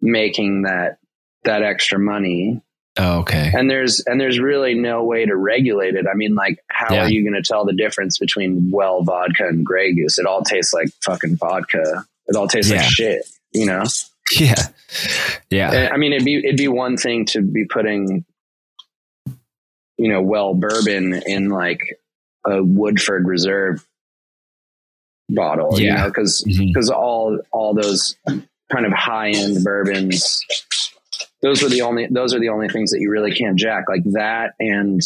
making 0.00 0.62
that 0.62 0.98
that 1.44 1.62
extra 1.62 1.98
money, 1.98 2.60
oh, 2.98 3.20
okay. 3.20 3.50
and 3.54 3.70
there's 3.70 4.00
and 4.06 4.20
there's 4.20 4.38
really 4.40 4.74
no 4.74 5.04
way 5.04 5.24
to 5.24 5.36
regulate 5.36 5.94
it. 5.94 6.06
I 6.10 6.14
mean, 6.14 6.34
like, 6.34 6.58
how 6.68 6.92
Yeah. 6.94 7.04
are 7.04 7.08
you 7.08 7.22
going 7.22 7.40
to 7.40 7.46
tell 7.46 7.64
the 7.64 7.72
difference 7.72 8.18
between 8.18 8.70
well 8.72 9.02
vodka 9.02 9.46
and 9.46 9.64
Grey 9.64 9.94
Goose? 9.94 10.18
It 10.18 10.26
all 10.26 10.42
tastes 10.42 10.74
like 10.74 10.88
fucking 11.02 11.36
vodka. 11.36 12.04
It 12.26 12.36
all 12.36 12.48
tastes 12.48 12.70
Yeah. 12.72 12.78
like 12.78 12.90
shit. 12.90 13.22
You 13.52 13.66
know. 13.66 13.84
Yeah. 14.38 14.54
Yeah. 15.50 15.88
I 15.92 15.96
mean, 15.96 16.12
it'd 16.12 16.24
be 16.24 16.36
it'd 16.36 16.56
be 16.56 16.68
one 16.68 16.96
thing 16.96 17.24
to 17.26 17.42
be 17.42 17.64
putting, 17.64 18.24
you 19.98 20.08
know, 20.08 20.22
well 20.22 20.54
bourbon 20.54 21.20
in 21.26 21.48
like 21.48 21.80
a 22.46 22.62
Woodford 22.62 23.26
Reserve 23.26 23.84
bottle, 25.28 25.80
you 25.80 25.92
know, 25.92 26.06
because 26.08 26.44
Mhm. 26.46 26.68
because 26.68 26.90
all 26.90 27.40
all 27.50 27.74
those 27.74 28.14
kind 28.26 28.86
of 28.86 28.92
high 28.92 29.30
end 29.30 29.64
bourbons, 29.64 30.40
those 31.42 31.62
are 31.64 31.68
the 31.68 31.82
only 31.82 32.06
those 32.10 32.32
are 32.32 32.38
the 32.40 32.50
only 32.50 32.68
things 32.68 32.90
that 32.92 33.00
you 33.00 33.10
really 33.10 33.32
can't 33.34 33.58
jack 33.58 33.84
like 33.88 34.04
that, 34.12 34.54
and 34.60 35.00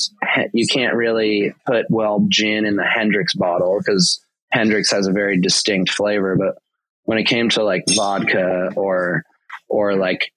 you 0.53 0.67
can't 0.67 0.95
really 0.97 1.55
put 1.67 1.87
well 1.91 2.27
gin 2.29 2.67
in 2.67 2.77
the 2.77 2.85
Hendrick's 2.85 3.35
bottle 3.35 3.79
because 3.79 4.21
Hendrick's 4.53 4.91
has 4.93 5.07
a 5.07 5.13
very 5.13 5.41
distinct 5.41 5.91
flavor, 5.93 6.37
but 6.37 6.59
when 7.05 7.19
it 7.19 7.25
came 7.25 7.49
to 7.51 7.63
like 7.63 7.85
vodka 7.95 8.73
or 8.77 9.25
or 9.69 9.95
like 9.95 10.33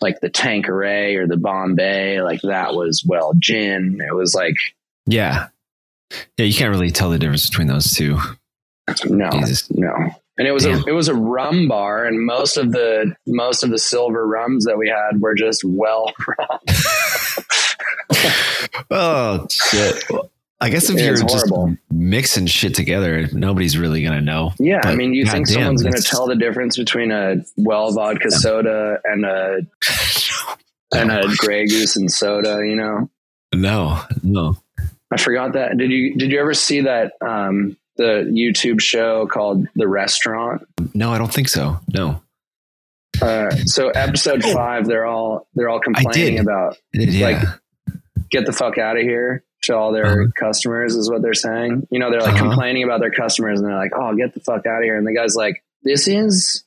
like 0.00 0.20
the 0.20 0.28
Tanqueray 0.30 1.16
or 1.16 1.26
the 1.26 1.36
Bombay, 1.36 2.20
like 2.20 2.40
that 2.42 2.74
was 2.74 3.04
well 3.06 3.32
gin. 3.38 4.00
It 4.06 4.14
was 4.14 4.34
like 4.34 4.56
Yeah. 5.06 5.48
Yeah. 6.36 6.44
You 6.44 6.54
can't 6.54 6.70
really 6.70 6.90
tell 6.90 7.10
the 7.10 7.18
difference 7.18 7.48
between 7.48 7.68
those 7.68 7.92
two. 7.92 8.18
no, 9.06 9.30
Jesus. 9.30 9.70
no. 9.70 9.94
and 10.36 10.46
it 10.46 10.52
was 10.52 10.64
Damn. 10.64 10.82
a 10.82 10.86
it 10.86 10.92
was 10.92 11.08
a 11.08 11.14
rum 11.14 11.68
bar, 11.68 12.04
and 12.04 12.24
most 12.24 12.56
of 12.56 12.72
the 12.72 13.14
most 13.26 13.62
of 13.64 13.70
the 13.70 13.78
silver 13.78 14.26
rums 14.26 14.64
that 14.64 14.76
we 14.76 14.88
had 14.88 15.20
were 15.20 15.34
just 15.34 15.64
well 15.64 16.12
rum. 16.38 16.58
Oh 18.90 19.46
shit. 19.50 20.04
I 20.64 20.70
guess 20.70 20.88
if 20.88 20.98
you're 20.98 21.14
just 21.14 21.52
mixing 21.90 22.46
shit 22.46 22.74
together, 22.74 23.28
nobody's 23.34 23.76
really 23.76 24.02
gonna 24.02 24.22
know. 24.22 24.54
Yeah, 24.58 24.80
I 24.82 24.94
mean, 24.94 25.12
you 25.12 25.26
think 25.26 25.46
goddamn, 25.46 25.62
someone's 25.62 25.82
going 25.82 25.94
to 25.94 26.02
tell 26.02 26.26
the 26.26 26.36
difference 26.36 26.78
between 26.78 27.12
a 27.12 27.36
well 27.58 27.92
vodka 27.92 28.30
soda 28.30 28.98
and 29.04 29.26
a 29.26 29.58
and 30.94 31.12
a 31.12 31.28
Grey 31.36 31.66
Goose 31.66 31.96
and 31.96 32.10
soda? 32.10 32.62
You 32.64 32.76
know, 32.76 33.10
No, 33.54 34.00
no. 34.22 34.56
I 35.10 35.18
forgot 35.18 35.52
that. 35.52 35.76
Did 35.76 35.90
you 35.90 36.14
did 36.14 36.32
you 36.32 36.40
ever 36.40 36.54
see 36.54 36.80
that 36.80 37.12
um, 37.20 37.76
the 37.98 38.26
YouTube 38.32 38.80
show 38.80 39.26
called 39.26 39.68
The 39.74 39.86
Restaurant? 39.86 40.66
No, 40.94 41.12
I 41.12 41.18
don't 41.18 41.30
think 41.32 41.50
so. 41.50 41.78
No. 41.92 42.22
Uh, 43.20 43.54
so 43.66 43.90
episode 43.90 44.42
five, 44.42 44.86
they're 44.86 45.04
all 45.04 45.46
they're 45.54 45.68
all 45.68 45.80
complaining 45.80 46.38
about 46.38 46.78
Yeah. 46.94 47.26
Like, 47.26 47.48
get 48.30 48.46
the 48.46 48.52
fuck 48.54 48.78
out 48.78 48.96
of 48.96 49.02
here 49.02 49.44
to 49.66 49.76
all 49.76 49.92
their 49.92 50.22
Uh-huh. 50.22 50.30
customers 50.38 50.94
is 50.96 51.10
what 51.10 51.22
they're 51.22 51.34
saying. 51.34 51.86
You 51.90 51.98
know, 51.98 52.10
they're 52.10 52.20
like 52.20 52.34
Uh-huh. 52.34 52.44
complaining 52.48 52.84
about 52.84 53.00
their 53.00 53.10
customers 53.10 53.60
and 53.60 53.68
they're 53.68 53.76
like, 53.76 53.92
"Oh, 53.94 54.14
get 54.14 54.34
the 54.34 54.40
fuck 54.40 54.66
out 54.66 54.78
of 54.78 54.84
here." 54.84 54.96
And 54.96 55.06
the 55.06 55.14
guy's 55.14 55.34
like, 55.36 55.62
"This 55.82 56.06
is 56.08 56.64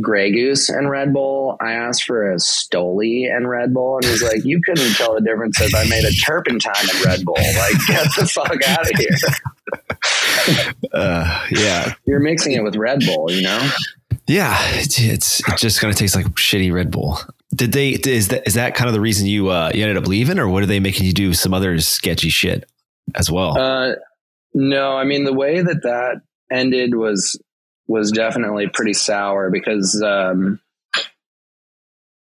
Grey 0.00 0.32
Goose 0.32 0.68
and 0.68 0.90
Red 0.90 1.12
Bull. 1.12 1.56
I 1.60 1.72
asked 1.72 2.04
for 2.04 2.30
a 2.32 2.36
Stoli 2.36 3.32
and 3.34 3.48
Red 3.48 3.72
Bull." 3.72 3.96
And 3.96 4.04
he's 4.06 4.22
like, 4.22 4.44
"You 4.44 4.60
couldn't 4.64 4.92
tell 4.94 5.14
the 5.14 5.20
difference 5.20 5.60
if 5.60 5.74
I 5.74 5.84
made 5.88 6.04
a 6.04 6.12
turpentine 6.12 6.74
and 6.92 7.04
Red 7.04 7.24
Bull. 7.24 7.36
Like, 7.36 7.74
get 7.88 8.06
the 8.18 8.26
fuck 8.26 8.62
out 8.68 8.90
of 8.90 8.98
here. 8.98 10.74
uh, 10.92 11.46
yeah. 11.50 11.94
You're 12.06 12.20
mixing 12.20 12.52
it 12.52 12.62
with 12.62 12.76
Red 12.76 13.00
Bull, 13.06 13.30
you 13.30 13.42
know?" 13.42 13.70
Yeah. 14.26 14.56
It's, 14.74 14.98
it's 14.98 15.40
it's 15.48 15.60
just 15.62 15.80
gonna 15.80 15.94
taste 15.94 16.16
like 16.16 16.26
shitty 16.30 16.72
Red 16.72 16.90
Bull. 16.90 17.18
Did 17.54 17.72
they 17.72 17.90
is 17.90 18.28
that 18.28 18.46
is 18.46 18.54
that 18.54 18.74
kind 18.74 18.88
of 18.88 18.94
the 18.94 19.00
reason 19.00 19.26
you 19.26 19.50
uh 19.50 19.70
you 19.74 19.82
ended 19.82 19.96
up 19.96 20.08
leaving 20.08 20.38
or 20.38 20.48
what 20.48 20.62
are 20.62 20.66
they 20.66 20.80
making 20.80 21.06
you 21.06 21.12
do 21.12 21.32
some 21.32 21.54
other 21.54 21.78
sketchy 21.80 22.28
shit 22.28 22.68
as 23.14 23.30
well? 23.30 23.56
Uh, 23.58 23.94
no, 24.52 24.96
I 24.96 25.04
mean 25.04 25.24
the 25.24 25.32
way 25.32 25.60
that 25.60 25.82
that 25.82 26.22
ended 26.50 26.94
was 26.94 27.40
was 27.86 28.10
definitely 28.10 28.68
pretty 28.68 28.92
sour 28.92 29.50
because 29.50 30.02
um, 30.02 30.60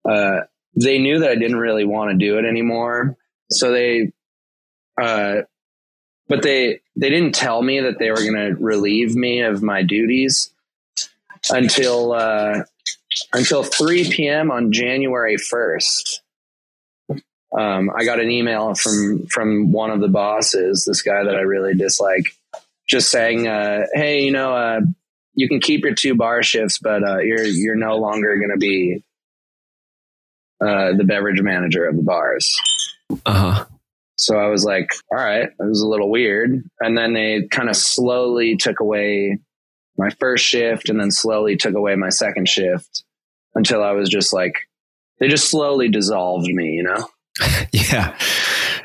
uh, 0.09 0.41
they 0.77 0.99
knew 0.99 1.21
that 1.21 1.31
I 1.31 1.37
didn't 1.37 1.57
really 1.57 1.85
want 1.85 2.11
to 2.11 2.17
do 2.17 2.39
it 2.39 2.45
anymore. 2.45 3.17
So 3.51 3.73
they, 3.73 4.13
uh, 5.01 5.43
but 6.29 6.43
they 6.43 6.81
they 6.97 7.11
didn't 7.11 7.35
tell 7.35 7.63
me 7.63 7.81
that 7.81 7.99
they 7.99 8.11
were 8.11 8.17
going 8.17 8.35
to 8.35 8.57
relieve 8.63 9.15
me 9.15 9.43
of 9.43 9.63
my 9.63 9.83
duties 9.83 10.51
until 11.51 12.13
uh, 12.13 12.63
until 13.33 13.63
3 13.63 14.11
p.m. 14.11 14.51
on 14.51 14.73
January 14.73 15.37
1st. 15.37 16.21
Um, 17.57 17.91
I 17.97 18.05
got 18.05 18.21
an 18.21 18.31
email 18.31 18.75
from 18.75 19.27
from 19.27 19.71
one 19.71 19.91
of 19.91 20.01
the 20.01 20.09
bosses, 20.09 20.85
this 20.85 21.03
guy 21.03 21.23
that 21.23 21.37
I 21.37 21.43
really 21.43 21.75
dislike, 21.75 22.25
just 22.89 23.11
saying, 23.11 23.47
uh, 23.47 23.87
"Hey, 23.95 24.23
you 24.23 24.33
know, 24.33 24.57
uh, 24.57 24.81
you 25.35 25.49
can 25.49 25.61
keep 25.61 25.85
your 25.85 25.95
two 25.95 26.17
bar 26.17 26.43
shifts, 26.43 26.79
but 26.79 27.05
uh, 27.05 27.19
you're 27.19 27.45
you're 27.45 27.77
no 27.77 27.97
longer 27.97 28.37
going 28.39 28.51
to 28.51 28.57
be 28.57 29.05
uh, 30.61 30.97
the 30.97 31.05
beverage 31.05 31.41
manager 31.43 31.87
of 31.87 31.95
the 31.95 32.03
bars." 32.03 32.53
Uh-huh. 33.25 33.65
So 34.19 34.37
I 34.37 34.49
was 34.49 34.65
like, 34.65 34.91
"All 35.13 35.19
right," 35.19 35.45
it 35.45 35.55
was 35.61 35.81
a 35.81 35.89
little 35.89 36.11
weird, 36.11 36.61
and 36.81 36.99
then 36.99 37.13
they 37.13 37.47
kind 37.53 37.69
of 37.69 37.77
slowly 37.77 38.57
took 38.57 38.81
away 38.81 39.39
my 39.97 40.11
first 40.19 40.45
shift, 40.45 40.89
and 40.89 40.99
then 40.99 41.13
slowly 41.13 41.57
took 41.57 41.75
away 41.75 41.95
my 41.95 42.09
second 42.09 42.49
shift 42.49 43.04
until 43.55 43.83
I 43.83 43.93
was 43.93 44.09
just 44.09 44.33
like, 44.33 44.55
they 45.21 45.29
just 45.29 45.51
slowly 45.51 45.89
dissolved 45.89 46.47
me, 46.47 46.73
you 46.73 46.83
know. 46.83 47.09
Yeah. 47.73 48.17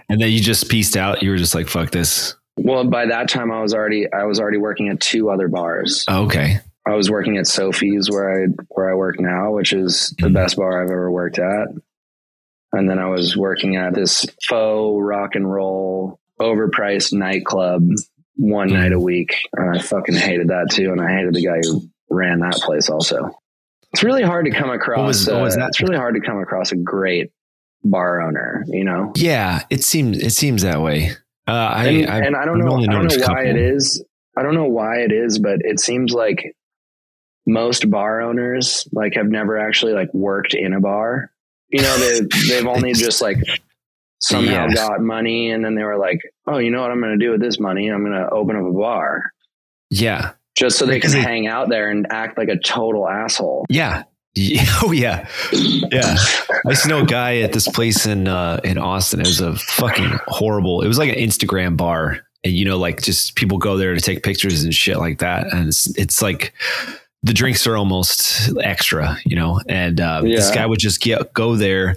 And 0.09 0.20
then 0.20 0.32
you 0.32 0.39
just 0.39 0.70
pieced 0.70 0.97
out. 0.97 1.22
You 1.22 1.30
were 1.30 1.38
just 1.38 1.53
like, 1.53 1.67
fuck 1.67 1.91
this. 1.91 2.36
Well, 2.57 2.84
by 2.86 3.05
that 3.05 3.30
time, 3.30 3.51
I 3.51 3.61
was 3.61 3.74
already 3.74 4.11
I 4.11 4.24
was 4.24 4.39
already 4.39 4.57
working 4.57 4.89
at 4.89 4.99
two 4.99 5.30
other 5.30 5.47
bars. 5.47 6.03
Oh, 6.07 6.26
okay. 6.26 6.57
I 6.88 6.95
was 6.95 7.09
working 7.11 7.38
at 7.38 7.45
Sophie's 7.45 8.09
where 8.09 8.43
I 8.43 8.47
where 8.70 8.89
I 8.89 8.95
work 8.95 9.20
now, 9.20 9.51
which 9.51 9.72
is 9.74 10.13
the 10.17 10.28
Mhm. 10.28 10.34
best 10.34 10.57
bar 10.57 10.82
I've 10.84 10.89
ever 10.89 11.11
worked 11.11 11.38
at. 11.38 11.67
And 12.74 12.89
then 12.89 12.97
I 12.99 13.05
was 13.09 13.38
working 13.38 13.76
at 13.76 13.93
this 13.93 14.26
faux 14.47 14.99
rock 15.03 15.36
and 15.36 15.49
roll 15.49 16.20
overpriced 16.41 17.13
nightclub 17.13 17.84
one 18.36 18.70
Mhm. 18.70 18.74
night 18.74 18.91
a 18.93 18.99
week. 18.99 19.36
And 19.55 19.78
I 19.78 19.80
fucking 19.82 20.15
hated 20.15 20.47
that 20.49 20.70
too, 20.72 20.91
and 20.91 20.99
I 20.99 21.13
hated 21.15 21.36
the 21.36 21.45
guy 21.45 21.59
who 21.61 21.84
ran 22.09 22.39
that 22.39 22.55
place 22.55 22.89
also. 22.89 23.39
It's 23.94 24.04
really 24.04 24.24
hard 24.24 24.46
to 24.46 24.52
come 24.52 24.70
across. 24.70 25.08
was- 25.08 25.28
what 25.28 25.42
was 25.42 25.56
uh, 25.58 25.62
that? 25.62 25.68
It's 25.70 25.82
really 25.82 25.98
hard 25.98 26.16
to 26.16 26.22
come 26.22 26.40
across 26.40 26.72
a 26.72 26.76
great 26.76 27.32
bar 27.84 28.22
owner. 28.22 28.64
You 28.68 28.84
know, 28.84 29.12
Yeah, 29.16 29.64
it 29.70 29.84
seems 29.84 30.18
it 30.18 30.32
seems 30.32 30.62
that 30.64 30.82
way. 30.82 31.12
Uh, 31.48 31.52
I, 31.52 31.86
and, 31.88 32.08
I've- 32.10 32.28
and 32.28 32.36
I 32.36 32.46
don't 32.46 32.60
know. 32.60 32.78
I 32.78 32.86
don't 32.86 33.08
know 33.08 33.28
why 33.28 33.46
it 33.46 33.56
is. 33.58 34.04
I 34.38 34.44
don't 34.44 34.54
know 34.56 34.68
why 34.68 35.00
it 35.00 35.12
is, 35.12 35.40
but 35.40 35.60
it 35.62 35.80
seems 35.80 36.14
like 36.14 36.56
most 37.48 37.90
bar 37.90 38.22
owners 38.22 38.88
like 38.94 39.16
have 39.16 39.26
never 39.28 39.58
actually 39.58 39.94
like 39.94 40.14
worked 40.14 40.54
in 40.54 40.74
a 40.74 40.80
bar. 40.80 41.32
You 41.70 41.82
know, 41.82 41.98
they 41.98 42.22
they've 42.50 42.66
only 42.76 42.94
just 42.94 43.22
like 43.22 43.38
somehow 44.20 44.68
Yeah. 44.68 44.74
got 44.74 45.02
money, 45.02 45.50
and 45.52 45.64
then 45.66 45.76
they 45.76 45.84
were 45.84 45.98
like, 45.98 46.20
"Oh, 46.46 46.60
you 46.60 46.70
know 46.72 46.82
what? 46.82 46.92
I'm 46.92 47.02
going 47.02 47.18
to 47.18 47.26
do 47.26 47.32
with 47.32 47.42
this 47.42 47.60
money? 47.60 47.88
I'm 47.88 48.04
going 48.06 48.14
to 48.20 48.30
open 48.30 48.56
up 48.56 48.66
a 48.66 48.72
bar." 48.72 49.32
Yeah, 49.90 50.34
Just 50.60 50.78
so 50.78 50.86
they 50.86 50.99
can 50.99 51.12
they- 51.12 51.22
hang 51.22 51.47
out 51.47 51.70
there 51.70 51.89
and 51.89 52.05
act 52.12 52.38
like 52.38 52.49
a 52.49 52.57
total 52.60 53.07
asshole. 53.07 53.66
yeah, 53.70 54.03
yeah. 54.36 54.66
Oh 54.84 54.91
yeah, 54.91 55.28
yeah. 55.53 56.18
I 56.68 56.74
to 56.74 56.89
know 56.89 57.03
a 57.03 57.05
guy 57.05 57.38
at 57.39 57.53
this 57.53 57.68
place 57.68 58.05
in 58.05 58.28
uh, 58.28 58.60
in 58.64 58.78
Austin. 58.78 59.22
It 59.22 59.28
was 59.28 59.39
a 59.39 59.55
fucking 59.55 60.20
horrible. 60.28 60.82
It 60.82 60.88
was 60.88 60.97
like 60.97 61.10
an 61.10 61.16
Instagram 61.16 61.78
bar, 61.78 62.20
and 62.43 62.53
you 62.53 62.66
know, 62.66 62.78
like 62.78 63.01
just 63.01 63.36
people 63.36 63.57
go 63.57 63.78
there 63.78 63.95
to 63.95 64.01
take 64.01 64.22
pictures 64.22 64.64
and 64.64 64.76
shit 64.76 64.97
like 64.97 65.20
that. 65.20 65.51
And 65.53 65.70
it's, 65.70 65.97
it's 65.97 66.22
like 66.22 66.53
the 67.24 67.34
drinks 67.34 67.66
are 67.66 67.78
almost 67.78 68.51
extra, 68.62 69.18
you 69.26 69.36
know. 69.36 69.62
And 69.68 69.99
uh, 70.01 70.22
this 70.22 70.51
guy 70.51 70.66
would 70.66 70.80
just 70.80 70.99
get 71.01 71.34
go 71.34 71.55
there, 71.55 71.95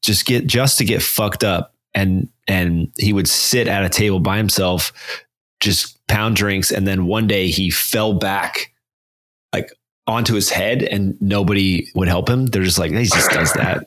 just 0.00 0.24
get 0.24 0.46
just 0.46 0.78
to 0.78 0.84
get 0.84 1.02
fucked 1.02 1.44
up, 1.44 1.74
and 1.94 2.28
and 2.46 2.90
he 2.98 3.12
would 3.12 3.28
sit 3.28 3.68
at 3.68 3.84
a 3.84 3.88
table 3.90 4.20
by 4.20 4.38
himself, 4.38 4.92
just 5.60 6.04
pound 6.06 6.36
drinks, 6.36 6.70
and 6.70 6.86
then 6.86 7.06
one 7.06 7.26
day 7.26 7.48
he 7.48 7.70
fell 7.70 8.14
back, 8.14 8.72
like 9.52 9.70
onto 10.06 10.34
his 10.34 10.50
head, 10.50 10.82
and 10.82 11.20
nobody 11.20 11.88
would 11.94 12.08
help 12.08 12.28
him. 12.28 12.46
They're 12.46 12.62
just 12.62 12.78
like 12.78 12.92
he 12.92 13.04
just 13.04 13.30
does 13.30 13.52
that. 13.54 13.84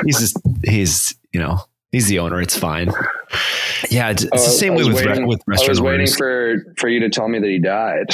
he's 0.04 0.18
just 0.18 0.36
he's 0.64 1.14
you 1.32 1.40
know 1.40 1.58
he's 1.92 2.08
the 2.08 2.18
owner. 2.18 2.40
It's 2.40 2.56
fine. 2.58 2.90
Yeah, 3.90 4.08
it's, 4.10 4.22
it's 4.22 4.30
the 4.30 4.36
uh, 4.36 4.38
same 4.38 4.74
way 4.74 4.84
with 4.84 4.98
re- 5.00 5.06
waiting- 5.08 5.26
with 5.26 5.40
I 5.48 5.68
was 5.68 5.80
waiting 5.80 6.00
owners. 6.00 6.16
for 6.16 6.74
for 6.78 6.88
you 6.88 7.00
to 7.00 7.10
tell 7.10 7.28
me 7.28 7.38
that 7.38 7.48
he 7.48 7.58
died. 7.58 8.06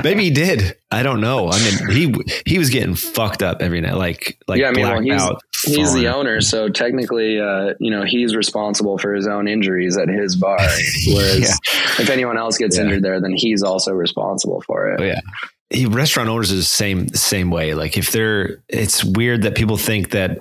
Maybe 0.04 0.24
he 0.24 0.30
did. 0.30 0.76
I 0.90 1.02
don't 1.02 1.20
know. 1.20 1.48
I 1.50 1.58
mean, 1.58 1.90
he 1.90 2.14
he 2.44 2.58
was 2.58 2.68
getting 2.70 2.94
fucked 2.94 3.42
up 3.42 3.62
every 3.62 3.80
night, 3.80 3.94
like 3.96 4.38
like 4.46 4.60
Yeah, 4.60 4.68
I 4.68 4.72
mean, 4.72 4.82
well, 4.84 4.92
blacked 4.92 5.04
he's- 5.04 5.22
out. 5.22 5.42
He's 5.64 5.92
the 5.94 6.08
owner, 6.08 6.40
so 6.40 6.68
technically, 6.68 7.40
uh, 7.40 7.74
you 7.80 7.90
know, 7.90 8.04
he's 8.04 8.34
responsible 8.36 8.98
for 8.98 9.14
his 9.14 9.26
own 9.26 9.48
injuries 9.48 9.96
at 9.96 10.08
his 10.08 10.36
bar. 10.36 10.58
Whereas 11.08 11.40
Yeah. 11.40 11.54
if 11.98 12.10
anyone 12.10 12.36
else 12.38 12.58
gets 12.58 12.76
Yeah. 12.76 12.84
injured 12.84 13.02
there, 13.02 13.20
then 13.20 13.32
he's 13.34 13.62
also 13.62 13.92
responsible 13.92 14.62
for 14.66 14.92
it. 14.92 15.00
Oh, 15.00 15.04
yeah. 15.04 15.20
He, 15.70 15.86
restaurant 15.86 16.28
owners 16.30 16.50
is 16.50 16.60
the 16.60 16.64
same 16.64 17.08
same 17.08 17.50
way. 17.50 17.74
Like 17.74 17.98
if 17.98 18.10
they're, 18.10 18.60
it's 18.68 19.04
weird 19.04 19.42
that 19.42 19.54
people 19.54 19.76
think 19.76 20.10
that 20.10 20.38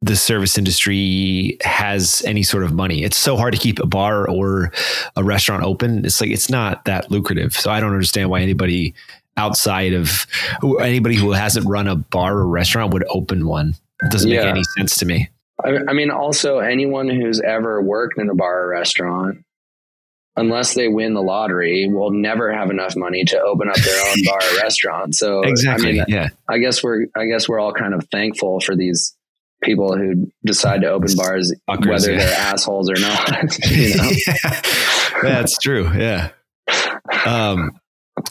the 0.00 0.16
service 0.16 0.58
industry 0.58 1.56
has 1.62 2.22
any 2.26 2.42
sort 2.42 2.62
of 2.64 2.72
money. 2.74 3.04
It's 3.04 3.16
so 3.16 3.36
hard 3.36 3.54
to 3.54 3.58
keep 3.60 3.78
a 3.80 3.86
bar 3.86 4.28
or 4.28 4.70
a 5.16 5.24
restaurant 5.24 5.62
open. 5.62 6.04
It's 6.04 6.20
like 6.20 6.30
it's 6.30 6.50
not 6.50 6.84
that 6.84 7.10
lucrative. 7.10 7.54
So 7.54 7.70
I 7.70 7.80
don't 7.80 7.92
understand 7.92 8.28
why 8.30 8.40
anybody 8.40 8.94
outside 9.36 9.94
of 9.94 10.26
anybody 10.80 11.16
who 11.16 11.32
hasn't 11.32 11.66
run 11.66 11.88
a 11.88 11.96
bar 11.96 12.36
or 12.38 12.46
restaurant 12.46 12.92
would 12.92 13.04
open 13.10 13.46
one. 13.46 13.74
It 14.04 14.10
doesn't 14.12 14.30
Yeah. 14.30 14.40
make 14.44 14.50
any 14.50 14.62
sense 14.78 14.96
to 14.98 15.06
me. 15.06 15.30
I, 15.64 15.78
I 15.88 15.92
mean, 15.92 16.10
also 16.10 16.58
anyone 16.58 17.08
who's 17.08 17.40
ever 17.40 17.80
worked 17.80 18.18
in 18.18 18.28
a 18.28 18.34
bar 18.34 18.64
or 18.64 18.68
restaurant, 18.70 19.38
unless 20.36 20.74
they 20.74 20.88
win 20.88 21.14
the 21.14 21.22
lottery, 21.22 21.88
will 21.88 22.10
never 22.10 22.52
have 22.52 22.70
enough 22.70 22.96
money 22.96 23.24
to 23.24 23.40
open 23.40 23.68
up 23.68 23.76
their 23.76 24.10
own 24.10 24.16
bar 24.24 24.38
or 24.42 24.56
restaurant. 24.62 25.14
So 25.14 25.42
Exactly. 25.42 25.90
I 25.90 25.92
mean, 25.92 26.04
yeah. 26.08 26.28
I 26.48 26.58
guess 26.58 26.82
we're 26.82 27.06
I 27.16 27.26
guess 27.26 27.48
we're 27.48 27.60
all 27.60 27.72
kind 27.72 27.94
of 27.94 28.06
thankful 28.10 28.60
for 28.60 28.74
these 28.76 29.14
people 29.62 29.96
who 29.96 30.30
decide 30.44 30.82
to 30.82 30.88
open 30.90 31.08
bars, 31.16 31.54
Fuckers, 31.70 31.88
whether 31.88 32.12
yeah. 32.12 32.18
they're 32.18 32.34
assholes 32.36 32.90
or 32.90 33.00
not. 33.00 33.58
you 33.70 33.96
know? 33.96 34.10
yeah, 34.26 34.60
that's 35.22 35.56
true. 35.58 35.88
Yeah. 35.96 36.30
Um, 37.24 37.70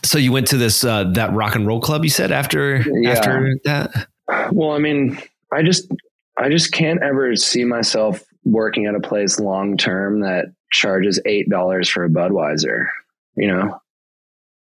so 0.03 0.17
you 0.17 0.32
went 0.32 0.47
to 0.47 0.57
this 0.57 0.84
uh, 0.84 1.05
that 1.13 1.34
rock 1.34 1.55
and 1.55 1.65
roll 1.65 1.80
club 1.80 2.03
you 2.03 2.09
said 2.09 2.32
after 2.32 2.84
Yeah. 2.86 3.11
after 3.11 3.57
that? 3.63 4.07
Well, 4.51 4.71
I 4.71 4.80
mean, 4.80 5.19
I 5.54 5.62
just 5.64 5.91
I 6.38 6.49
just 6.49 6.72
can't 6.72 7.01
ever 7.04 7.36
see 7.36 7.64
myself 7.64 8.24
working 8.43 8.86
at 8.88 8.95
a 8.95 8.99
place 8.99 9.39
long 9.39 9.78
term 9.78 10.22
that 10.22 10.45
charges 10.72 11.20
eight 11.26 11.49
dollars 11.49 11.88
for 11.89 12.04
a 12.06 12.10
Budweiser. 12.10 12.88
You 13.36 13.47
know, 13.47 13.80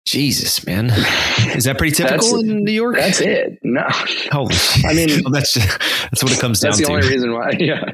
Jesus, 0.06 0.66
man. 0.66 0.92
Is 1.56 1.64
that 1.66 1.78
pretty 1.78 1.96
typical 1.96 2.39
in 2.39 2.64
New 2.64 2.72
York? 2.72 2.96
That's 2.96 3.22
it. 3.22 3.60
No, 3.64 3.88
shit. 4.06 4.34
I 4.34 4.94
mean- 4.94 5.24
Well, 5.24 5.32
that's 5.32 5.54
that's 5.54 6.24
what 6.24 6.32
it 6.34 6.39
comes 6.39 6.60
down 6.60 6.74
to. 6.74 6.78
that's 6.78 6.80
the 6.80 6.86
to. 6.86 6.94
only 6.94 7.08
reason 7.08 7.34
why. 7.34 7.52
Yeah. 7.60 7.94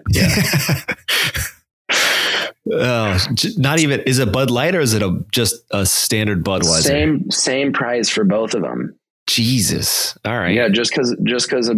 oh, 2.72 3.18
j- 3.34 3.50
not 3.58 3.80
even 3.80 4.02
is 4.02 4.20
it 4.20 4.32
Bud 4.32 4.50
Light 4.52 4.76
or 4.76 4.80
is 4.82 4.93
it 4.93 5.02
a 5.02 5.24
just 5.32 5.56
a 5.72 5.86
standard 5.86 6.43
Budweiser? 6.43 6.84
Same 6.84 7.32
same 7.32 7.74
price 7.74 8.10
for 8.10 8.24
both 8.24 8.54
of 8.54 8.62
them. 8.62 8.98
Jesus. 9.28 10.18
All 10.26 10.38
right. 10.38 10.54
Yeah, 10.56 10.70
just 10.70 10.91
because 10.91 11.16
just 11.24 11.50
because 11.50 11.72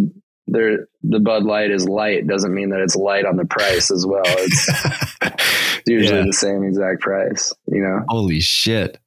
the 0.50 0.86
the 1.02 1.20
Bud 1.20 1.44
Light 1.44 1.70
is 1.70 1.88
light 1.88 2.26
doesn't 2.26 2.52
mean 2.52 2.70
that 2.70 2.80
it's 2.80 2.96
light 2.96 3.24
on 3.24 3.36
the 3.36 3.44
price 3.46 3.90
as 3.90 4.04
well. 4.06 4.22
It's 4.26 5.82
usually 5.86 6.18
Yeah. 6.20 6.26
the 6.26 6.32
same 6.32 6.64
exact 6.64 7.00
price. 7.00 7.52
You 7.66 7.82
know. 7.82 8.00
Holy 8.08 8.40
shit. 8.40 8.98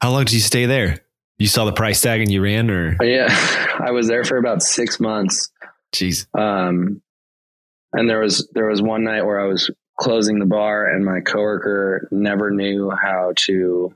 How 0.00 0.10
long 0.10 0.24
did 0.24 0.32
you 0.34 0.40
stay 0.40 0.66
there? 0.66 1.00
You 1.38 1.46
saw 1.48 1.64
the 1.66 1.72
price 1.72 2.00
tag 2.00 2.20
and 2.20 2.30
you 2.30 2.42
ran 2.42 2.70
or 2.70 2.96
yeah, 3.02 3.26
I 3.78 3.90
was 3.90 4.06
there 4.08 4.24
for 4.24 4.38
about 4.38 4.62
six 4.62 4.98
months. 4.98 5.50
jeez. 5.94 6.26
Um, 6.38 7.02
and 7.92 8.08
there 8.08 8.20
was 8.20 8.48
there 8.54 8.66
was 8.68 8.80
one 8.82 9.04
night 9.04 9.22
where 9.24 9.40
I 9.40 9.46
was 9.46 9.70
closing 9.98 10.38
the 10.38 10.46
bar, 10.46 10.86
and 10.86 11.04
my 11.04 11.20
coworker 11.20 12.08
never 12.10 12.50
knew 12.50 12.90
how 12.90 13.32
to 13.36 13.94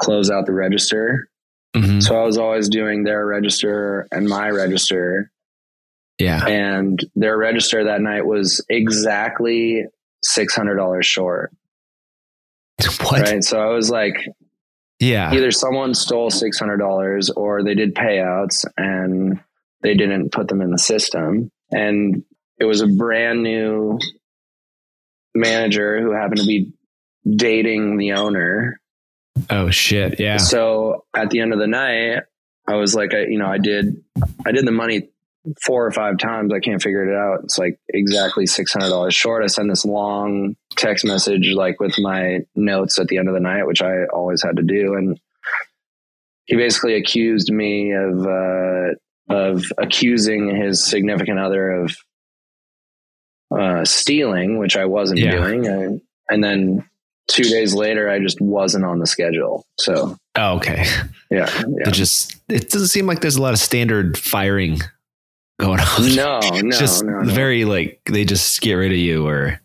close 0.00 0.30
out 0.30 0.44
the 0.46 0.52
register. 0.52 1.28
Mhm. 1.76 2.02
So 2.02 2.16
I 2.20 2.24
was 2.24 2.36
always 2.38 2.68
doing 2.68 3.04
their 3.04 3.24
register 3.26 4.06
and 4.12 4.28
my 4.28 4.50
register, 4.50 5.30
Yeah. 6.18 6.46
and 6.46 6.98
their 7.16 7.36
register 7.36 7.84
that 7.84 8.00
night 8.00 8.24
was 8.24 8.64
exactly 8.68 9.84
six 10.22 10.54
hundred 10.54 10.76
dollars 10.76 11.06
short. 11.06 11.52
What? 13.00 13.20
Right. 13.22 13.44
So 13.44 13.58
I 13.60 13.72
was 13.74 13.90
like, 13.90 14.14
Yeah. 15.00 15.32
either 15.32 15.50
someone 15.50 15.94
stole 15.94 16.30
six 16.30 16.58
hundred 16.58 16.78
dollars 16.78 17.30
or 17.30 17.62
they 17.62 17.74
did 17.74 17.94
payouts 17.94 18.64
and 18.76 19.40
they 19.82 19.94
didn't 19.94 20.30
put 20.32 20.48
them 20.48 20.60
in 20.60 20.70
the 20.70 20.78
system. 20.78 21.50
And 21.70 22.24
it 22.58 22.64
was 22.64 22.80
a 22.80 22.86
brand 22.86 23.42
new 23.42 23.98
manager 25.34 26.00
who 26.00 26.12
happened 26.12 26.40
to 26.40 26.46
be 26.46 26.72
dating 27.28 27.96
the 27.96 28.12
owner. 28.12 28.80
Oh 29.50 29.70
shit. 29.70 30.20
Yeah. 30.20 30.36
So 30.38 31.04
at 31.14 31.30
the 31.30 31.40
end 31.40 31.52
of 31.52 31.58
the 31.58 31.66
night, 31.66 32.22
I 32.66 32.76
was 32.76 32.94
like, 32.94 33.12
I, 33.14 33.22
you 33.26 33.38
know, 33.38 33.46
I 33.48 33.58
did, 33.58 34.02
I 34.46 34.52
did 34.52 34.66
the 34.66 34.72
money 34.72 35.08
four 35.64 35.84
or 35.86 35.90
five 35.92 36.18
times. 36.18 36.52
I 36.52 36.60
can't 36.60 36.82
figure 36.82 37.08
it 37.08 37.14
out. 37.16 37.44
It's 37.44 37.58
like 37.58 37.78
exactly 37.88 38.46
six 38.46 38.72
hundred 38.72 38.88
dollars 38.90 39.14
short. 39.14 39.42
I 39.42 39.46
send 39.46 39.70
this 39.70 39.84
long 39.84 40.56
text 40.76 41.04
message, 41.04 41.48
like 41.52 41.80
with 41.80 41.94
my 41.98 42.40
notes 42.54 42.98
at 42.98 43.08
the 43.08 43.18
end 43.18 43.28
of 43.28 43.34
the 43.34 43.40
night, 43.40 43.66
which 43.66 43.82
I 43.82 44.04
always 44.12 44.42
had 44.42 44.56
to 44.56 44.62
do, 44.62 44.94
and 44.94 45.18
he 46.46 46.56
basically 46.56 46.94
accused 46.94 47.50
me 47.52 47.92
of 47.92 48.26
uh, 48.26 49.34
of 49.34 49.64
accusing 49.78 50.54
his 50.56 50.84
significant 50.84 51.38
other 51.38 51.70
of 51.70 51.96
uh, 53.56 53.84
stealing, 53.84 54.58
which 54.58 54.76
I 54.76 54.84
wasn't 54.86 55.20
Yeah. 55.20 55.32
doing, 55.36 55.66
and, 55.66 56.00
and 56.28 56.42
then 56.42 56.84
two 57.28 57.44
days 57.44 57.74
later, 57.74 58.08
I 58.10 58.18
just 58.18 58.40
wasn't 58.40 58.84
on 58.84 58.98
the 58.98 59.06
schedule. 59.06 59.64
So 59.78 60.16
Oh, 60.36 60.56
okay. 60.56 60.84
yeah, 61.30 61.48
yeah. 61.50 61.88
It 61.88 61.92
just 61.92 62.36
it 62.48 62.70
doesn't 62.70 62.88
seem 62.88 63.06
like 63.06 63.20
there's 63.20 63.36
a 63.36 63.42
lot 63.42 63.54
of 63.54 63.60
standard 63.60 64.18
firing 64.18 64.80
going 65.60 65.80
on. 65.98 66.14
No, 66.14 66.40
no, 66.62 66.70
just 66.78 67.04
no, 67.04 67.22
no. 67.22 67.32
very 67.32 67.64
like 67.64 68.00
they 68.06 68.24
just 68.24 68.60
get 68.60 68.74
rid 68.74 68.92
of 68.92 68.98
you 68.98 69.26
or 69.26 69.60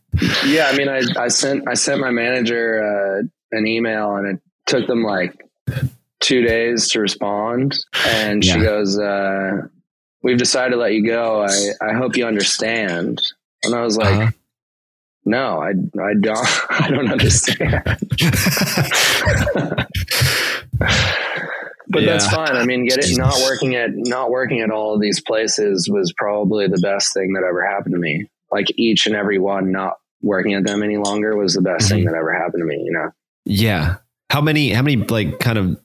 Yeah, 0.46 0.70
I 0.72 0.78
mean, 0.78 0.90
I, 0.90 1.02
I 1.18 1.28
sent 1.28 1.68
I 1.68 1.74
sent 1.76 2.00
my 2.02 2.12
manager 2.12 2.82
uh, 2.84 3.58
an 3.58 3.68
email, 3.68 4.16
and 4.16 4.28
it 4.28 4.42
took 4.66 4.88
them 4.88 5.04
like 5.04 5.46
two 6.20 6.42
days 6.42 6.90
to 6.92 7.00
respond. 7.00 7.78
And 8.08 8.44
she 8.44 8.52
Yeah. 8.52 8.64
goes, 8.64 8.98
uh, 9.00 9.68
"We've 10.24 10.38
decided 10.38 10.72
to 10.72 10.78
let 10.78 10.94
you 10.94 11.06
go. 11.06 11.44
I 11.44 11.72
I 11.82 11.94
hope 11.94 12.16
you 12.18 12.26
understand." 12.26 13.22
And 13.64 13.76
I 13.76 13.82
was 13.82 13.98
like, 13.98 14.16
Uh-huh. 14.16 14.32
"No, 15.26 15.62
I 15.62 15.70
I 15.70 16.14
don't 16.20 16.48
I 16.72 16.90
don't 16.90 17.12
understand." 17.12 17.84
But 21.92 22.06
that's 22.06 22.26
Yeah. 22.26 22.46
fine. 22.46 22.56
I 22.56 22.66
mean, 22.66 22.86
get 22.86 23.00
it. 23.00 23.10
Not 23.18 23.34
working 23.44 23.76
at 23.76 23.90
not 23.94 24.30
working 24.30 24.62
at 24.62 24.70
all 24.70 24.94
of 24.96 25.02
these 25.02 25.22
places 25.22 25.90
was 25.92 26.14
probably 26.16 26.68
the 26.68 26.80
best 26.84 27.14
thing 27.14 27.34
that 27.34 27.44
ever 27.48 27.66
happened 27.66 27.96
to 27.96 28.00
me. 28.00 28.28
Like 28.52 28.68
each 28.78 29.06
and 29.08 29.16
every 29.16 29.40
one, 29.40 29.72
not 29.72 29.96
working 30.22 30.54
at 30.54 30.66
them 30.66 30.84
any 30.84 30.98
longer 30.98 31.36
was 31.36 31.54
the 31.54 31.62
best 31.62 31.90
thing 31.90 32.04
Mhm. 32.04 32.06
that 32.12 32.16
ever 32.16 32.32
happened 32.34 32.62
to 32.62 32.66
me. 32.66 32.76
You 32.84 32.92
know, 32.92 33.10
Yeah. 33.46 33.96
How 34.30 34.42
many 34.42 34.70
how 34.70 34.82
many 34.84 34.98
like 34.98 35.40
kind 35.40 35.58
of 35.58 35.80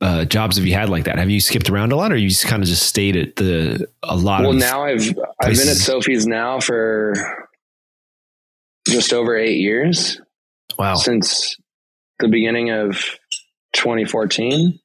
uh, 0.00 0.24
jobs 0.26 0.56
have 0.58 0.66
you 0.66 0.74
had 0.74 0.88
like 0.90 1.04
that? 1.04 1.18
Have 1.18 1.30
you 1.30 1.40
skipped 1.40 1.70
around 1.70 1.90
a 1.92 1.96
lot 1.96 2.12
or 2.12 2.16
you 2.16 2.28
just 2.28 2.46
kind 2.46 2.62
of 2.62 2.68
just 2.68 2.84
stayed 2.84 3.16
at 3.16 3.36
the 3.36 3.88
a 4.02 4.16
lot 4.16 4.42
well 4.42 4.52
now 4.52 4.84
I've 4.84 5.08
I've 5.42 5.56
been 5.56 5.68
at. 5.68 5.76
Sophie's 5.76 6.26
now 6.26 6.60
for 6.60 7.14
just 8.86 9.12
over 9.12 9.36
eight 9.36 9.58
years 9.58 10.20
Wow. 10.78 10.94
since 10.94 11.56
the 12.20 12.28
beginning 12.28 12.70
of 12.70 13.00
2014. 13.74 14.78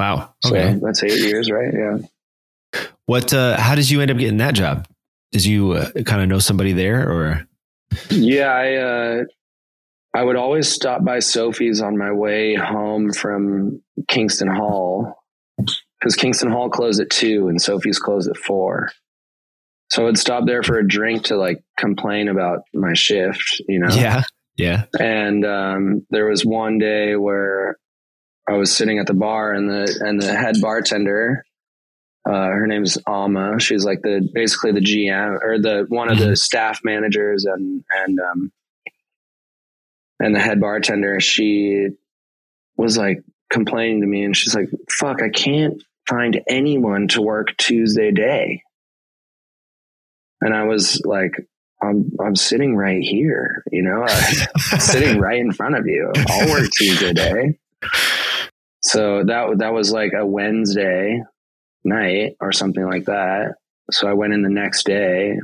Wow. 0.00 0.34
So 0.42 0.56
Okay. 0.56 0.78
that's 0.82 1.02
eight 1.04 1.20
years, 1.20 1.50
right? 1.50 1.72
Yeah. 1.72 1.98
What 3.06 3.32
uh 3.34 3.60
how 3.60 3.74
did 3.74 3.90
you 3.90 4.00
end 4.00 4.10
up 4.10 4.16
getting 4.16 4.38
that 4.38 4.54
job? 4.54 4.86
Did 5.32 5.44
you 5.44 5.72
uh, 5.72 5.90
kind 6.06 6.22
of 6.22 6.28
know 6.28 6.38
somebody 6.38 6.72
there 6.72 7.08
or 7.08 7.46
Yeah, 8.10 8.50
I 8.52 8.74
uh, 8.76 9.24
I 10.14 10.24
would 10.24 10.36
always 10.36 10.68
stop 10.68 11.04
by 11.04 11.18
Sophie's 11.20 11.80
on 11.80 11.98
my 11.98 12.12
way 12.12 12.54
home 12.54 13.12
from 13.12 13.82
Kingston 14.08 14.48
Hall 14.48 15.22
because 15.58 16.16
Kingston 16.16 16.50
Hall 16.50 16.70
closed 16.70 17.00
at 17.00 17.10
two 17.10 17.48
and 17.48 17.60
Sophie's 17.60 17.98
closed 17.98 18.28
at 18.28 18.36
four. 18.36 18.90
So 19.90 20.02
I 20.02 20.04
would 20.06 20.18
stop 20.18 20.46
there 20.46 20.62
for 20.62 20.78
a 20.78 20.86
drink 20.86 21.24
to 21.24 21.36
like 21.36 21.62
complain 21.78 22.28
about 22.28 22.60
my 22.72 22.94
shift, 22.94 23.60
you 23.68 23.80
know. 23.80 23.94
Yeah. 23.94 24.22
Yeah. 24.56 24.84
And 24.98 25.44
um, 25.44 26.06
there 26.10 26.26
was 26.26 26.44
one 26.44 26.78
day 26.78 27.16
where 27.16 27.76
I 28.50 28.54
was 28.54 28.74
sitting 28.74 28.98
at 28.98 29.06
the 29.06 29.14
bar, 29.14 29.52
and 29.52 29.70
the 29.70 29.98
and 30.00 30.20
the 30.20 30.34
head 30.34 30.56
bartender, 30.60 31.44
uh, 32.28 32.32
her 32.32 32.66
name's 32.66 32.98
Alma. 33.06 33.60
She's 33.60 33.84
like 33.84 34.02
the 34.02 34.28
basically 34.34 34.72
the 34.72 34.80
GM 34.80 35.38
or 35.40 35.60
the 35.60 35.86
one 35.88 36.10
of 36.10 36.18
the 36.18 36.34
staff 36.34 36.80
managers, 36.82 37.44
and 37.44 37.84
and 37.90 38.18
um, 38.18 38.52
and 40.18 40.34
the 40.34 40.40
head 40.40 40.60
bartender. 40.60 41.20
She 41.20 41.90
was 42.76 42.98
like 42.98 43.22
complaining 43.50 44.00
to 44.00 44.06
me, 44.08 44.24
and 44.24 44.36
she's 44.36 44.54
like, 44.54 44.68
"Fuck, 44.98 45.22
I 45.22 45.28
can't 45.28 45.80
find 46.08 46.40
anyone 46.48 47.06
to 47.08 47.22
work 47.22 47.56
Tuesday 47.56 48.10
day." 48.10 48.64
And 50.40 50.52
I 50.52 50.64
was 50.64 51.00
like, 51.04 51.34
I'm 51.80 52.10
I'm 52.20 52.34
sitting 52.34 52.74
right 52.74 53.00
here, 53.00 53.62
you 53.70 53.82
know, 53.82 54.04
I, 54.08 54.08
sitting 54.80 55.20
right 55.20 55.38
in 55.38 55.52
front 55.52 55.76
of 55.76 55.86
you. 55.86 56.10
I'll 56.28 56.48
work 56.48 56.68
Tuesday 56.76 57.12
day. 57.12 57.58
So 58.90 59.22
that 59.22 59.58
that 59.58 59.72
was 59.72 59.92
like 59.92 60.14
a 60.18 60.26
Wednesday 60.26 61.22
night 61.84 62.34
or 62.40 62.50
something 62.50 62.84
like 62.84 63.04
that. 63.04 63.54
So 63.92 64.08
I 64.08 64.14
went 64.14 64.32
in 64.32 64.42
the 64.42 64.48
next 64.48 64.84
day, 64.84 65.38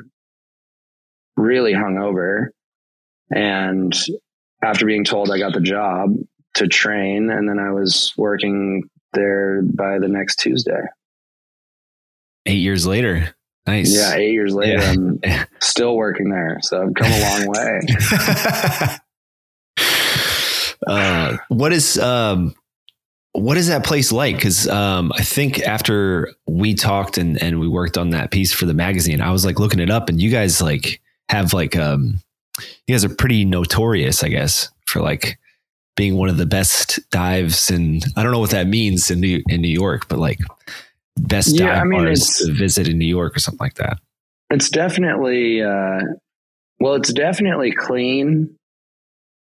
really 1.36 1.72
hungover, 1.72 2.49
and 3.30 3.97
after 4.64 4.84
being 4.84 5.05
told 5.05 5.30
I 5.30 5.38
got 5.38 5.53
the 5.53 5.61
job 5.61 6.16
to 6.55 6.66
train, 6.66 7.30
and 7.30 7.49
then 7.49 7.61
I 7.61 7.70
was 7.70 8.12
working 8.16 8.82
there 9.12 9.62
by 9.62 10.01
the 10.01 10.09
next 10.09 10.40
Tuesday. 10.40 10.82
Eight 12.47 12.59
years 12.59 12.84
later. 12.84 13.32
Nice. 13.64 13.94
Yeah, 13.94 14.14
eight 14.14 14.32
years 14.32 14.55
later, 14.55 14.78
Yeah. 14.78 14.90
I'm 14.90 15.20
still 15.61 15.94
working 15.94 16.30
there. 16.30 16.59
So 16.62 16.82
I've 16.82 16.94
come 16.94 17.12
a 17.12 17.20
long 17.20 17.47
way. 17.47 17.80
uh, 20.88 21.36
what 21.47 21.72
is 21.72 21.97
um, 21.99 22.53
what 23.37 23.57
is 23.57 23.68
that 23.68 23.84
place 23.84 24.12
like? 24.12 24.37
Because 24.37 24.68
um, 24.68 25.12
I 25.14 25.22
think 25.22 25.61
after 25.61 26.32
we 26.47 26.74
talked 26.74 27.18
and 27.18 27.41
and 27.43 27.61
we 27.61 27.68
worked 27.68 27.99
on 27.99 28.11
that 28.11 28.30
piece 28.30 28.53
for 28.53 28.66
the 28.66 28.74
magazine, 28.74 29.20
I 29.20 29.30
was 29.30 29.45
like 29.45 29.59
looking 29.59 29.80
it 29.80 29.91
up, 29.91 30.09
and 30.09 30.20
you 30.20 30.30
guys 30.30 30.61
like 30.61 31.01
have 31.28 31.53
like 31.53 31.76
um, 31.76 32.20
you 32.87 32.95
guys 32.95 33.05
are 33.05 33.14
pretty 33.14 33.45
notorious, 33.45 34.22
I 34.22 34.28
guess, 34.28 34.70
for 34.87 35.01
like 35.01 35.39
being 35.97 36.16
one 36.16 36.28
of 36.28 36.37
the 36.37 36.47
best 36.47 37.01
dives, 37.11 37.70
and 37.70 38.05
I 38.16 38.22
don't 38.22 38.32
know 38.32 38.39
what 38.39 38.51
that 38.51 38.66
means 38.66 39.11
in 39.11 39.20
New 39.20 39.43
in 39.49 39.61
New 39.61 39.68
York, 39.68 40.09
but 40.09 40.18
like 40.18 40.39
best 41.16 41.55
Yeah, 41.55 41.66
dive 41.66 41.82
I 41.82 41.84
mean, 41.84 42.05
bars 42.05 42.26
to 42.39 42.53
visit 42.53 42.89
in 42.89 42.99
New 42.99 43.07
York 43.07 43.37
or 43.37 43.41
something 43.41 43.64
like 43.64 43.74
that. 43.74 43.99
It's 44.51 44.70
definitely, 44.70 45.62
uh, 45.62 46.01
well, 46.78 46.95
it's 46.95 47.12
definitely 47.12 47.72
clean, 47.72 48.56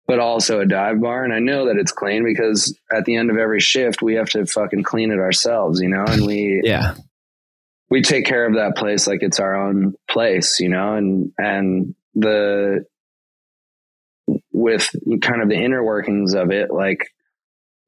but 0.06 0.18
also 0.18 0.60
a 0.60 0.66
dive 0.66 1.00
bar. 1.00 1.24
And 1.24 1.32
I 1.32 1.38
know 1.38 1.66
that 1.66 1.76
it's 1.76 1.92
clean 1.92 2.24
because 2.24 2.78
at 2.92 3.04
the 3.04 3.16
end 3.16 3.30
of 3.30 3.36
every 3.36 3.60
shift, 3.60 4.02
we 4.02 4.14
have 4.14 4.28
to 4.30 4.46
fucking 4.46 4.82
clean 4.82 5.10
it 5.12 5.18
ourselves, 5.18 5.80
you 5.80 5.88
know, 5.88 6.04
and 6.06 6.26
we, 6.26 6.60
Yeah, 6.64 6.94
we 7.90 8.02
take 8.02 8.26
care 8.26 8.46
of 8.46 8.54
that 8.54 8.76
place 8.76 9.06
like 9.06 9.22
it's 9.22 9.38
our 9.40 9.54
own 9.54 9.94
place, 10.10 10.58
you 10.60 10.68
know, 10.68 10.94
and, 10.94 11.32
and 11.38 11.94
the, 12.14 12.84
with 14.52 14.88
kind 15.22 15.42
of 15.42 15.48
the 15.48 15.56
inner 15.56 15.82
workings 15.84 16.34
of 16.34 16.50
it, 16.50 16.70
like 16.70 17.06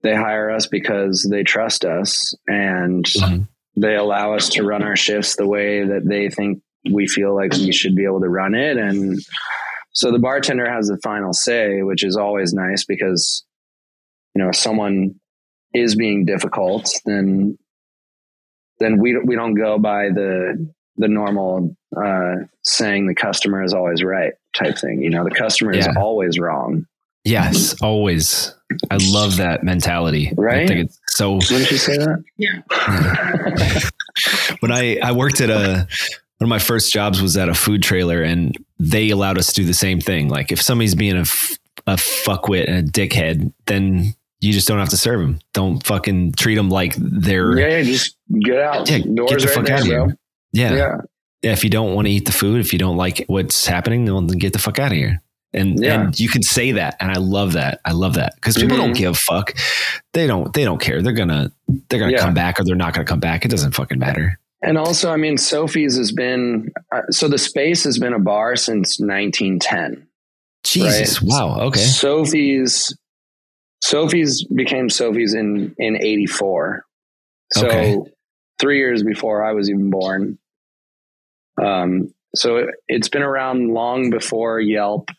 they 0.03 0.15
hire 0.15 0.51
us 0.51 0.67
because 0.67 1.27
they 1.31 1.43
trust 1.43 1.85
us 1.85 2.35
and 2.47 3.05
Mhm. 3.07 3.49
they 3.77 3.97
allow 3.97 4.35
us 4.35 4.51
to 4.51 4.63
run 4.63 4.83
our 4.83 4.97
shifts 4.97 5.37
the 5.37 5.47
way 5.47 5.85
that 5.85 6.07
they 6.07 6.29
think 6.29 6.63
we 6.91 7.07
feel 7.07 7.35
like 7.35 7.53
we 7.55 7.73
should 7.73 7.95
be 7.97 8.05
able 8.05 8.21
to 8.21 8.29
run 8.29 8.55
it. 8.55 8.77
And 8.77 9.19
so 9.95 10.11
the 10.13 10.19
bartender 10.19 10.69
has 10.71 10.89
the 10.89 10.99
final 11.03 11.33
say, 11.33 11.83
which 11.83 12.05
is 12.05 12.17
always 12.17 12.53
nice 12.53 12.85
because, 12.85 13.45
you 14.35 14.43
know, 14.43 14.51
if 14.51 14.57
someone 14.57 15.15
is 15.73 15.95
being 15.97 16.25
difficult, 16.27 16.91
then, 17.07 17.57
then 18.81 19.01
we, 19.01 19.17
we 19.25 19.37
don't 19.37 19.55
go 19.55 19.79
by 19.79 20.09
the, 20.09 20.69
the 20.97 21.09
normal, 21.09 21.77
uh, 21.97 22.35
saying 22.65 23.07
the 23.07 23.15
customer 23.15 23.63
is 23.63 23.73
always 23.73 24.03
right 24.03 24.33
type 24.53 24.77
thing. 24.79 25.01
You 25.01 25.11
know, 25.11 25.25
the 25.25 25.31
customer 25.31 25.73
is 25.73 25.89
always 25.97 26.39
wrong. 26.39 26.87
Yes, 27.25 27.81
always. 27.81 28.55
I 28.91 28.99
love 29.01 29.37
that 29.39 29.63
mentality. 29.65 30.33
Right? 30.37 30.55
I 30.55 30.59
Right? 30.59 30.69
think 30.69 30.81
it's 30.87 31.01
so 31.07 31.35
Wouldn't 31.35 31.71
you 31.71 31.79
say 31.79 31.97
that? 31.97 32.23
Yeah. 32.37 33.91
when 34.61 34.73
I, 34.73 34.99
I 35.03 35.13
worked 35.13 35.41
at 35.41 35.51
a 35.51 35.87
one 36.45 36.53
of 36.53 36.63
my 36.63 36.65
first 36.67 36.93
jobs 36.93 37.23
was 37.23 37.39
at 37.39 37.49
a 37.49 37.55
food 37.55 37.83
trailer 37.83 38.23
and 38.23 38.55
they 38.79 39.09
allowed 39.09 39.39
us 39.39 39.47
to 39.47 39.55
do 39.55 39.65
the 39.65 39.73
same 39.73 39.99
thing. 39.99 40.29
Like 40.29 40.53
if 40.53 40.61
somebody's 40.61 40.95
being 40.95 41.17
a, 41.17 41.21
f- 41.21 41.57
a 41.87 41.95
fuckwit 41.95 42.69
and 42.69 42.87
a 42.87 42.93
dickhead, 42.93 43.51
then 43.65 44.13
you 44.43 44.53
just 44.53 44.69
don't 44.69 44.79
have 44.79 44.91
to 44.91 44.97
serve 44.99 45.21
them. 45.21 45.39
Don't 45.55 45.83
fucking 45.87 46.33
treat 46.33 46.57
them 46.57 46.69
like 46.69 46.95
they're 46.99 47.59
yeah, 47.59 47.79
yeah, 47.79 47.83
just 47.83 48.17
get 48.45 48.59
out. 48.61 48.91
Yeah, 48.91 48.99
Doors 48.99 49.31
get 49.31 49.41
the 49.41 49.47
right 49.47 49.55
fuck 49.55 49.65
there, 49.65 49.75
out 49.77 49.81
of 49.81 49.87
bro. 49.87 50.07
here. 50.07 50.19
yeah. 50.53 50.75
Yeah. 50.75 50.97
Yeah, 51.43 51.53
If 51.53 51.65
you 51.65 51.71
don't 51.71 51.95
want 51.95 52.07
to 52.09 52.13
eat 52.13 52.27
the 52.27 52.33
food, 52.33 52.61
if 52.61 52.75
you 52.75 52.79
don't 52.79 52.99
like 52.99 53.25
what's 53.27 53.67
happening, 53.67 54.05
then 54.05 54.27
get 54.27 54.53
the 54.53 54.59
fuck 54.59 54.79
out 54.79 54.93
of 54.93 54.99
here. 54.99 55.23
And 55.55 55.83
Yeah. 55.83 56.03
and 56.03 56.21
you 56.21 56.29
can 56.29 56.43
say 56.43 56.73
that, 56.73 56.97
and 57.01 57.11
I 57.11 57.15
love 57.19 57.53
that. 57.55 57.81
I 57.87 57.93
love 57.93 58.15
that 58.15 58.35
because 58.35 58.57
people 58.57 58.77
don't 58.77 58.91
Mhm. 58.93 58.97
give 58.97 59.13
a 59.13 59.15
fuck. 59.15 59.55
They 60.13 60.27
don't. 60.27 60.53
They 60.53 60.65
don't 60.65 60.81
care. 60.81 61.01
They're 61.01 61.13
gonna. 61.15 61.53
They're 61.89 62.01
gonna 62.01 62.13
Yeah. 62.13 62.19
come 62.19 62.35
back 62.35 62.59
or 62.61 62.65
they're 62.65 62.75
not 62.77 62.93
gonna 62.93 63.05
come 63.07 63.21
back. 63.21 63.45
It 63.45 63.51
doesn't 63.51 63.73
fucking 63.73 63.99
matter. 63.99 64.39
And 64.67 64.79
also, 64.79 65.11
I 65.11 65.17
mean, 65.17 65.37
Sophie's 65.37 65.97
has 65.99 66.11
been 66.11 66.73
uh, 66.91 67.03
so 67.11 67.29
the 67.29 67.39
space 67.39 67.85
has 67.85 67.99
been 67.99 68.15
a 68.15 68.19
bar 68.19 68.57
since 68.57 68.99
1910. 68.99 70.07
Jesus. 70.65 71.21
Right. 71.23 71.29
Wow. 71.31 71.61
Okay. 71.67 71.81
Sophie's 71.81 72.97
Sophie's 73.83 74.45
became 74.45 74.89
Sophie's 74.89 75.35
in 75.35 75.75
in 75.79 75.97
84. 76.03 76.85
So 77.53 77.67
Okay. 77.67 77.97
3 78.61 78.79
years 78.79 79.03
before 79.03 79.45
I 79.45 79.53
was 79.53 79.69
even 79.69 79.91
born. 79.91 80.39
Um 81.63 82.15
so 82.35 82.57
it, 82.57 82.69
it's 82.89 83.09
been 83.09 83.23
around 83.23 83.73
long 83.75 84.11
before 84.11 84.59
Yelp 84.61 85.11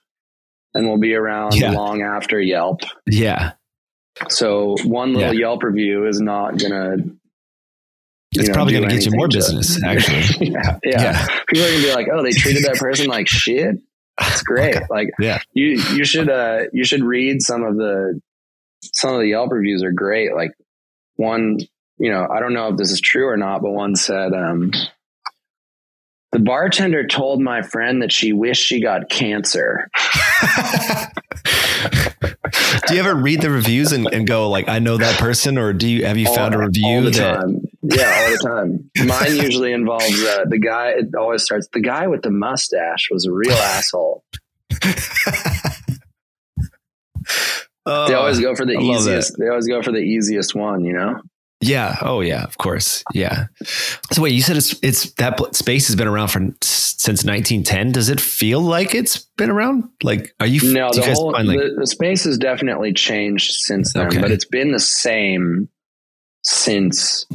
and 0.74 0.88
will 0.88 0.98
be 1.00 1.14
around 1.14 1.54
Yeah. 1.56 1.72
long 1.72 2.02
after 2.02 2.42
Yelp. 2.42 2.82
Yeah. 3.06 3.52
So 4.30 4.76
one 4.84 5.14
little 5.14 5.34
Yeah. 5.34 5.40
Yelp 5.42 5.64
review 5.64 6.08
is 6.08 6.20
not 6.20 6.58
going 6.58 6.72
to 6.72 7.16
It's 8.38 8.50
know, 8.50 8.54
probably 8.54 8.74
gonna 8.74 8.88
get 8.88 9.06
you 9.06 9.12
more 9.14 9.28
to- 9.28 9.38
business. 9.38 9.82
Actually. 9.86 10.50
yeah, 10.52 10.78
yeah. 10.84 11.02
Yeah. 11.02 11.28
People 11.48 11.66
are 11.66 11.72
gonna 11.72 11.84
be 11.84 11.94
like, 11.94 12.08
"Oh, 12.12 12.24
they 12.24 12.32
treated 12.32 12.64
that 12.66 12.76
person 12.78 13.08
like 13.08 13.28
shit." 13.28 13.78
It's 14.22 14.42
great. 14.44 14.76
Like, 14.90 15.10
Yeah. 15.20 15.40
you 15.54 15.82
you 15.94 16.06
should 16.06 16.30
uh 16.30 16.64
you 16.74 16.84
should 16.86 17.04
read 17.04 17.42
some 17.42 17.64
of 17.64 17.76
the 17.76 18.20
some 18.94 19.14
of 19.14 19.20
the 19.22 19.28
Yelp 19.28 19.52
reviews 19.52 19.84
are 19.84 19.92
great. 19.92 20.34
Like 20.36 20.52
one, 21.16 21.60
you 21.98 22.12
know, 22.12 22.28
I 22.30 22.40
don't 22.40 22.54
know 22.54 22.70
if 22.70 22.78
this 22.78 22.92
is 22.92 23.02
true 23.02 23.28
or 23.28 23.38
not, 23.38 23.62
but 23.62 23.72
one 23.72 23.96
said, 23.96 24.34
um, 24.34 24.72
"The 26.32 26.40
bartender 26.40 27.08
told 27.08 27.42
my 27.42 27.62
friend 27.62 28.02
that 28.02 28.12
she 28.12 28.32
wished 28.34 28.66
she 28.66 28.82
got 28.82 29.10
cancer." 29.10 29.90
do 32.88 32.94
you 32.94 33.00
ever 33.00 33.16
read 33.16 33.42
the 33.42 33.50
reviews 33.50 33.92
and, 33.92 34.08
and 34.12 34.28
go 34.28 34.50
like, 34.50 34.68
I 34.70 34.80
know 34.80 34.98
that 34.98 35.20
person, 35.20 35.58
or 35.58 35.74
do 35.74 35.88
you 35.88 36.06
have 36.06 36.18
you 36.18 36.28
found 36.34 36.54
a 36.54 36.58
review 36.60 37.10
that? 37.10 37.14
time. 37.40 37.65
Yeah, 37.88 38.24
all 38.26 38.32
the 38.32 38.38
time. 38.44 39.08
Mine 39.08 39.36
usually 39.36 39.72
involves 39.74 40.24
uh, 40.24 40.46
the 40.50 40.58
guy. 40.60 40.90
It 40.90 41.14
always 41.18 41.44
starts. 41.44 41.68
The 41.72 41.82
guy 41.82 42.08
with 42.08 42.22
the 42.22 42.32
mustache 42.32 43.10
was 43.12 43.26
a 43.26 43.32
real 43.32 43.52
asshole. 43.54 44.24
Oh, 47.88 48.08
They 48.08 48.16
always 48.16 48.40
go 48.40 48.56
for 48.56 48.66
the 48.66 48.78
I 48.78 48.82
easiest. 48.82 49.38
They 49.38 49.48
always 49.48 49.68
go 49.68 49.84
for 49.84 49.92
the 49.92 50.00
easiest 50.00 50.56
one. 50.56 50.84
You 50.86 50.94
know. 50.94 51.22
Yeah. 51.62 51.98
Oh, 52.02 52.22
yeah. 52.22 52.44
Of 52.44 52.58
course. 52.58 53.04
Yeah. 53.14 53.46
So 54.12 54.22
wait, 54.22 54.34
you 54.34 54.42
said 54.42 54.58
it's 54.58 54.76
it's 54.84 55.12
that 55.14 55.56
space 55.56 55.88
has 55.88 55.96
been 55.96 56.08
around 56.08 56.30
for 56.30 56.40
since 56.62 57.24
1910. 57.24 57.92
Does 57.92 58.10
it 58.10 58.20
feel 58.20 58.60
like 58.60 58.96
it's 58.96 59.20
been 59.38 59.50
around? 59.50 59.86
Like, 60.04 60.34
are 60.40 60.48
you? 60.48 60.74
No, 60.74 60.90
the 60.92 61.02
you 61.02 61.14
whole 61.14 61.32
like? 61.32 61.46
the, 61.46 61.76
the 61.80 61.88
space 61.88 62.24
has 62.24 62.38
definitely 62.38 62.94
changed 62.94 63.52
since 63.54 63.94
then, 63.94 64.08
Okay. 64.08 64.20
but 64.22 64.32
it's 64.32 64.46
been 64.46 64.72
the 64.72 64.80
same 64.80 65.70
since 66.44 67.26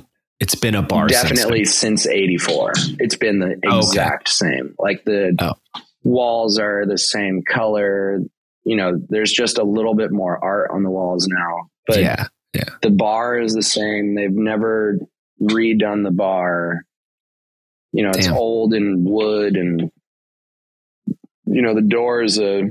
it's 0.40 0.54
been 0.54 0.74
a 0.74 0.82
bar. 0.82 1.06
definitely 1.08 1.64
since 1.64 2.06
'84. 2.06 2.72
It's 2.98 3.16
been 3.16 3.38
the 3.38 3.60
Oh, 3.66 3.78
okay. 3.78 3.86
exact 3.86 4.28
same. 4.28 4.74
Like 4.78 5.04
the 5.04 5.34
Oh. 5.40 5.52
walls 6.02 6.58
are 6.58 6.86
the 6.86 6.98
same 6.98 7.42
color. 7.48 8.20
You 8.64 8.76
know, 8.76 9.00
there's 9.08 9.32
just 9.32 9.58
a 9.58 9.64
little 9.64 9.94
bit 9.94 10.10
more 10.12 10.42
art 10.42 10.70
on 10.72 10.82
the 10.82 10.90
walls 10.90 11.26
now, 11.28 11.68
but 11.86 11.96
then. 11.96 12.26
yeah. 12.54 12.64
the 12.82 12.90
bar 12.90 13.38
is 13.38 13.54
the 13.54 13.62
same. 13.62 14.14
They've 14.14 14.30
never 14.30 14.98
redone 15.40 16.04
the 16.04 16.10
bar. 16.10 16.84
You 17.92 18.04
know, 18.04 18.10
it's 18.10 18.26
Damn. 18.26 18.36
old 18.36 18.72
and 18.74 19.04
wood 19.04 19.56
and 19.56 19.90
you 21.46 21.62
know, 21.62 21.74
the 21.74 21.82
door 21.82 22.22
is 22.22 22.38
a 22.38 22.70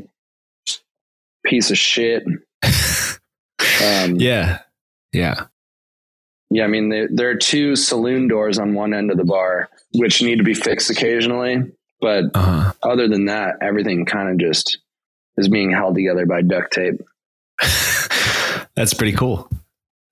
piece 1.45 1.71
of 1.71 1.77
shit. 1.77 2.23
Um, 3.81 4.15
Yeah. 4.17 4.59
Yeah. 5.13 5.45
Yeah, 6.49 6.63
I 6.63 6.67
mean, 6.67 6.89
there, 6.89 7.07
there 7.11 7.29
are 7.29 7.35
two 7.35 7.75
saloon 7.75 8.27
doors 8.27 8.57
on 8.59 8.73
one 8.73 8.93
end 8.93 9.11
of 9.11 9.17
the 9.17 9.23
bar, 9.25 9.69
which 9.93 10.21
need 10.21 10.37
to 10.37 10.43
be 10.43 10.53
fixed 10.53 10.89
occasionally. 10.89 11.57
But 12.01 12.25
Uh 12.33 12.39
huh. 12.41 12.73
other 12.83 13.07
than 13.07 13.25
that, 13.25 13.55
everything 13.61 14.05
kind 14.05 14.29
of 14.29 14.37
just 14.37 14.79
is 15.37 15.49
being 15.49 15.71
held 15.71 15.95
together 15.95 16.25
by 16.25 16.41
duct 16.41 16.71
tape. 16.73 17.01
That's 18.75 18.93
pretty 18.93 19.13
cool. 19.13 19.49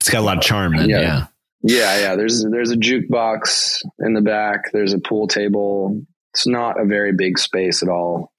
It's 0.01 0.09
got 0.09 0.19
a 0.19 0.25
lot 0.25 0.37
of 0.37 0.43
charm. 0.43 0.75
Then. 0.75 0.89
Yeah. 0.89 0.99
Yeah. 1.01 1.25
Yeah, 1.63 1.99
yeah. 1.99 2.15
There's 2.15 2.45
there's 2.49 2.71
a 2.71 2.75
jukebox 2.77 3.81
in 3.99 4.13
the 4.13 4.21
back. 4.21 4.71
There's 4.73 4.93
a 4.93 4.99
pool 4.99 5.27
table. 5.27 6.01
It's 6.33 6.45
not 6.45 6.79
a 6.79 6.85
very 6.85 7.13
big 7.13 7.39
space 7.39 7.81
at 7.81 7.89
all. 7.89 8.31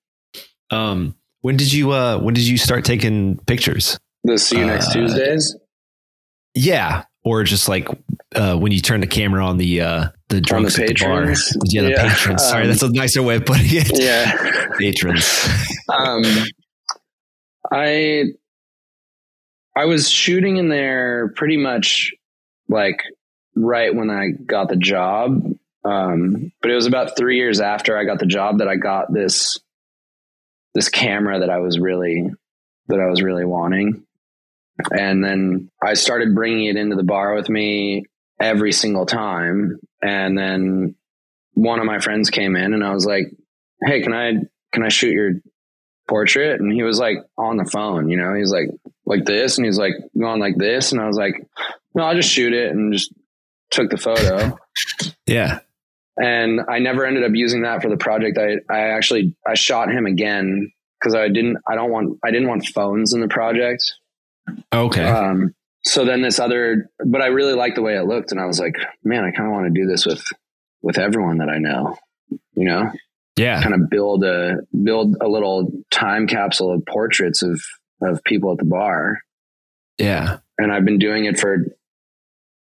Um. 0.70 1.14
When 1.40 1.56
did 1.56 1.72
you? 1.72 1.90
Uh. 1.90 2.18
When 2.18 2.34
did 2.34 2.46
you 2.46 2.56
start 2.58 2.84
taking 2.84 3.38
pictures? 3.46 3.98
The 4.24 4.38
see 4.38 4.58
you 4.58 4.66
next 4.66 4.88
Uh, 4.88 4.92
Tuesdays. 4.94 5.56
Yeah. 6.54 7.04
Or 7.28 7.44
just 7.44 7.68
like 7.68 7.86
uh, 8.34 8.56
when 8.56 8.72
you 8.72 8.80
turn 8.80 9.02
the 9.02 9.06
camera 9.06 9.44
on 9.44 9.58
the 9.58 9.82
uh, 9.82 10.08
the 10.30 10.40
drunks 10.40 10.78
at 10.78 10.86
the 10.86 10.94
bar. 10.94 11.20
patrons? 11.26 11.56
Yeah, 11.66 11.82
the 11.82 11.90
Yeah, 11.90 12.08
patrons. 12.08 12.42
Sorry, 12.42 12.62
um, 12.62 12.68
that's 12.68 12.82
a 12.82 12.90
nicer 12.90 13.22
way 13.22 13.36
of 13.36 13.44
putting 13.44 13.66
it. 13.66 13.90
Yeah. 14.00 14.32
Patrons. 14.78 15.46
um, 15.92 16.22
I 17.70 18.24
I 19.76 19.84
was 19.84 20.08
shooting 20.08 20.56
in 20.56 20.70
there 20.70 21.28
pretty 21.36 21.58
much 21.58 22.14
like 22.66 23.02
right 23.54 23.94
when 23.94 24.08
I 24.08 24.30
got 24.30 24.70
the 24.70 24.76
job. 24.76 25.42
Um, 25.84 26.50
but 26.62 26.70
it 26.70 26.74
was 26.74 26.86
about 26.86 27.14
three 27.14 27.36
years 27.36 27.60
after 27.60 27.98
I 27.98 28.04
got 28.04 28.20
the 28.20 28.26
job 28.26 28.58
that 28.58 28.68
I 28.68 28.76
got 28.76 29.12
this 29.12 29.58
this 30.74 30.88
camera 30.88 31.40
that 31.40 31.50
I 31.50 31.58
was 31.58 31.78
really 31.78 32.30
that 32.86 33.00
I 33.00 33.06
was 33.10 33.20
really 33.20 33.44
wanting. 33.44 34.02
And 34.90 35.24
then 35.24 35.70
I 35.82 35.94
started 35.94 36.34
bringing 36.34 36.66
it 36.66 36.76
into 36.76 36.96
the 36.96 37.02
bar 37.02 37.34
with 37.34 37.48
me 37.48 38.04
every 38.40 38.72
single 38.72 39.06
time. 39.06 39.78
And 40.02 40.38
then 40.38 40.94
one 41.54 41.80
of 41.80 41.86
my 41.86 41.98
friends 41.98 42.30
came 42.30 42.54
in 42.56 42.72
and 42.74 42.84
I 42.84 42.92
was 42.94 43.04
like, 43.04 43.26
Hey, 43.84 44.02
can 44.02 44.12
I, 44.12 44.34
can 44.72 44.82
I 44.84 44.88
shoot 44.88 45.12
your 45.12 45.32
portrait? 46.08 46.60
And 46.60 46.72
he 46.72 46.82
was 46.82 46.98
like 46.98 47.18
on 47.36 47.56
the 47.56 47.64
phone, 47.64 48.08
you 48.08 48.16
know, 48.16 48.34
he's 48.34 48.52
like, 48.52 48.68
like 49.06 49.24
this. 49.24 49.58
And 49.58 49.64
he's 49.64 49.78
like 49.78 49.94
going 50.18 50.40
like 50.40 50.56
this. 50.56 50.92
And 50.92 51.00
I 51.00 51.06
was 51.06 51.16
like, 51.16 51.34
no, 51.94 52.04
I'll 52.04 52.14
just 52.14 52.30
shoot 52.30 52.52
it 52.52 52.70
and 52.70 52.92
just 52.92 53.12
took 53.70 53.90
the 53.90 53.96
photo. 53.98 54.56
Yeah. 55.26 55.58
and 56.16 56.60
I 56.70 56.78
never 56.78 57.04
ended 57.04 57.22
up 57.22 57.32
using 57.34 57.62
that 57.62 57.82
for 57.82 57.90
the 57.90 57.98
project. 57.98 58.38
I, 58.38 58.56
I 58.72 58.88
actually, 58.96 59.36
I 59.46 59.54
shot 59.54 59.90
him 59.92 60.06
again 60.06 60.72
because 60.98 61.14
I 61.14 61.28
didn't, 61.28 61.58
I 61.68 61.74
don't 61.74 61.90
want, 61.90 62.18
I 62.24 62.30
didn't 62.30 62.48
want 62.48 62.64
phones 62.66 63.12
in 63.12 63.20
the 63.20 63.28
project. 63.28 63.82
Okay. 64.72 65.04
Um, 65.04 65.54
so 65.84 66.04
then 66.04 66.22
this 66.22 66.38
other, 66.38 66.90
but 67.04 67.22
I 67.22 67.26
really 67.26 67.54
liked 67.54 67.76
the 67.76 67.82
way 67.82 67.96
it 67.96 68.04
looked, 68.04 68.32
and 68.32 68.40
I 68.40 68.46
was 68.46 68.58
like, 68.60 68.74
man, 69.04 69.24
I 69.24 69.30
kind 69.30 69.46
of 69.48 69.52
want 69.52 69.72
to 69.72 69.80
do 69.80 69.86
this 69.86 70.04
with 70.06 70.24
with 70.82 70.98
everyone 70.98 71.38
that 71.38 71.48
I 71.48 71.58
know. 71.58 71.96
You 72.54 72.64
know, 72.68 72.90
yeah. 73.36 73.62
kind 73.62 73.74
of 73.74 73.88
build 73.88 74.24
a 74.24 74.56
build 74.82 75.16
a 75.20 75.28
little 75.28 75.70
time 75.90 76.26
capsule 76.26 76.72
of 76.74 76.84
portraits 76.86 77.42
of 77.42 77.60
of 78.02 78.22
people 78.24 78.52
at 78.52 78.58
the 78.58 78.64
bar, 78.64 79.18
Yeah. 79.98 80.38
and 80.58 80.72
I've 80.72 80.84
been 80.84 80.98
doing 80.98 81.24
it 81.24 81.38
for 81.38 81.66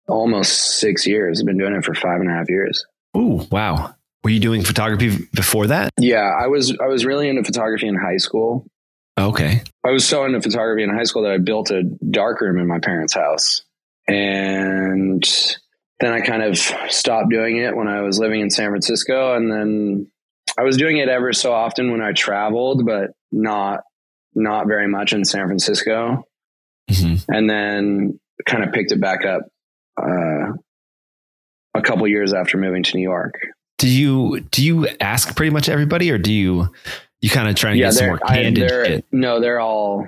almost 0.07 0.77
six 0.79 1.07
years. 1.07 1.39
I've 1.39 1.45
been 1.45 1.57
doing 1.57 1.73
it 1.73 1.83
for 1.83 1.93
five 1.95 2.21
and 2.21 2.29
a 2.29 2.33
half 2.33 2.49
years. 2.49 2.85
Ooh, 3.17 3.45
wow. 3.51 3.95
Were 4.23 4.29
you 4.29 4.39
doing 4.39 4.63
photography 4.63 5.17
before 5.33 5.67
that? 5.67 5.91
Yeah, 5.99 6.31
I 6.39 6.47
was 6.47 6.75
I 6.81 6.87
was 6.87 7.05
really 7.05 7.29
into 7.29 7.43
photography 7.43 7.87
in 7.87 7.95
high 7.95 8.17
school. 8.17 8.65
Okay. 9.17 9.61
I 9.85 9.91
was 9.91 10.07
so 10.07 10.25
into 10.25 10.41
photography 10.41 10.83
in 10.83 10.89
high 10.89 11.03
school 11.03 11.23
that 11.23 11.31
I 11.31 11.37
built 11.37 11.71
a 11.71 11.83
darkroom 11.83 12.59
in 12.59 12.67
my 12.67 12.79
parents' 12.79 13.13
house. 13.13 13.63
And 14.07 15.23
then 15.99 16.11
I 16.11 16.21
kind 16.21 16.43
of 16.43 16.57
stopped 16.57 17.29
doing 17.29 17.57
it 17.57 17.75
when 17.75 17.87
I 17.87 18.01
was 18.01 18.19
living 18.19 18.41
in 18.41 18.49
San 18.49 18.69
Francisco. 18.69 19.35
And 19.35 19.51
then 19.51 20.11
I 20.57 20.63
was 20.63 20.77
doing 20.77 20.97
it 20.97 21.07
ever 21.07 21.33
so 21.33 21.53
often 21.53 21.91
when 21.91 22.01
I 22.01 22.11
traveled, 22.11 22.85
but 22.85 23.11
not 23.31 23.81
not 24.37 24.67
very 24.67 24.87
much 24.87 25.13
in 25.13 25.23
San 25.23 25.47
Francisco. 25.47 26.25
Mm-hmm. 26.91 27.31
And 27.33 27.49
then 27.49 28.19
kind 28.45 28.63
of 28.63 28.73
picked 28.73 28.91
it 28.91 28.99
back 28.99 29.25
up 29.25 29.41
uh, 30.01 30.51
a 31.73 31.81
couple 31.81 32.07
years 32.07 32.33
after 32.33 32.57
moving 32.57 32.83
to 32.83 32.97
New 32.97 33.03
York. 33.03 33.35
Do 33.77 33.87
you 33.87 34.41
do 34.51 34.63
you 34.63 34.87
ask 34.99 35.35
pretty 35.35 35.51
much 35.51 35.69
everybody, 35.69 36.11
or 36.11 36.17
do 36.17 36.31
you 36.31 36.69
you 37.25 37.31
kind 37.31 37.49
of 37.49 37.55
try 37.55 37.71
and 37.71 37.79
yeah, 37.79 37.87
get 37.87 37.93
some 37.95 38.05
more 38.05 38.19
I, 38.23 38.35
candid 38.35 38.69
they're 38.69 38.85
shit? 38.85 39.05
no, 39.11 39.39
they're 39.41 39.59
all 39.59 40.07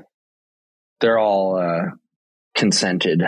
they're 1.02 1.18
all 1.18 1.58
uh, 1.58 1.86
consented. 2.56 3.24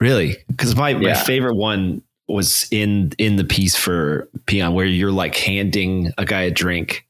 Really? 0.00 0.36
Because 0.46 0.76
my, 0.76 0.94
my 0.94 1.14
favorite 1.14 1.56
one 1.56 2.02
was 2.28 2.68
in 2.70 3.10
in 3.18 3.34
the 3.34 3.42
piece 3.42 3.74
for 3.74 4.28
Peon 4.46 4.72
where 4.72 4.86
you're 4.86 5.10
like 5.10 5.34
handing 5.34 6.12
a 6.16 6.24
guy 6.24 6.42
a 6.42 6.52
drink, 6.52 7.06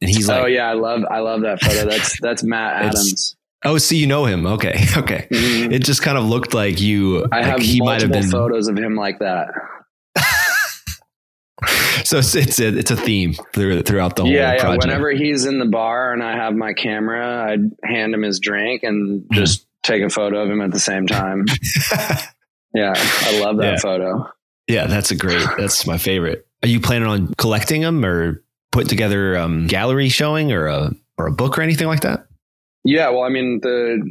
and 0.00 0.08
he's 0.08 0.28
like, 0.28 0.44
oh 0.44 0.46
yeah, 0.46 0.70
I 0.70 0.74
love 0.74 1.02
I 1.10 1.18
love 1.18 1.40
that 1.40 1.60
photo. 1.60 1.90
That's 1.90 2.20
that's 2.22 2.44
Matt 2.44 2.84
Adams. 2.84 3.34
"Oh, 3.64 3.78
so 3.78 3.96
you 3.96 4.06
know 4.06 4.26
him? 4.26 4.46
Okay, 4.46 4.84
okay." 4.96 5.26
Mhm. 5.28 5.72
It 5.72 5.80
just 5.80 6.02
kind 6.02 6.16
of 6.16 6.24
looked 6.24 6.54
like 6.54 6.80
you. 6.80 7.24
I 7.32 7.38
like 7.38 7.44
have 7.46 7.58
he 7.58 7.80
might 7.80 8.00
have 8.02 8.10
multiple 8.10 8.20
been. 8.20 8.30
photos 8.30 8.68
of 8.68 8.78
him 8.78 8.94
like 8.94 9.18
that. 9.18 9.48
So 12.04 12.18
it's 12.18 12.34
it's 12.34 12.58
a 12.58 12.76
it's 12.76 12.90
a 12.90 12.96
theme 12.96 13.34
through, 13.54 13.82
throughout 13.82 14.16
the 14.16 14.22
whole 14.22 14.30
yeah, 14.32 14.54
yeah. 14.54 14.76
Whenever 14.76 15.10
he's 15.12 15.44
in 15.44 15.58
the 15.58 15.66
bar 15.66 16.12
and 16.12 16.22
I 16.22 16.34
have 16.36 16.52
my 16.54 16.72
camera, 16.72 17.50
I'd 17.52 17.70
hand 17.84 18.12
him 18.14 18.22
his 18.22 18.40
drink 18.40 18.82
and 18.82 19.20
Mm-hmm. 19.22 19.34
just 19.34 19.66
take 19.82 20.02
a 20.02 20.08
photo 20.10 20.42
of 20.42 20.50
him 20.50 20.60
at 20.60 20.72
the 20.72 20.80
same 20.80 21.06
time. 21.06 21.44
yeah, 22.74 22.92
I 22.96 23.40
love 23.40 23.58
that 23.58 23.74
Yeah. 23.74 23.78
photo. 23.78 24.28
yeah, 24.68 24.86
that's 24.86 25.10
a 25.10 25.16
great. 25.16 25.46
That's 25.58 25.86
my 25.86 25.98
favorite. 25.98 26.46
Are 26.62 26.68
you 26.68 26.80
planning 26.80 27.08
on 27.08 27.34
collecting 27.34 27.82
them 27.82 28.04
or 28.04 28.42
putting 28.72 28.88
together 28.88 29.36
um 29.36 29.66
gallery 29.68 30.08
showing 30.08 30.52
or 30.52 30.66
a 30.66 30.90
or 31.18 31.26
a 31.28 31.32
book 31.32 31.58
or 31.58 31.62
anything 31.62 31.86
like 31.86 32.00
that? 32.00 32.26
Yeah, 32.84 33.10
well, 33.10 33.22
I 33.22 33.28
mean 33.28 33.60
the 33.62 34.02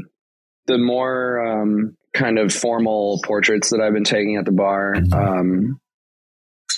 the 0.68 0.78
more 0.78 1.46
um, 1.46 1.98
kind 2.14 2.40
of 2.40 2.54
formal 2.54 3.20
portraits 3.26 3.72
that 3.72 3.82
I've 3.82 3.94
been 3.94 4.04
taking 4.06 4.38
at 4.38 4.46
the 4.46 4.52
bar 4.52 4.94
Mhm. 4.96 5.14
um, 5.14 5.81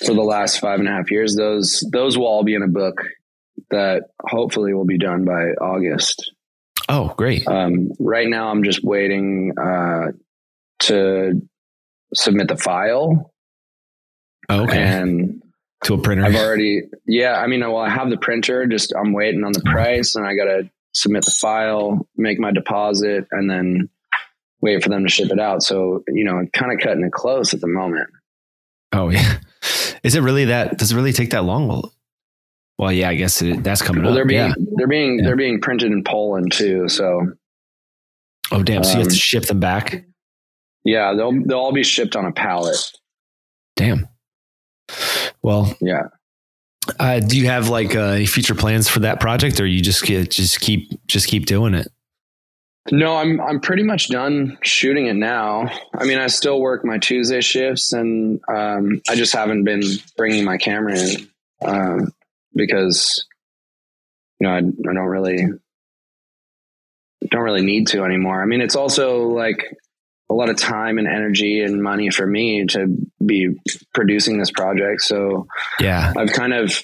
for 0.04 0.14
the 0.14 0.22
last 0.22 0.60
five 0.60 0.78
and 0.78 0.88
a 0.88 0.92
half 0.92 1.10
years, 1.10 1.36
those 1.36 1.84
those 1.92 2.16
will 2.16 2.26
all 2.26 2.44
be 2.44 2.54
in 2.54 2.62
a 2.62 2.68
book 2.68 3.02
that 3.70 4.04
hopefully 4.22 4.74
will 4.74 4.84
be 4.86 4.98
done 4.98 5.24
by 5.24 5.50
August. 5.60 6.32
Oh, 6.88 7.14
great. 7.16 7.46
Um, 7.48 7.92
right 7.98 8.28
now, 8.28 8.48
I'm 8.50 8.62
just 8.64 8.84
waiting 8.84 9.52
uh, 9.58 10.12
to 10.80 11.40
submit 12.14 12.48
the 12.48 12.56
file, 12.56 13.32
Oh, 14.50 14.64
okay. 14.64 14.82
and 14.82 15.42
to 15.84 15.94
a 15.94 15.98
printer. 15.98 16.24
I've 16.24 16.34
already, 16.36 16.82
yeah. 17.06 17.38
I 17.40 17.46
mean, 17.46 17.60
well, 17.60 17.78
I 17.78 17.88
have 17.88 18.10
the 18.10 18.18
printer. 18.18 18.66
Just 18.66 18.92
I'm 18.94 19.12
waiting 19.12 19.44
on 19.44 19.52
the 19.52 19.62
price, 19.64 20.14
and 20.14 20.26
I 20.26 20.34
got 20.34 20.44
to 20.44 20.70
submit 20.92 21.24
the 21.24 21.30
file, 21.30 22.06
make 22.16 22.38
my 22.38 22.52
deposit, 22.52 23.26
and 23.30 23.48
then 23.50 23.88
wait 24.60 24.82
for 24.82 24.88
them 24.90 25.04
to 25.04 25.10
ship 25.10 25.30
it 25.30 25.40
out. 25.40 25.62
So 25.62 26.04
you 26.08 26.24
know, 26.24 26.44
kind 26.52 26.72
of 26.72 26.80
cutting 26.80 27.04
it 27.04 27.12
close 27.12 27.54
at 27.54 27.60
the 27.60 27.66
moment. 27.68 28.10
Oh 28.92 29.08
yeah. 29.10 29.38
Is 30.04 30.14
it 30.14 30.20
really 30.20 30.44
that? 30.46 30.78
Does 30.78 30.92
it 30.92 30.96
really 30.96 31.12
take 31.12 31.30
that 31.30 31.44
long? 31.44 31.66
Well, 31.66 31.92
well, 32.78 32.92
yeah. 32.92 33.08
I 33.08 33.14
guess 33.14 33.40
it, 33.42 33.62
that's 33.64 33.82
coming 33.82 34.02
Well, 34.02 34.12
up. 34.12 34.16
they're 34.16 34.26
being 34.26 34.48
yeah. 34.48 34.54
they're 34.76 34.86
being 34.86 35.18
Yeah. 35.18 35.24
they're 35.26 35.36
being 35.36 35.60
printed 35.60 35.90
in 35.92 36.04
Poland 36.04 36.52
too. 36.52 36.88
So 36.88 37.32
Oh 38.52 38.62
damn! 38.62 38.84
So 38.84 38.92
you 38.92 38.98
have 38.98 39.08
to 39.08 39.14
um, 39.14 39.18
ship 39.18 39.44
them 39.46 39.58
back. 39.60 40.04
yeah, 40.84 41.14
they'll 41.16 41.32
they'll 41.46 41.58
all 41.58 41.72
be 41.72 41.82
shipped 41.82 42.14
on 42.14 42.26
a 42.26 42.32
pallet. 42.32 42.76
Damn. 43.76 44.06
Well, 45.42 45.74
Yeah. 45.80 46.02
uh, 47.00 47.20
do 47.20 47.38
you 47.38 47.46
have 47.46 47.68
like 47.70 47.96
uh, 47.96 48.00
any 48.00 48.26
future 48.26 48.54
plans 48.54 48.88
for 48.88 49.00
that 49.00 49.18
project, 49.20 49.58
or 49.60 49.66
you 49.66 49.80
just 49.80 50.04
get, 50.04 50.30
just 50.30 50.60
keep 50.60 50.90
just 51.06 51.26
keep 51.26 51.46
doing 51.46 51.74
it? 51.74 51.88
No, 52.92 53.16
I'm 53.16 53.40
I'm 53.40 53.60
pretty 53.60 53.82
much 53.82 54.08
done 54.08 54.58
shooting 54.62 55.06
it 55.06 55.16
now. 55.16 55.70
I 55.94 56.04
mean, 56.04 56.18
I 56.18 56.26
still 56.26 56.60
work 56.60 56.84
my 56.84 56.98
Tuesday 56.98 57.40
shifts, 57.40 57.92
and 57.92 58.40
um, 58.48 59.00
I 59.08 59.14
just 59.14 59.32
haven't 59.32 59.64
been 59.64 59.82
bringing 60.16 60.44
my 60.44 60.58
camera 60.58 60.98
in 60.98 61.28
um, 61.64 62.12
because 62.54 63.24
you 64.38 64.46
know 64.46 64.54
I, 64.54 64.58
I 64.58 64.60
don't 64.60 64.96
really 64.96 65.46
don't 67.30 67.42
really 67.42 67.64
need 67.64 67.88
to 67.88 68.04
anymore. 68.04 68.42
I 68.42 68.46
mean, 68.46 68.60
it's 68.60 68.76
also 68.76 69.28
like 69.28 69.64
a 70.30 70.34
lot 70.34 70.48
of 70.48 70.56
time 70.56 70.98
and 70.98 71.06
energy 71.06 71.62
and 71.62 71.82
money 71.82 72.10
for 72.10 72.26
me 72.26 72.66
to 72.66 72.96
be 73.24 73.54
producing 73.92 74.38
this 74.38 74.50
project. 74.50 75.02
So 75.02 75.46
Yeah. 75.80 76.12
I've 76.16 76.32
kind 76.32 76.54
of, 76.54 76.80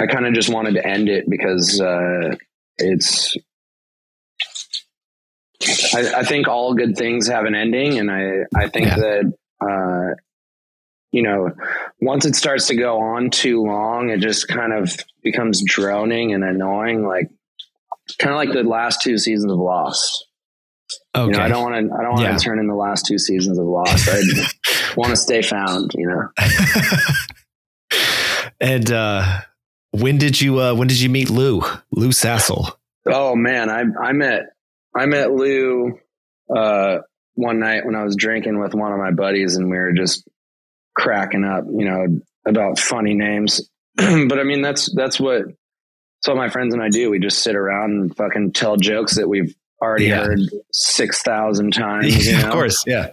I 0.00 0.06
kind 0.06 0.26
of 0.26 0.32
just 0.34 0.48
wanted 0.48 0.74
to 0.74 0.86
end 0.86 1.08
it 1.08 1.28
because 1.28 1.80
uh, 1.80 2.36
it's. 2.76 3.36
I, 5.94 6.20
I 6.20 6.22
think 6.24 6.48
all 6.48 6.74
good 6.74 6.96
things 6.96 7.28
have 7.28 7.44
an 7.44 7.54
ending, 7.54 7.98
and 7.98 8.10
I 8.10 8.44
I 8.56 8.68
think 8.68 8.86
Yeah. 8.86 8.96
that 8.96 9.32
uh, 9.60 10.14
you 11.12 11.22
know 11.22 11.50
once 12.00 12.24
it 12.26 12.36
starts 12.36 12.68
to 12.68 12.76
go 12.76 12.98
on 13.00 13.30
too 13.30 13.62
long, 13.62 14.10
it 14.10 14.20
just 14.20 14.48
kind 14.48 14.72
of 14.72 14.94
becomes 15.22 15.62
droning 15.64 16.32
and 16.34 16.44
annoying, 16.44 17.04
like 17.06 17.28
kind 18.18 18.32
of 18.32 18.36
like 18.38 18.52
the 18.52 18.62
last 18.68 19.02
two 19.02 19.18
seasons 19.18 19.52
of 19.52 19.58
Lost. 19.58 20.26
Okay. 21.14 21.26
You 21.26 21.32
know, 21.38 21.42
I 21.44 21.48
don't 21.48 21.62
want 21.62 21.74
to 21.88 21.94
I 21.94 22.02
don't 22.02 22.12
want 22.12 22.24
to 22.26 22.30
Yeah. 22.32 22.36
turn 22.38 22.58
in 22.58 22.66
the 22.66 22.74
last 22.74 23.04
two 23.06 23.18
seasons 23.18 23.58
of 23.58 23.66
Lost. 23.66 24.08
I 24.10 24.20
want 24.96 25.10
to 25.10 25.16
stay 25.16 25.42
found. 25.42 25.92
You 25.94 26.06
know. 26.08 26.28
and 28.60 28.90
uh, 28.90 29.40
when 29.90 30.18
did 30.18 30.40
you 30.40 30.60
uh, 30.60 30.74
when 30.74 30.88
did 30.88 31.00
you 31.00 31.08
meet 31.08 31.30
Lou 31.30 31.62
Lou 31.90 32.08
Sassel? 32.10 32.72
Oh 33.06 33.34
man, 33.34 33.70
I 33.70 33.84
I 34.02 34.12
met 34.12 34.50
I 34.98 35.06
met 35.06 35.30
Lou 35.32 35.98
uh, 36.54 36.98
one 37.34 37.60
night 37.60 37.86
when 37.86 37.94
I 37.94 38.02
was 38.04 38.16
drinking 38.16 38.60
with 38.60 38.74
one 38.74 38.92
of 38.92 38.98
my 38.98 39.10
buddies, 39.12 39.56
and 39.56 39.70
we 39.70 39.76
were 39.76 39.92
just 39.92 40.26
cracking 40.96 41.44
up, 41.44 41.64
you 41.70 41.84
know, 41.88 42.20
about 42.46 42.78
funny 42.78 43.14
names. 43.14 43.68
but 43.96 44.38
I 44.38 44.42
mean, 44.44 44.62
that's 44.62 44.92
that's 44.94 45.18
what 45.20 45.42
that's 45.46 46.26
what 46.28 46.36
my 46.36 46.48
friends 46.48 46.74
and 46.74 46.82
I 46.82 46.88
do. 46.88 47.10
We 47.10 47.18
just 47.20 47.38
sit 47.40 47.54
around 47.54 47.90
and 47.92 48.16
fucking 48.16 48.52
tell 48.52 48.76
jokes 48.76 49.16
that 49.16 49.28
we've 49.28 49.54
already 49.80 50.06
Yeah. 50.06 50.24
heard 50.24 50.40
six 50.72 51.22
thousand 51.22 51.72
times. 51.72 52.26
You 52.26 52.38
know? 52.38 52.46
of 52.48 52.52
course, 52.52 52.84
yeah. 52.86 53.10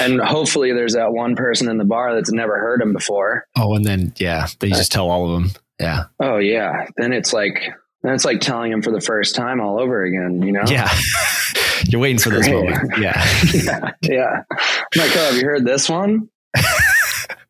And 0.00 0.20
hopefully, 0.20 0.72
there's 0.72 0.94
that 0.94 1.12
one 1.12 1.36
person 1.36 1.68
in 1.70 1.78
the 1.78 1.84
bar 1.84 2.14
that's 2.14 2.32
never 2.32 2.58
heard 2.58 2.82
him 2.82 2.92
before. 2.92 3.46
Oh, 3.56 3.74
and 3.76 3.84
then 3.84 4.12
yeah, 4.16 4.48
they 4.58 4.68
just 4.70 4.90
tell 4.90 5.08
all 5.10 5.26
of 5.26 5.42
them. 5.42 5.50
Yeah, 5.78 6.04
Oh 6.18 6.38
yeah, 6.38 6.86
then 6.96 7.12
it's 7.12 7.32
like 7.32 7.54
then 8.02 8.14
it's 8.14 8.24
like 8.24 8.40
telling 8.40 8.72
him 8.72 8.82
for 8.82 8.90
the 8.90 9.00
first 9.00 9.34
time 9.34 9.60
all 9.60 9.80
over 9.80 10.04
again. 10.04 10.42
You 10.42 10.52
know? 10.52 10.62
yeah. 10.66 10.88
You're 11.88 12.00
waiting 12.00 12.18
for 12.18 12.30
this 12.30 12.46
Great. 12.46 12.54
moment. 12.54 12.92
Yeah, 12.98 13.40
yeah, 13.54 13.90
yeah. 14.02 14.42
I'm 14.50 15.00
like, 15.00 15.16
oh, 15.16 15.24
have 15.24 15.36
you 15.36 15.44
heard 15.46 15.64
this 15.64 15.88
one? 15.88 16.28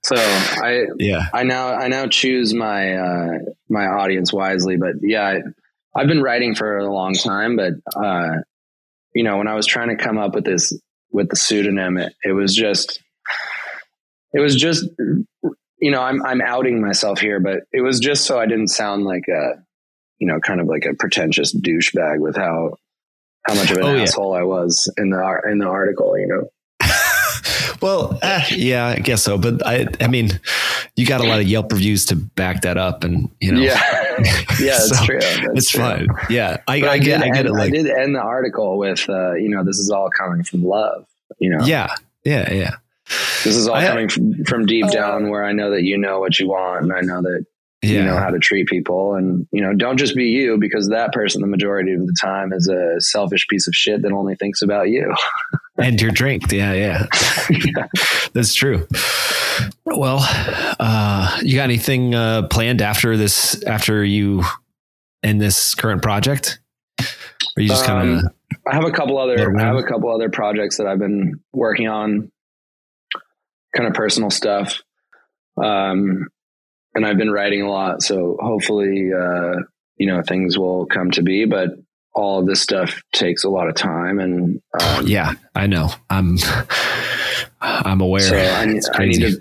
so 0.05 0.14
I, 0.16 0.86
yeah. 0.98 1.26
I 1.32 1.42
now, 1.42 1.74
I 1.74 1.88
now 1.88 2.07
choose 2.07 2.55
my, 2.55 2.94
uh, 2.94 3.38
my 3.68 3.86
audience 3.86 4.32
wisely. 4.32 4.76
But 4.76 4.94
yeah, 5.03 5.22
I, 5.22 5.40
I've 6.01 6.07
been 6.07 6.22
writing 6.22 6.55
for 6.55 6.78
a 6.78 6.92
long 6.92 7.14
time. 7.14 7.57
But 7.57 7.72
uh, 7.96 8.36
you 9.14 9.24
know, 9.24 9.38
when 9.38 9.48
I 9.48 9.55
was 9.55 9.66
trying 9.66 9.88
to 9.88 9.96
come 9.96 10.18
up 10.18 10.34
with 10.34 10.44
this 10.44 10.72
with 11.11 11.28
the 11.28 11.36
pseudonym, 11.36 11.98
it, 11.98 12.14
it 12.24 12.32
was 12.32 12.55
just, 12.55 13.03
it 14.32 14.40
was 14.40 14.55
just, 14.55 14.86
you 15.80 15.90
know, 15.90 16.01
I'm 16.01 16.24
I'm 16.24 16.40
outing 16.40 16.80
myself 16.80 17.20
here, 17.20 17.40
but 17.40 17.64
it 17.72 17.80
was 17.80 17.98
just 17.98 18.24
so 18.24 18.38
I 18.38 18.46
didn't 18.46 18.68
sound 18.68 19.05
like 19.05 19.24
a, 19.28 19.62
you 20.21 20.27
know, 20.29 20.39
kind 20.39 20.61
of 20.61 20.68
like 20.68 20.85
a 20.85 20.95
pretentious 20.95 21.53
douchebag 21.55 22.21
with 22.21 22.37
how 22.37 22.77
how 23.47 23.55
much 23.55 23.71
of 23.73 23.79
an 23.79 23.85
Oh, 23.85 23.95
yeah. 23.95 24.03
asshole 24.03 24.35
I 24.35 24.43
was 24.43 24.93
in 24.99 25.11
the 25.11 25.41
in 25.51 25.59
the 25.59 25.66
article, 25.66 26.16
you 26.18 26.27
know. 26.29 26.49
well, 27.83 28.18
eh, 28.23 28.45
yeah, 28.51 28.87
I 28.89 28.97
guess 28.97 29.23
so. 29.23 29.39
But 29.39 29.66
I, 29.66 29.87
I 30.01 30.09
mean, 30.09 30.39
you 30.97 31.07
got 31.07 31.21
a 31.21 31.25
lot 31.27 31.41
of 31.41 31.47
Yelp 31.49 31.73
reviews 31.73 32.05
to 32.07 32.16
back 32.16 32.62
that 32.62 32.77
up, 32.77 33.03
and 33.05 33.31
you 33.41 33.53
know, 33.53 33.61
Yeah, 33.61 33.81
yeah, 34.61 34.77
it's 34.77 34.99
So, 34.99 35.05
true. 35.07 35.18
That's 35.21 35.47
it's 35.55 35.71
true. 35.71 35.81
fine. 35.83 36.07
Yeah, 36.29 36.59
I, 36.68 36.81
But 36.81 36.89
I, 36.91 36.99
get, 36.99 37.23
I 37.23 37.29
get 37.29 37.37
end, 37.39 37.49
it. 37.49 37.53
Like, 37.53 37.68
I 37.73 37.77
did 37.77 37.87
end 37.87 38.14
the 38.14 38.21
article 38.21 38.77
with, 38.79 39.09
uh, 39.09 39.35
you 39.35 39.49
know, 39.49 39.64
this 39.64 39.79
is 39.79 39.91
all 39.91 40.11
coming 40.11 40.43
from 40.45 40.62
love. 40.64 41.07
You 41.39 41.51
know, 41.57 41.64
yeah, 41.64 41.95
yeah, 42.25 42.53
yeah. 42.53 42.75
this 43.45 43.57
is 43.57 43.66
all 43.66 43.77
I- 43.77 43.87
coming 43.87 44.09
from, 44.11 44.45
from 44.45 44.66
deep 44.66 44.89
down, 44.91 45.31
where 45.31 45.45
I 45.45 45.53
know 45.53 45.71
that 45.71 45.83
you 45.85 45.97
know 45.97 46.21
what 46.21 46.39
you 46.39 46.49
want, 46.49 46.83
and 46.85 46.93
I 46.93 47.01
know 47.01 47.23
that 47.23 47.47
Yeah. 47.83 47.91
you 47.91 48.05
know 48.05 48.16
how 48.16 48.28
to 48.28 48.39
treat 48.39 48.68
people, 48.68 49.14
and 49.14 49.47
you 49.53 49.62
know, 49.62 49.74
don't 49.74 49.97
just 49.97 50.14
be 50.14 50.26
you 50.26 50.59
because 50.59 50.89
that 50.91 51.12
person, 51.12 51.41
the 51.41 51.47
majority 51.47 51.93
of 51.93 52.07
the 52.07 52.14
time, 52.20 52.53
is 52.53 52.68
a 52.68 53.01
selfish 53.01 53.47
piece 53.49 53.66
of 53.66 53.74
shit 53.74 54.03
that 54.03 54.12
only 54.12 54.35
thinks 54.35 54.61
about 54.61 54.91
you. 54.91 55.14
and 55.78 56.01
your 56.01 56.11
drink. 56.11 56.53
Yeah, 56.53 56.74
yeah. 56.74 57.07
That's 58.35 58.53
true. 58.55 58.87
Well, 59.87 60.18
uh, 60.78 61.39
you 61.43 61.57
got 61.57 61.64
anything 61.64 62.14
uh, 62.14 62.49
planned 62.49 62.83
after 62.83 63.16
this? 63.16 63.62
After 63.64 64.05
you 64.05 64.45
in 65.22 65.39
this 65.39 65.74
current 65.74 66.03
project? 66.03 66.61
Or 67.01 67.62
you 67.62 67.68
just 67.68 67.85
kind 67.85 68.09
of 68.09 68.18
Um, 68.18 68.31
I 68.66 68.74
have 68.74 68.85
a 68.85 68.91
couple 68.91 69.18
other 69.18 69.59
I 69.59 69.62
have 69.62 69.76
a 69.76 69.83
couple 69.83 70.14
other 70.14 70.28
projects 70.28 70.76
that 70.76 70.87
I've 70.87 70.99
been 70.99 71.41
working 71.53 71.89
on, 71.89 72.31
kind 73.74 73.89
of 73.89 73.95
personal 73.95 74.31
stuff. 74.31 74.83
Um, 75.57 76.28
and 76.95 77.07
I've 77.07 77.16
been 77.18 77.30
writing 77.30 77.62
a 77.62 77.70
lot, 77.70 78.03
so 78.03 78.36
hopefully, 78.41 79.11
uh, 79.16 79.57
you 79.97 80.07
know, 80.07 80.22
things 80.22 80.59
will 80.59 80.86
come 80.86 81.11
to 81.12 81.22
be. 81.22 81.45
But 81.45 81.70
all 82.14 82.41
of 82.41 82.47
this 82.47 82.61
stuff 82.61 83.03
takes 83.12 83.45
a 83.45 83.49
lot 83.49 83.68
of 83.68 83.74
time, 83.76 84.18
and 84.18 84.61
um, 84.80 85.07
yeah, 85.07 85.34
I 85.55 85.66
know. 85.66 85.91
I'm 86.09 86.36
I'm 87.61 88.01
aware. 88.01 88.20
so 88.22 88.36
I, 88.36 88.64
need- 88.66 88.82
I 88.95 89.05
need 89.07 89.20
to, 89.20 89.38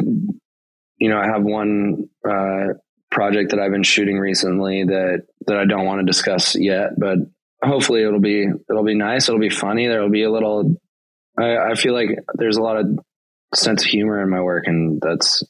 you 0.97 1.10
know, 1.10 1.18
I 1.18 1.28
have 1.28 1.43
one 1.43 2.10
uh, 2.28 2.74
project 3.12 3.52
that 3.52 3.60
I've 3.60 3.72
been 3.72 3.84
shooting 3.84 4.18
recently 4.20 4.84
that 4.86 5.24
that 5.47 5.58
I 5.58 5.66
don't 5.66 5.86
want 5.86 6.02
to 6.02 6.06
discuss 6.06 6.56
yet, 6.56 6.91
but 6.97 7.18
hopefully 7.64 8.04
it'll 8.04 8.20
be 8.20 8.45
it'll 8.70 8.84
be 8.84 8.95
nice. 8.95 9.28
It'll 9.28 9.39
be 9.39 9.50
funny. 9.50 9.88
There'll 9.88 10.10
be 10.10 10.24
a 10.24 10.32
little. 10.32 10.76
I, 11.38 11.72
I 11.72 11.76
feel 11.76 11.93
like 11.93 12.10
there's 12.36 12.58
a 12.58 12.62
lot 12.62 12.78
of 12.78 13.00
sense 13.56 13.84
of 13.84 13.89
humor 13.89 14.22
in 14.22 14.30
my 14.30 14.41
work, 14.41 14.66
and 14.68 15.02
that's 15.02 15.43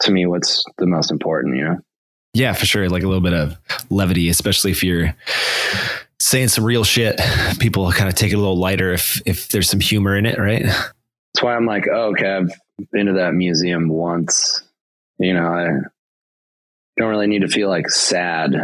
to 0.00 0.10
me 0.10 0.26
what's 0.26 0.64
the 0.78 0.86
most 0.86 1.10
important. 1.10 1.56
You 1.56 1.64
know. 1.64 1.78
Yeah, 2.34 2.52
for 2.52 2.66
sure. 2.66 2.88
Like 2.88 3.02
a 3.02 3.06
little 3.06 3.22
bit 3.22 3.34
of 3.34 3.56
levity, 3.90 4.28
especially 4.28 4.70
if 4.70 4.84
you're 4.84 5.14
saying 6.20 6.48
some 6.48 6.64
real 6.64 6.84
shit. 6.84 7.20
People 7.58 7.90
kind 7.92 8.08
of 8.08 8.14
take 8.14 8.32
it 8.32 8.36
a 8.36 8.38
little 8.38 8.58
lighter 8.58 8.92
if 8.92 9.20
if 9.26 9.48
there's 9.48 9.68
some 9.68 9.80
humor 9.80 10.16
in 10.16 10.26
it, 10.26 10.38
right? 10.38 10.62
That's 10.62 11.42
why 11.42 11.54
I'm 11.54 11.66
like, 11.66 11.86
oh, 11.92 12.10
okay, 12.10 12.36
I've 12.36 12.50
been 12.92 13.06
to 13.06 13.14
that 13.14 13.34
museum 13.34 13.88
once. 13.88 14.62
You 15.18 15.34
know, 15.34 15.48
I 15.48 15.66
don't 16.96 17.10
really 17.10 17.26
need 17.26 17.42
to 17.42 17.48
feel 17.48 17.68
like 17.68 17.88
sad 17.88 18.54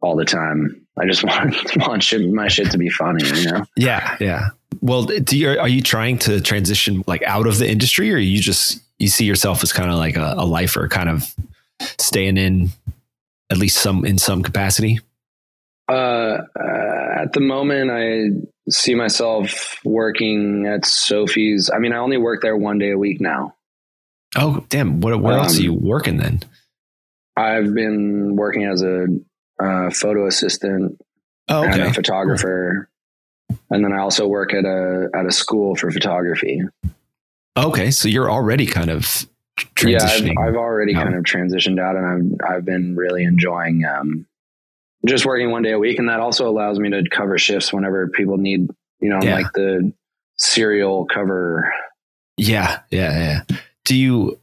all 0.00 0.16
the 0.16 0.24
time. 0.24 0.86
I 0.98 1.06
just 1.06 1.24
want 1.24 1.54
want 1.76 2.02
shit, 2.02 2.28
my 2.30 2.48
shit 2.48 2.70
to 2.72 2.78
be 2.78 2.88
funny. 2.88 3.26
You 3.26 3.50
know, 3.50 3.66
Yeah, 3.76 4.16
yeah. 4.20 4.48
Well, 4.80 5.04
do 5.04 5.38
you 5.38 5.58
are 5.58 5.68
you 5.68 5.80
trying 5.80 6.18
to 6.20 6.40
transition 6.40 7.02
like 7.06 7.22
out 7.22 7.46
of 7.46 7.58
the 7.58 7.68
industry, 7.68 8.12
or 8.12 8.18
you 8.18 8.40
just 8.40 8.80
you 8.98 9.08
see 9.08 9.24
yourself 9.24 9.62
as 9.62 9.72
kind 9.72 9.90
of 9.90 9.96
like 9.96 10.16
a, 10.16 10.34
a 10.38 10.44
lifer, 10.44 10.88
kind 10.88 11.08
of 11.08 11.34
staying 11.98 12.36
in 12.36 12.70
at 13.50 13.58
least 13.58 13.78
some 13.78 14.04
in 14.04 14.18
some 14.18 14.42
capacity? 14.42 14.98
uh, 15.88 15.92
uh, 15.92 16.42
at 17.22 17.32
the 17.32 17.40
moment, 17.40 17.90
I 17.92 18.70
see 18.70 18.94
myself 18.94 19.78
working 19.84 20.66
at 20.66 20.84
Sophie's. 20.84 21.70
I 21.72 21.78
mean, 21.78 21.92
I 21.92 21.98
only 21.98 22.16
work 22.16 22.42
there 22.42 22.56
one 22.56 22.78
day 22.78 22.90
a 22.90 22.98
week 22.98 23.20
now. 23.20 23.54
Oh, 24.34 24.64
damn! 24.68 25.00
What 25.00 25.20
where 25.20 25.34
else 25.38 25.54
are 25.54 25.58
Um, 25.60 25.64
you 25.64 25.72
working 25.74 26.16
then? 26.18 26.40
I've 27.36 27.72
been 27.74 28.34
working 28.34 28.64
as 28.64 28.82
a 28.82 29.06
uh, 29.62 29.90
photo 29.90 30.26
assistant 30.26 30.98
Oh, 31.48 31.62
and 31.62 31.80
a 31.80 31.92
photographer, 31.92 32.88
and 33.70 33.84
then 33.84 33.92
I 33.92 33.98
also 34.00 34.26
work 34.26 34.52
at 34.52 34.64
a 34.64 35.08
at 35.14 35.26
a 35.26 35.30
school 35.30 35.76
for 35.76 35.90
photography. 35.92 36.62
Okay, 37.56 37.90
so 37.90 38.08
you're 38.08 38.30
already 38.30 38.66
kind 38.66 38.90
of 38.90 39.26
Yeah, 39.82 39.98
transitioning. 39.98 40.34
I've, 40.38 40.48
I've 40.50 40.56
already 40.56 40.94
out. 40.94 41.04
kind 41.04 41.14
of 41.14 41.24
transitioned 41.24 41.80
out, 41.80 41.96
and 41.96 42.40
I've 42.44 42.50
I've 42.56 42.64
been 42.64 42.96
really 42.96 43.24
enjoying 43.24 43.84
um, 43.84 44.26
just 45.06 45.24
working 45.24 45.50
one 45.50 45.62
day 45.62 45.72
a 45.72 45.78
week, 45.78 45.98
and 45.98 46.08
that 46.08 46.20
also 46.20 46.48
allows 46.48 46.78
me 46.78 46.90
to 46.90 47.02
cover 47.10 47.38
shifts 47.38 47.72
whenever 47.72 48.08
people 48.08 48.36
need. 48.36 48.68
You 49.00 49.10
know, 49.10 49.20
Yeah. 49.22 49.34
like 49.36 49.52
the 49.54 49.92
serial 50.36 51.06
cover. 51.06 51.72
yeah, 52.36 52.80
yeah, 52.90 53.42
yeah. 53.48 53.56
Do 53.84 53.94
you 53.96 54.38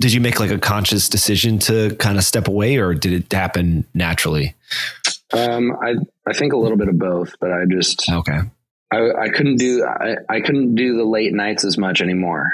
did 0.00 0.12
you 0.12 0.20
make 0.20 0.38
like 0.40 0.50
a 0.50 0.58
conscious 0.58 1.08
decision 1.08 1.58
to 1.60 1.94
kind 1.96 2.18
of 2.18 2.24
step 2.24 2.48
away, 2.48 2.76
or 2.76 2.94
did 2.94 3.12
it 3.12 3.32
happen 3.32 3.84
naturally? 3.94 4.54
Um, 5.32 5.72
I 5.82 5.94
I 6.26 6.32
think 6.34 6.52
a 6.52 6.56
little 6.56 6.76
bit 6.78 6.88
of 6.88 6.98
both, 6.98 7.34
but 7.40 7.50
I 7.52 7.64
just 7.70 8.10
Okay. 8.10 8.38
I, 8.90 9.10
I 9.24 9.28
couldn't 9.28 9.56
do 9.56 9.84
I, 9.84 10.16
I 10.28 10.40
couldn't 10.40 10.74
do 10.74 10.96
the 10.96 11.04
late 11.04 11.32
nights 11.34 11.64
as 11.64 11.76
much 11.76 12.00
anymore. 12.00 12.48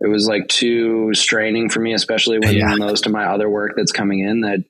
It 0.00 0.08
was 0.08 0.26
like 0.28 0.48
too 0.48 1.10
straining 1.14 1.68
for 1.70 1.80
me, 1.80 1.92
especially 1.92 2.38
when 2.38 2.54
Yeah. 2.54 2.74
most 2.76 3.06
of 3.06 3.12
my 3.12 3.24
other 3.26 3.48
work 3.48 3.72
that's 3.76 3.92
coming 3.92 4.20
in 4.20 4.40
that 4.42 4.64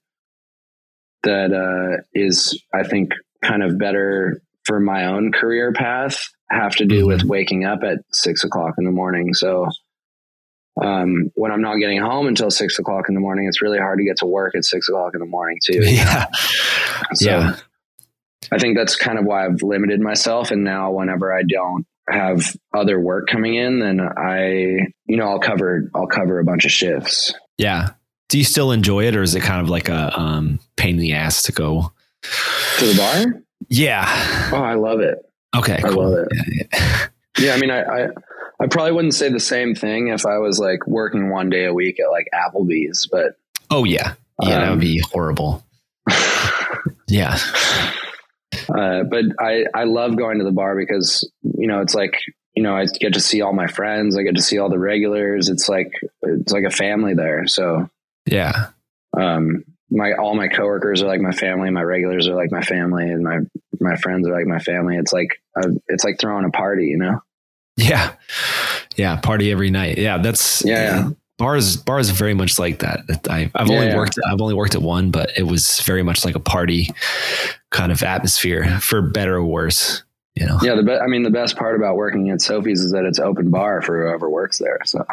that 1.25 1.53
uh, 1.53 2.03
is 2.15 2.63
I 2.75 2.83
think 2.87 3.13
kind 3.43 3.63
of 3.63 3.79
better 3.79 4.41
for 4.65 4.81
my 4.81 5.07
own 5.07 5.33
career 5.33 5.73
path 5.73 6.29
have 6.51 6.77
to 6.77 6.85
do 6.87 7.07
with 7.07 7.25
waking 7.25 7.65
up 7.65 7.81
at 7.83 7.99
six 8.13 8.45
o'clock 8.45 8.75
in 8.79 8.85
the 8.85 8.91
morning. 8.91 9.35
So 9.35 9.67
um, 10.81 11.31
when 11.35 11.51
I'm 11.51 11.61
not 11.61 11.77
getting 11.77 12.01
home 12.01 12.27
until 12.29 12.51
six 12.51 12.79
o'clock 12.79 13.07
in 13.09 13.15
the 13.15 13.21
morning, 13.21 13.47
it's 13.49 13.61
really 13.61 13.79
hard 13.79 13.99
to 13.99 14.05
get 14.05 14.19
to 14.19 14.27
work 14.27 14.55
at 14.55 14.65
six 14.65 14.89
o'clock 14.89 15.13
in 15.15 15.21
the 15.21 15.27
morning 15.27 15.59
too. 15.65 15.81
Yeah. 15.85 16.27
So 17.15 17.31
Yeah. 17.31 17.57
I 18.53 18.59
think 18.59 18.77
that's 18.77 18.97
kind 18.97 19.19
of 19.19 19.25
why 19.25 19.45
I've 19.45 19.63
limited 19.63 20.01
myself. 20.01 20.51
And 20.51 20.65
now 20.65 20.93
whenever 20.93 21.33
I 21.33 21.43
don't 21.43 21.87
have 22.09 22.57
other 22.75 22.99
work 23.01 23.27
coming 23.29 23.55
in, 23.57 23.81
then 23.81 24.01
I, 24.01 24.87
you 25.07 25.17
know, 25.17 25.29
I'll 25.29 25.41
cover, 25.41 25.91
I'll 25.95 26.07
cover 26.07 26.39
a 26.39 26.45
bunch 26.45 26.65
of 26.65 26.71
shifts. 26.71 27.35
Yeah. 27.59 27.91
Do 28.29 28.39
you 28.39 28.45
still 28.45 28.73
enjoy 28.73 29.05
it, 29.07 29.17
or 29.17 29.23
is 29.23 29.35
it 29.35 29.41
kind 29.43 29.61
of 29.61 29.69
like 29.71 29.89
a 29.89 30.19
um, 30.19 30.61
pain 30.77 30.97
in 30.97 31.01
the 31.01 31.15
ass 31.15 31.43
to 31.45 31.53
go? 31.53 31.93
To 32.79 32.85
the 32.87 32.97
bar? 32.97 33.43
Yeah. 33.69 34.05
Oh, 34.53 34.63
I 34.63 34.75
love 34.75 35.01
it. 35.01 35.19
Okay. 35.57 35.77
I 35.77 35.81
Cool. 35.81 36.11
love 36.11 36.27
it. 36.31 36.69
Yeah. 37.39 37.55
I 37.55 37.59
mean, 37.59 37.71
I, 37.71 37.83
I, 37.83 38.09
I 38.61 38.67
probably 38.67 38.93
wouldn't 38.93 39.15
say 39.15 39.29
the 39.31 39.39
same 39.41 39.75
thing 39.77 40.09
if 40.09 40.27
I 40.27 40.39
was 40.39 40.59
like 40.59 40.87
working 40.89 41.31
one 41.31 41.51
day 41.51 41.67
a 41.67 41.73
week 41.73 42.01
at 42.01 42.11
like 42.11 42.27
Applebee's, 42.35 43.07
but 43.11 43.37
Oh 43.71 43.85
yeah. 43.85 44.15
Yeah, 44.43 44.59
that 44.59 44.63
Um, 44.65 44.71
would 44.71 44.81
be 44.81 45.01
horrible. 45.13 45.65
Yeah. 47.11 47.39
Uh, 48.79 49.03
but 49.03 49.25
I, 49.41 49.65
I 49.75 49.85
love 49.85 50.17
going 50.17 50.39
to 50.39 50.45
the 50.45 50.53
bar 50.53 50.77
because, 50.77 51.29
you 51.43 51.67
know, 51.67 51.81
it's 51.81 51.95
like, 51.95 52.15
you 52.55 52.63
know, 52.63 52.77
I 52.77 52.87
get 52.87 53.15
to 53.15 53.21
see 53.21 53.41
all 53.43 53.53
my 53.53 53.67
friends. 53.67 54.17
I 54.17 54.23
get 54.23 54.37
to 54.37 54.43
see 54.43 54.59
all 54.59 54.69
the 54.71 54.79
regulars. 54.79 55.49
It's 55.49 55.69
like, 55.69 55.93
it's 56.23 56.53
like 56.53 56.65
a 56.65 56.71
family 56.71 57.15
there. 57.15 57.47
So, 57.47 57.89
Yeah. 58.27 58.67
um, 59.17 59.65
my, 59.91 60.13
all 60.13 60.35
my 60.37 60.49
coworkers 60.49 61.03
are 61.03 61.07
like 61.09 61.21
my 61.21 61.33
family. 61.33 61.71
My 61.71 61.83
regulars 61.83 62.29
are 62.29 62.35
like 62.35 62.53
my 62.53 62.61
family 62.63 63.11
and 63.11 63.23
my, 63.25 63.39
my 63.81 63.97
friends 63.97 64.29
are 64.29 64.33
like 64.37 64.47
my 64.47 64.59
family. 64.59 64.97
It's 64.97 65.13
like, 65.13 65.41
uh, 65.57 65.71
it's 65.89 66.05
like 66.05 66.19
throwing 66.21 66.45
a 66.45 66.51
party, 66.51 66.87
you 66.87 66.99
know? 66.99 67.23
Yeah. 67.77 68.15
Yeah. 68.97 69.17
Party 69.17 69.51
every 69.51 69.71
night. 69.71 69.99
Yeah. 69.99 70.19
That's 70.19 70.65
Yeah, 70.65 70.83
yeah. 70.83 71.09
Bars 71.39 71.77
bars 71.77 72.11
very 72.11 72.35
much 72.35 72.59
like 72.59 72.81
that. 72.81 73.01
I, 73.31 73.51
I've 73.55 73.69
Yeah, 73.69 73.75
only 73.75 73.87
yeah. 73.89 73.97
worked 73.97 74.19
I've 74.31 74.41
only 74.41 74.55
worked 74.55 74.75
at 74.75 74.83
one, 74.83 75.11
but 75.11 75.31
it 75.37 75.45
was 75.45 75.81
very 75.83 76.03
much 76.03 76.25
like 76.25 76.35
a 76.35 76.41
party 76.41 76.89
kind 77.71 77.93
of 77.93 78.03
atmosphere, 78.03 78.81
for 78.81 79.01
better 79.01 79.37
or 79.37 79.45
worse. 79.45 80.03
You 80.35 80.47
know. 80.47 80.59
Yeah. 80.63 80.75
The 80.77 80.83
be- 80.83 80.93
I 80.99 81.07
mean, 81.07 81.23
the 81.23 81.31
best 81.31 81.57
part 81.57 81.77
about 81.77 81.97
working 81.97 82.31
at 82.31 82.41
Sophie's 82.43 82.81
is 82.81 82.93
that 82.93 83.05
it's 83.05 83.19
open 83.19 83.51
bar 83.51 83.83
for 83.83 84.05
whoever 84.05 84.29
works 84.29 84.59
there. 84.59 84.79
So 84.85 85.05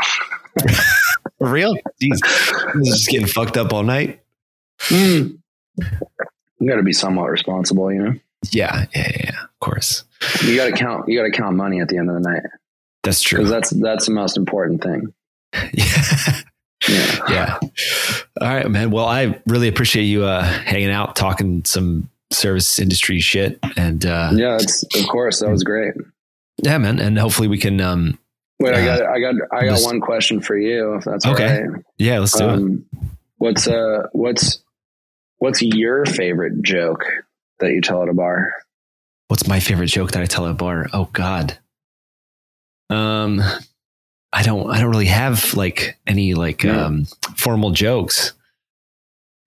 For 1.40 1.50
real? 1.50 1.76
Jeez. 2.02 2.20
Just 2.86 3.08
getting 3.10 3.28
fucked 3.28 3.58
up 3.58 3.74
all 3.74 3.84
night. 3.84 4.22
Hmm. 4.82 5.28
you 6.60 6.68
got 6.68 6.76
to 6.78 6.84
be 6.84 6.94
somewhat 6.94 7.30
responsible, 7.30 7.92
you 7.92 8.02
know, 8.04 8.14
Yeah, 8.52 8.86
yeah, 8.96 9.08
yeah, 9.12 9.22
yeah. 9.26 9.44
Of 9.44 9.60
course. 9.60 10.04
you 10.44 10.56
got 10.56 10.66
to 10.66 10.72
count, 10.72 11.08
you 11.10 11.18
got 11.20 11.26
to 11.26 11.32
count 11.32 11.56
money 11.56 11.82
at 11.82 11.88
the 11.90 11.98
end 11.98 12.10
of 12.10 12.16
the 12.22 12.30
night 12.30 12.44
That's 13.04 13.22
true. 13.22 13.40
because 13.40 13.52
that's, 13.52 13.70
that's 13.72 14.06
the 14.06 14.12
most 14.14 14.38
important 14.38 14.82
thing. 14.84 15.14
Yeah. 15.74 16.42
Yeah. 16.88 17.20
yeah. 17.30 17.60
All 18.42 18.48
right, 18.48 18.70
man. 18.70 18.92
Well, 18.92 19.06
I 19.06 19.42
really 19.48 19.68
appreciate 19.68 20.04
you 20.04 20.24
uh, 20.26 20.44
hanging 20.44 20.92
out, 20.92 21.16
talking 21.16 21.66
some 21.66 22.10
service 22.32 22.78
industry 22.78 23.20
shit, 23.22 23.58
and 23.76 24.06
uh, 24.06 24.30
Yeah, 24.34 24.58
it's 24.58 24.84
of 24.96 25.08
course 25.08 25.40
that 25.40 25.50
was 25.50 25.64
great. 25.64 25.96
yeah, 26.62 26.78
man. 26.78 27.00
And 27.00 27.18
hopefully 27.18 27.48
we 27.48 27.58
can. 27.58 27.82
Um, 27.82 28.20
Wait, 28.60 28.76
I 28.76 28.82
Uh, 28.88 28.98
got, 28.98 29.06
I 29.10 29.20
got, 29.20 29.36
I 29.52 29.66
got 29.66 29.82
one 29.82 30.00
question 30.00 30.42
for 30.42 30.56
you, 30.56 30.96
if 30.96 31.06
that's 31.06 31.26
Okay. 31.26 31.64
right. 31.64 31.84
yeah, 31.98 32.20
let's 32.20 32.38
do 32.38 32.44
it. 32.50 32.54
Um, 32.54 32.86
what's 33.38 33.68
uh, 33.68 34.04
what's 34.12 34.60
what's 35.40 35.62
your 35.64 36.06
favorite 36.06 36.62
joke 36.62 37.04
that 37.62 37.72
you 37.72 37.82
tell 37.82 38.04
at 38.04 38.10
a 38.10 38.14
bar? 38.14 38.54
What's 39.28 39.48
my 39.48 39.60
favorite 39.60 39.88
joke 39.88 40.12
that 40.12 40.22
I 40.22 40.26
tell 40.28 40.46
at 40.46 40.52
a 40.52 40.54
bar? 40.56 40.86
Oh 40.94 41.10
God. 41.14 41.58
Um, 42.92 43.42
I 44.38 44.44
don't. 44.44 44.70
I 44.70 44.82
don't 44.82 44.92
really 44.92 45.06
have 45.06 45.54
like 45.54 45.98
any 46.06 46.34
like 46.34 46.64
Yeah. 46.64 46.86
um 46.86 47.06
formal 47.38 47.72
jokes. 47.72 48.34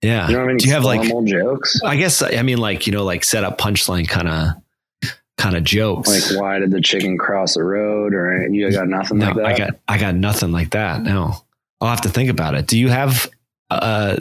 Yeah. 0.03 0.29
You 0.31 0.41
any 0.41 0.57
do 0.59 0.67
you 0.67 0.73
have 0.75 0.85
like? 0.85 1.01
formal 1.09 1.25
jokes? 1.25 1.81
I 1.85 1.97
guess 1.97 2.23
I 2.23 2.41
mean 2.43 2.59
like 2.59 2.87
you 2.87 2.93
know 2.95 3.05
like 3.05 3.23
set 3.23 3.45
up 3.45 3.59
punchline 3.59 4.09
kind 4.09 4.29
of 4.29 5.11
kind 5.37 5.57
of 5.57 5.63
jokes. 5.65 6.09
Like, 6.33 6.41
why 6.41 6.59
did 6.59 6.71
the 6.71 6.81
chicken 6.81 7.19
cross 7.19 7.55
the 7.55 7.65
road? 7.65 8.15
Or 8.15 8.49
you 8.49 8.71
got 8.73 8.89
nothing 8.89 9.19
no, 9.19 9.27
like 9.27 9.37
that? 9.37 9.45
I 9.47 9.59
got 9.59 9.71
I 9.89 9.99
got 9.99 10.15
nothing 10.15 10.53
like 10.53 10.71
that. 10.71 11.03
No, 11.03 11.35
I'll 11.83 11.89
have 11.91 12.01
to 12.03 12.09
think 12.09 12.31
about 12.31 12.55
it. 12.55 12.67
Do 12.67 12.79
you 12.79 12.89
have? 12.89 13.29
Uh, 13.71 14.17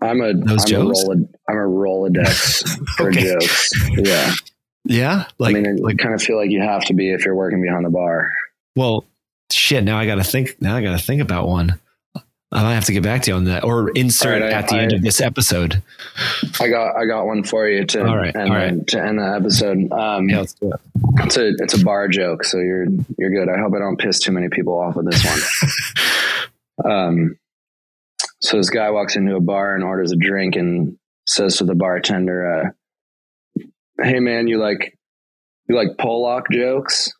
I'm 0.00 0.20
a, 0.22 0.32
Those 0.32 0.62
I'm 0.62 0.68
jokes? 0.68 1.02
a, 1.02 1.06
Rolod, 1.06 1.28
I'm 1.48 1.56
a 1.56 1.60
Rolodex 1.60 2.68
for 2.96 3.08
Okay. 3.10 3.24
jokes. 3.32 3.72
Yeah. 3.98 4.32
yeah, 4.84 5.24
like 5.38 5.56
I 5.56 5.60
mean, 5.60 5.66
I 5.66 5.82
like 5.82 5.98
kind 5.98 6.14
of 6.14 6.22
feel 6.22 6.36
like 6.38 6.50
you 6.50 6.62
have 6.62 6.84
to 6.86 6.94
be 6.94 7.12
if 7.12 7.24
you're 7.26 7.34
working 7.34 7.60
behind 7.60 7.84
the 7.84 7.90
bar. 7.90 8.30
well, 8.76 9.04
shit. 9.52 9.84
Now 9.84 9.98
I 9.98 10.06
got 10.06 10.16
to 10.16 10.24
think. 10.24 10.60
Now 10.60 10.76
I 10.76 10.82
got 10.82 10.98
to 10.98 11.04
think 11.04 11.22
about 11.22 11.48
one. 11.48 11.78
I 12.54 12.62
might 12.62 12.74
have 12.74 12.84
to 12.84 12.92
get 12.92 13.02
back 13.02 13.22
to 13.22 13.30
you 13.30 13.36
on 13.38 13.44
that, 13.44 13.64
or 13.64 13.88
insert 13.92 14.42
right, 14.42 14.52
I- 14.52 14.58
at 14.58 14.68
the 14.68 14.76
end 14.76 14.92
of 14.92 15.00
this 15.00 15.22
episode. 15.22 15.82
I 16.60 16.68
got 16.68 16.96
I 16.96 17.06
got 17.06 17.24
one 17.24 17.44
for 17.44 17.66
you 17.66 17.86
to 17.86 18.06
All 18.06 18.14
right, 18.16 18.36
end, 18.36 18.50
all 18.50 18.54
right. 18.56 18.86
to 18.88 19.02
end 19.02 19.18
the 19.18 19.34
episode. 19.36 19.90
Um, 19.90 20.28
Yeah, 20.28 20.40
let's 20.40 20.52
do 20.52 20.70
it. 20.70 20.80
it's 21.24 21.36
a 21.38 21.48
it's 21.60 21.80
a 21.80 21.82
bar 21.84 22.08
joke, 22.08 22.44
so 22.44 22.58
you're 22.58 22.84
you're 23.18 23.30
good. 23.30 23.48
I 23.48 23.58
hope 23.58 23.72
I 23.74 23.78
don't 23.78 23.98
piss 23.98 24.18
too 24.20 24.32
many 24.32 24.48
people 24.50 24.78
off 24.78 24.96
with 24.96 25.10
this 25.10 25.24
one. 26.84 26.92
um, 26.92 27.38
so 28.42 28.58
this 28.58 28.68
guy 28.70 28.90
walks 28.90 29.16
into 29.16 29.34
a 29.36 29.40
bar 29.40 29.74
and 29.74 29.82
orders 29.84 30.12
a 30.12 30.16
drink 30.16 30.54
and 30.56 30.98
says 31.26 31.56
to 31.56 31.64
the 31.64 31.74
bartender, 31.74 32.66
uh, 33.56 33.62
"Hey 34.02 34.20
man, 34.20 34.46
you 34.46 34.58
like 34.58 34.98
you 35.70 35.74
like 35.76 35.96
Polack 35.98 36.42
jokes?" 36.52 37.12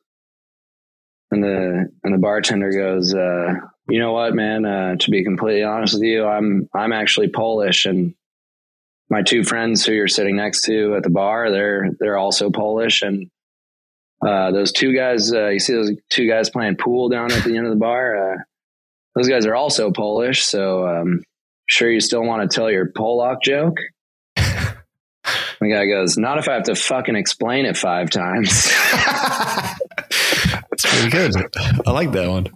And 1.32 1.42
the 1.42 1.90
and 2.04 2.14
the 2.14 2.18
bartender 2.18 2.70
goes, 2.70 3.14
uh, 3.14 3.54
"You 3.88 3.98
know 3.98 4.12
what, 4.12 4.34
man? 4.34 4.66
Uh, 4.66 4.96
to 4.96 5.10
be 5.10 5.24
completely 5.24 5.62
honest 5.62 5.94
with 5.94 6.02
you, 6.02 6.26
I'm 6.26 6.68
I'm 6.74 6.92
actually 6.92 7.28
Polish 7.28 7.86
and." 7.86 8.14
My 9.10 9.20
two 9.20 9.44
friends 9.44 9.84
who 9.84 9.92
you're 9.92 10.08
sitting 10.08 10.36
next 10.36 10.62
to 10.62 10.94
at 10.96 11.02
the 11.02 11.10
bar, 11.10 11.50
they're 11.50 11.90
they're 12.00 12.16
also 12.16 12.48
Polish, 12.50 13.02
and 13.02 13.30
uh, 14.26 14.52
those 14.52 14.72
two 14.72 14.94
guys, 14.94 15.32
uh, 15.34 15.48
you 15.48 15.58
see 15.58 15.74
those 15.74 15.90
two 16.08 16.28
guys 16.28 16.48
playing 16.48 16.76
pool 16.76 17.08
down 17.08 17.30
at 17.32 17.44
the 17.44 17.56
end 17.56 17.66
of 17.66 17.72
the 17.72 17.78
bar. 17.78 18.34
Uh, 18.34 18.36
those 19.14 19.28
guys 19.28 19.44
are 19.44 19.54
also 19.54 19.90
Polish. 19.90 20.44
So, 20.44 20.86
um, 20.86 21.22
sure, 21.66 21.90
you 21.90 22.00
still 22.00 22.22
want 22.22 22.48
to 22.48 22.54
tell 22.54 22.70
your 22.70 22.90
Polack 22.90 23.42
joke? 23.42 23.76
the 24.36 24.72
guy 25.60 25.86
goes, 25.86 26.16
"Not 26.16 26.38
if 26.38 26.48
I 26.48 26.54
have 26.54 26.64
to 26.64 26.74
fucking 26.74 27.16
explain 27.16 27.66
it 27.66 27.76
five 27.76 28.10
times." 28.10 28.70
That's 30.92 31.10
pretty 31.10 31.30
good. 31.32 31.82
I 31.86 31.90
like 31.90 32.12
that 32.12 32.28
one. 32.28 32.46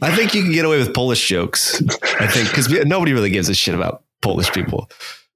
I 0.00 0.14
think 0.14 0.34
you 0.34 0.42
can 0.42 0.52
get 0.52 0.64
away 0.64 0.78
with 0.78 0.94
Polish 0.94 1.26
jokes. 1.26 1.82
I 2.20 2.26
think 2.28 2.48
because 2.48 2.68
nobody 2.86 3.12
really 3.12 3.30
gives 3.30 3.48
a 3.48 3.54
shit 3.54 3.74
about 3.74 4.04
Polish 4.22 4.50
people. 4.52 4.88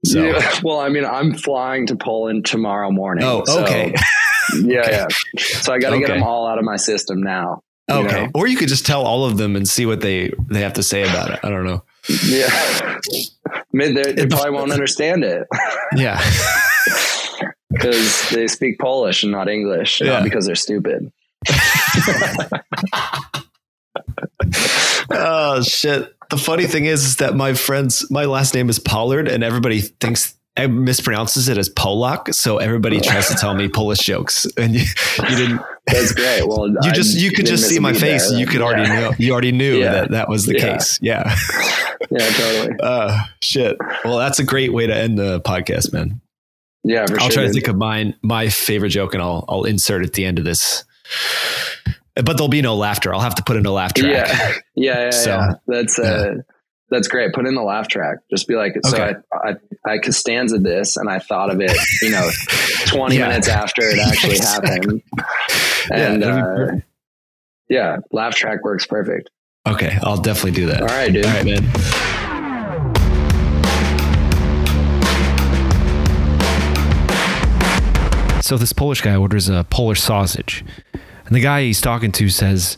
So, 0.05 0.23
Yeah, 0.23 0.61
well, 0.63 0.81
I 0.81 0.89
mean, 0.89 1.05
I'm 1.05 1.35
flying 1.35 1.87
to 1.89 1.97
Poland 1.97 2.45
tomorrow 2.47 2.91
morning. 2.91 3.25
oh, 3.25 3.45
so- 3.45 3.63
okay, 3.65 3.93
yeah, 4.63 4.89
yeah. 4.89 5.07
So 5.39 5.73
I 5.73 5.79
got 5.79 5.91
to 5.91 5.99
get 5.99 6.09
them 6.09 6.23
all 6.23 6.47
out 6.47 6.59
of 6.59 6.65
my 6.65 6.77
system 6.77 7.21
now. 7.23 7.63
okay. 7.91 8.25
know? 8.25 8.31
Or 8.35 8.47
you 8.47 8.57
could 8.57 8.69
just 8.69 8.87
tell 8.87 9.03
all 9.05 9.25
of 9.25 9.37
them 9.37 9.55
and 9.57 9.69
see 9.69 9.85
what 9.87 10.01
they 10.01 10.33
they 10.49 10.61
have 10.61 10.73
to 10.75 10.83
say 10.83 11.03
about 11.03 11.31
it. 11.33 11.41
I 11.43 11.51
don't 11.51 11.65
know. 11.65 11.83
Yeah. 12.25 12.49
I 13.47 13.61
mean, 13.73 13.95
they 13.95 14.13
they 14.13 14.27
probably 14.27 14.51
won't 14.51 14.73
understand 14.73 15.25
it. 15.25 15.47
Yeah, 15.97 16.19
because 17.71 18.31
they 18.31 18.47
speak 18.49 18.79
Polish 18.79 19.23
and 19.25 19.33
not 19.33 19.49
English, 19.49 20.01
Yeah. 20.01 20.15
not 20.15 20.25
because 20.25 20.47
they're 20.47 20.55
stupid. 20.55 21.13
Oh 25.11 25.63
shit. 25.63 26.15
The 26.31 26.39
funny 26.39 26.67
thing 26.67 26.87
is, 26.87 27.05
is 27.05 27.17
that 27.17 27.35
my 27.37 27.53
friends, 27.55 28.11
my 28.11 28.25
last 28.25 28.55
name 28.55 28.71
is 28.71 28.79
Pollard, 28.79 29.29
and 29.29 29.45
everybody 29.45 29.81
thinks 29.81 30.35
I 30.57 30.67
mispronounces 30.67 31.49
it 31.49 31.59
as 31.59 31.69
Polack. 31.69 32.35
So 32.35 32.59
everybody 32.59 33.01
tries 33.01 33.29
to 33.29 33.35
tell 33.35 33.55
me 33.55 33.69
Polish 33.69 33.99
jokes, 34.01 34.47
and 34.57 34.75
you, 34.75 34.81
you 35.29 35.37
didn't. 35.37 35.61
That's 35.87 36.13
great. 36.13 36.47
Well, 36.47 36.69
You 36.83 36.93
just 36.93 37.19
you 37.19 37.33
could 37.33 37.47
just 37.47 37.69
see 37.69 37.79
my 37.79 37.93
face, 37.93 38.31
there. 38.31 38.39
you 38.39 38.47
could 38.47 38.63
already 38.63 38.83
Yeah. 38.89 39.01
know. 39.01 39.13
You 39.19 39.33
already 39.33 39.53
knew 39.53 39.79
Yeah. 39.81 39.93
that 39.93 40.11
that 40.13 40.29
was 40.29 40.47
the 40.47 40.55
Yeah. 40.59 40.75
case. 40.79 40.99
Yeah. 41.03 41.37
Yeah, 42.11 42.29
totally. 42.31 42.75
Uh, 42.83 43.17
shit. 43.41 43.77
Well, 44.05 44.19
that's 44.19 44.39
a 44.39 44.45
great 44.45 44.73
way 44.73 44.87
to 44.87 44.95
end 44.95 45.19
the 45.19 45.41
podcast, 45.41 45.93
man. 45.95 46.21
Yeah, 46.85 47.07
for 47.07 47.15
I'll 47.15 47.31
sure. 47.31 47.31
try 47.31 47.43
to 47.45 47.53
think 47.53 47.69
of 47.69 47.77
mine, 47.77 48.15
my 48.23 48.49
favorite 48.51 48.91
joke, 48.91 49.15
and 49.15 49.23
I'll 49.23 49.45
I'll 49.49 49.65
insert 49.65 50.05
at 50.05 50.13
the 50.13 50.25
end 50.27 50.39
of 50.39 50.45
this. 50.45 50.85
But 52.15 52.37
there'll 52.37 52.49
be 52.49 52.61
no 52.63 52.77
laughter. 52.77 53.15
I'll 53.15 53.21
have 53.21 53.37
to 53.37 53.43
put 53.43 53.57
in 53.57 53.65
a 53.65 53.71
laugh 53.71 53.95
track. 53.95 54.11
Yeah, 54.29 54.53
yeah, 54.75 55.05
yeah. 55.05 55.11
So, 55.11 55.31
yeah. 55.31 55.53
That's 55.67 55.99
uh, 55.99 56.33
yeah. 56.35 56.41
that's 56.91 57.09
great. 57.09 57.33
Put 57.33 57.47
in 57.47 57.55
the 57.55 57.63
laugh 57.63 57.89
track. 57.89 58.19
Just 58.31 58.47
be 58.47 58.55
like, 58.55 58.75
so 58.85 58.97
Okay. 59.03 59.19
I, 59.33 59.49
I 59.87 59.95
I 59.95 59.99
Costanza 59.99 60.59
this, 60.59 60.97
and 60.99 61.09
I 61.09 61.19
thought 61.21 61.51
of 61.51 61.61
it, 61.61 61.75
you 62.03 62.11
know, 62.11 62.29
twenty 62.87 63.17
Yeah. 63.17 63.29
minutes 63.29 63.49
after 63.49 63.83
it 63.83 63.99
actually 63.99 64.39
happened. 64.41 65.03
And 65.91 66.23
uh, 66.23 66.67
yeah, 67.69 67.97
laugh 68.11 68.35
track 68.35 68.63
works 68.63 68.85
perfect. 68.87 69.31
Okay, 69.67 69.97
I'll 70.03 70.21
definitely 70.21 70.51
do 70.53 70.67
that. 70.67 70.83
All 70.83 70.89
right, 70.89 71.11
dude. 71.13 71.25
All 71.25 71.33
right, 71.33 71.45
man. 71.47 71.63
So 78.53 78.59
this 78.59 78.75
Polish 78.75 79.01
guy 79.01 79.17
orders 79.17 79.49
a 79.49 79.65
Polish 79.71 80.03
sausage. 80.03 80.63
And 81.25 81.35
the 81.35 81.41
guy 81.41 81.63
he's 81.63 81.81
talking 81.81 82.13
to 82.13 82.29
says, 82.29 82.77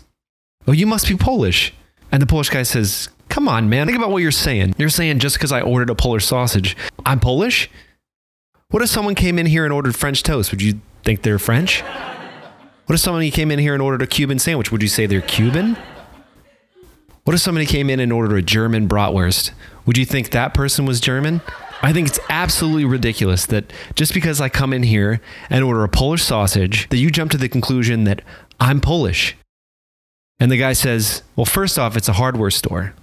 Oh, 0.68 0.72
you 0.72 0.86
must 0.86 1.08
be 1.08 1.16
Polish. 1.16 1.74
And 2.12 2.22
the 2.22 2.28
Polish 2.28 2.48
guy 2.48 2.62
says, 2.62 3.08
Come 3.28 3.48
on, 3.48 3.68
man. 3.68 3.88
Think 3.88 3.98
about 3.98 4.12
what 4.12 4.22
you're 4.22 4.30
saying. 4.30 4.76
You're 4.78 4.88
saying 4.88 5.18
just 5.18 5.34
because 5.34 5.50
I 5.50 5.62
ordered 5.62 5.90
a 5.90 5.96
Polish 5.96 6.26
sausage, 6.26 6.76
I'm 7.04 7.18
Polish? 7.18 7.68
What 8.68 8.84
if 8.84 8.88
someone 8.88 9.16
came 9.16 9.36
in 9.36 9.46
here 9.46 9.64
and 9.64 9.72
ordered 9.72 9.96
French 9.96 10.22
toast? 10.22 10.52
Would 10.52 10.62
you 10.62 10.80
think 11.02 11.22
they're 11.22 11.40
French? 11.40 11.80
What 12.86 12.94
if 12.94 13.00
somebody 13.00 13.32
came 13.32 13.50
in 13.50 13.58
here 13.58 13.74
and 13.74 13.82
ordered 13.82 14.02
a 14.02 14.06
Cuban 14.06 14.38
sandwich? 14.38 14.70
Would 14.70 14.80
you 14.80 14.88
say 14.88 15.06
they're 15.06 15.22
Cuban? 15.22 15.76
What 17.24 17.34
if 17.34 17.40
somebody 17.40 17.66
came 17.66 17.90
in 17.90 17.98
and 17.98 18.12
ordered 18.12 18.36
a 18.36 18.42
German 18.42 18.86
bratwurst? 18.86 19.50
Would 19.86 19.98
you 19.98 20.04
think 20.04 20.30
that 20.30 20.54
person 20.54 20.86
was 20.86 21.00
German? 21.00 21.40
I 21.84 21.92
think 21.92 22.08
it's 22.08 22.20
absolutely 22.30 22.86
ridiculous 22.86 23.44
that 23.46 23.70
just 23.94 24.14
because 24.14 24.40
I 24.40 24.48
come 24.48 24.72
in 24.72 24.84
here 24.84 25.20
and 25.50 25.62
order 25.62 25.84
a 25.84 25.88
Polish 25.88 26.22
sausage, 26.22 26.88
that 26.88 26.96
you 26.96 27.10
jump 27.10 27.30
to 27.32 27.36
the 27.36 27.46
conclusion 27.46 28.04
that 28.04 28.22
I'm 28.58 28.80
Polish. 28.80 29.36
And 30.40 30.50
the 30.50 30.56
guy 30.56 30.72
says, 30.72 31.22
Well, 31.36 31.44
first 31.44 31.78
off, 31.78 31.94
it's 31.94 32.08
a 32.08 32.14
hardware 32.14 32.50
store. 32.50 32.94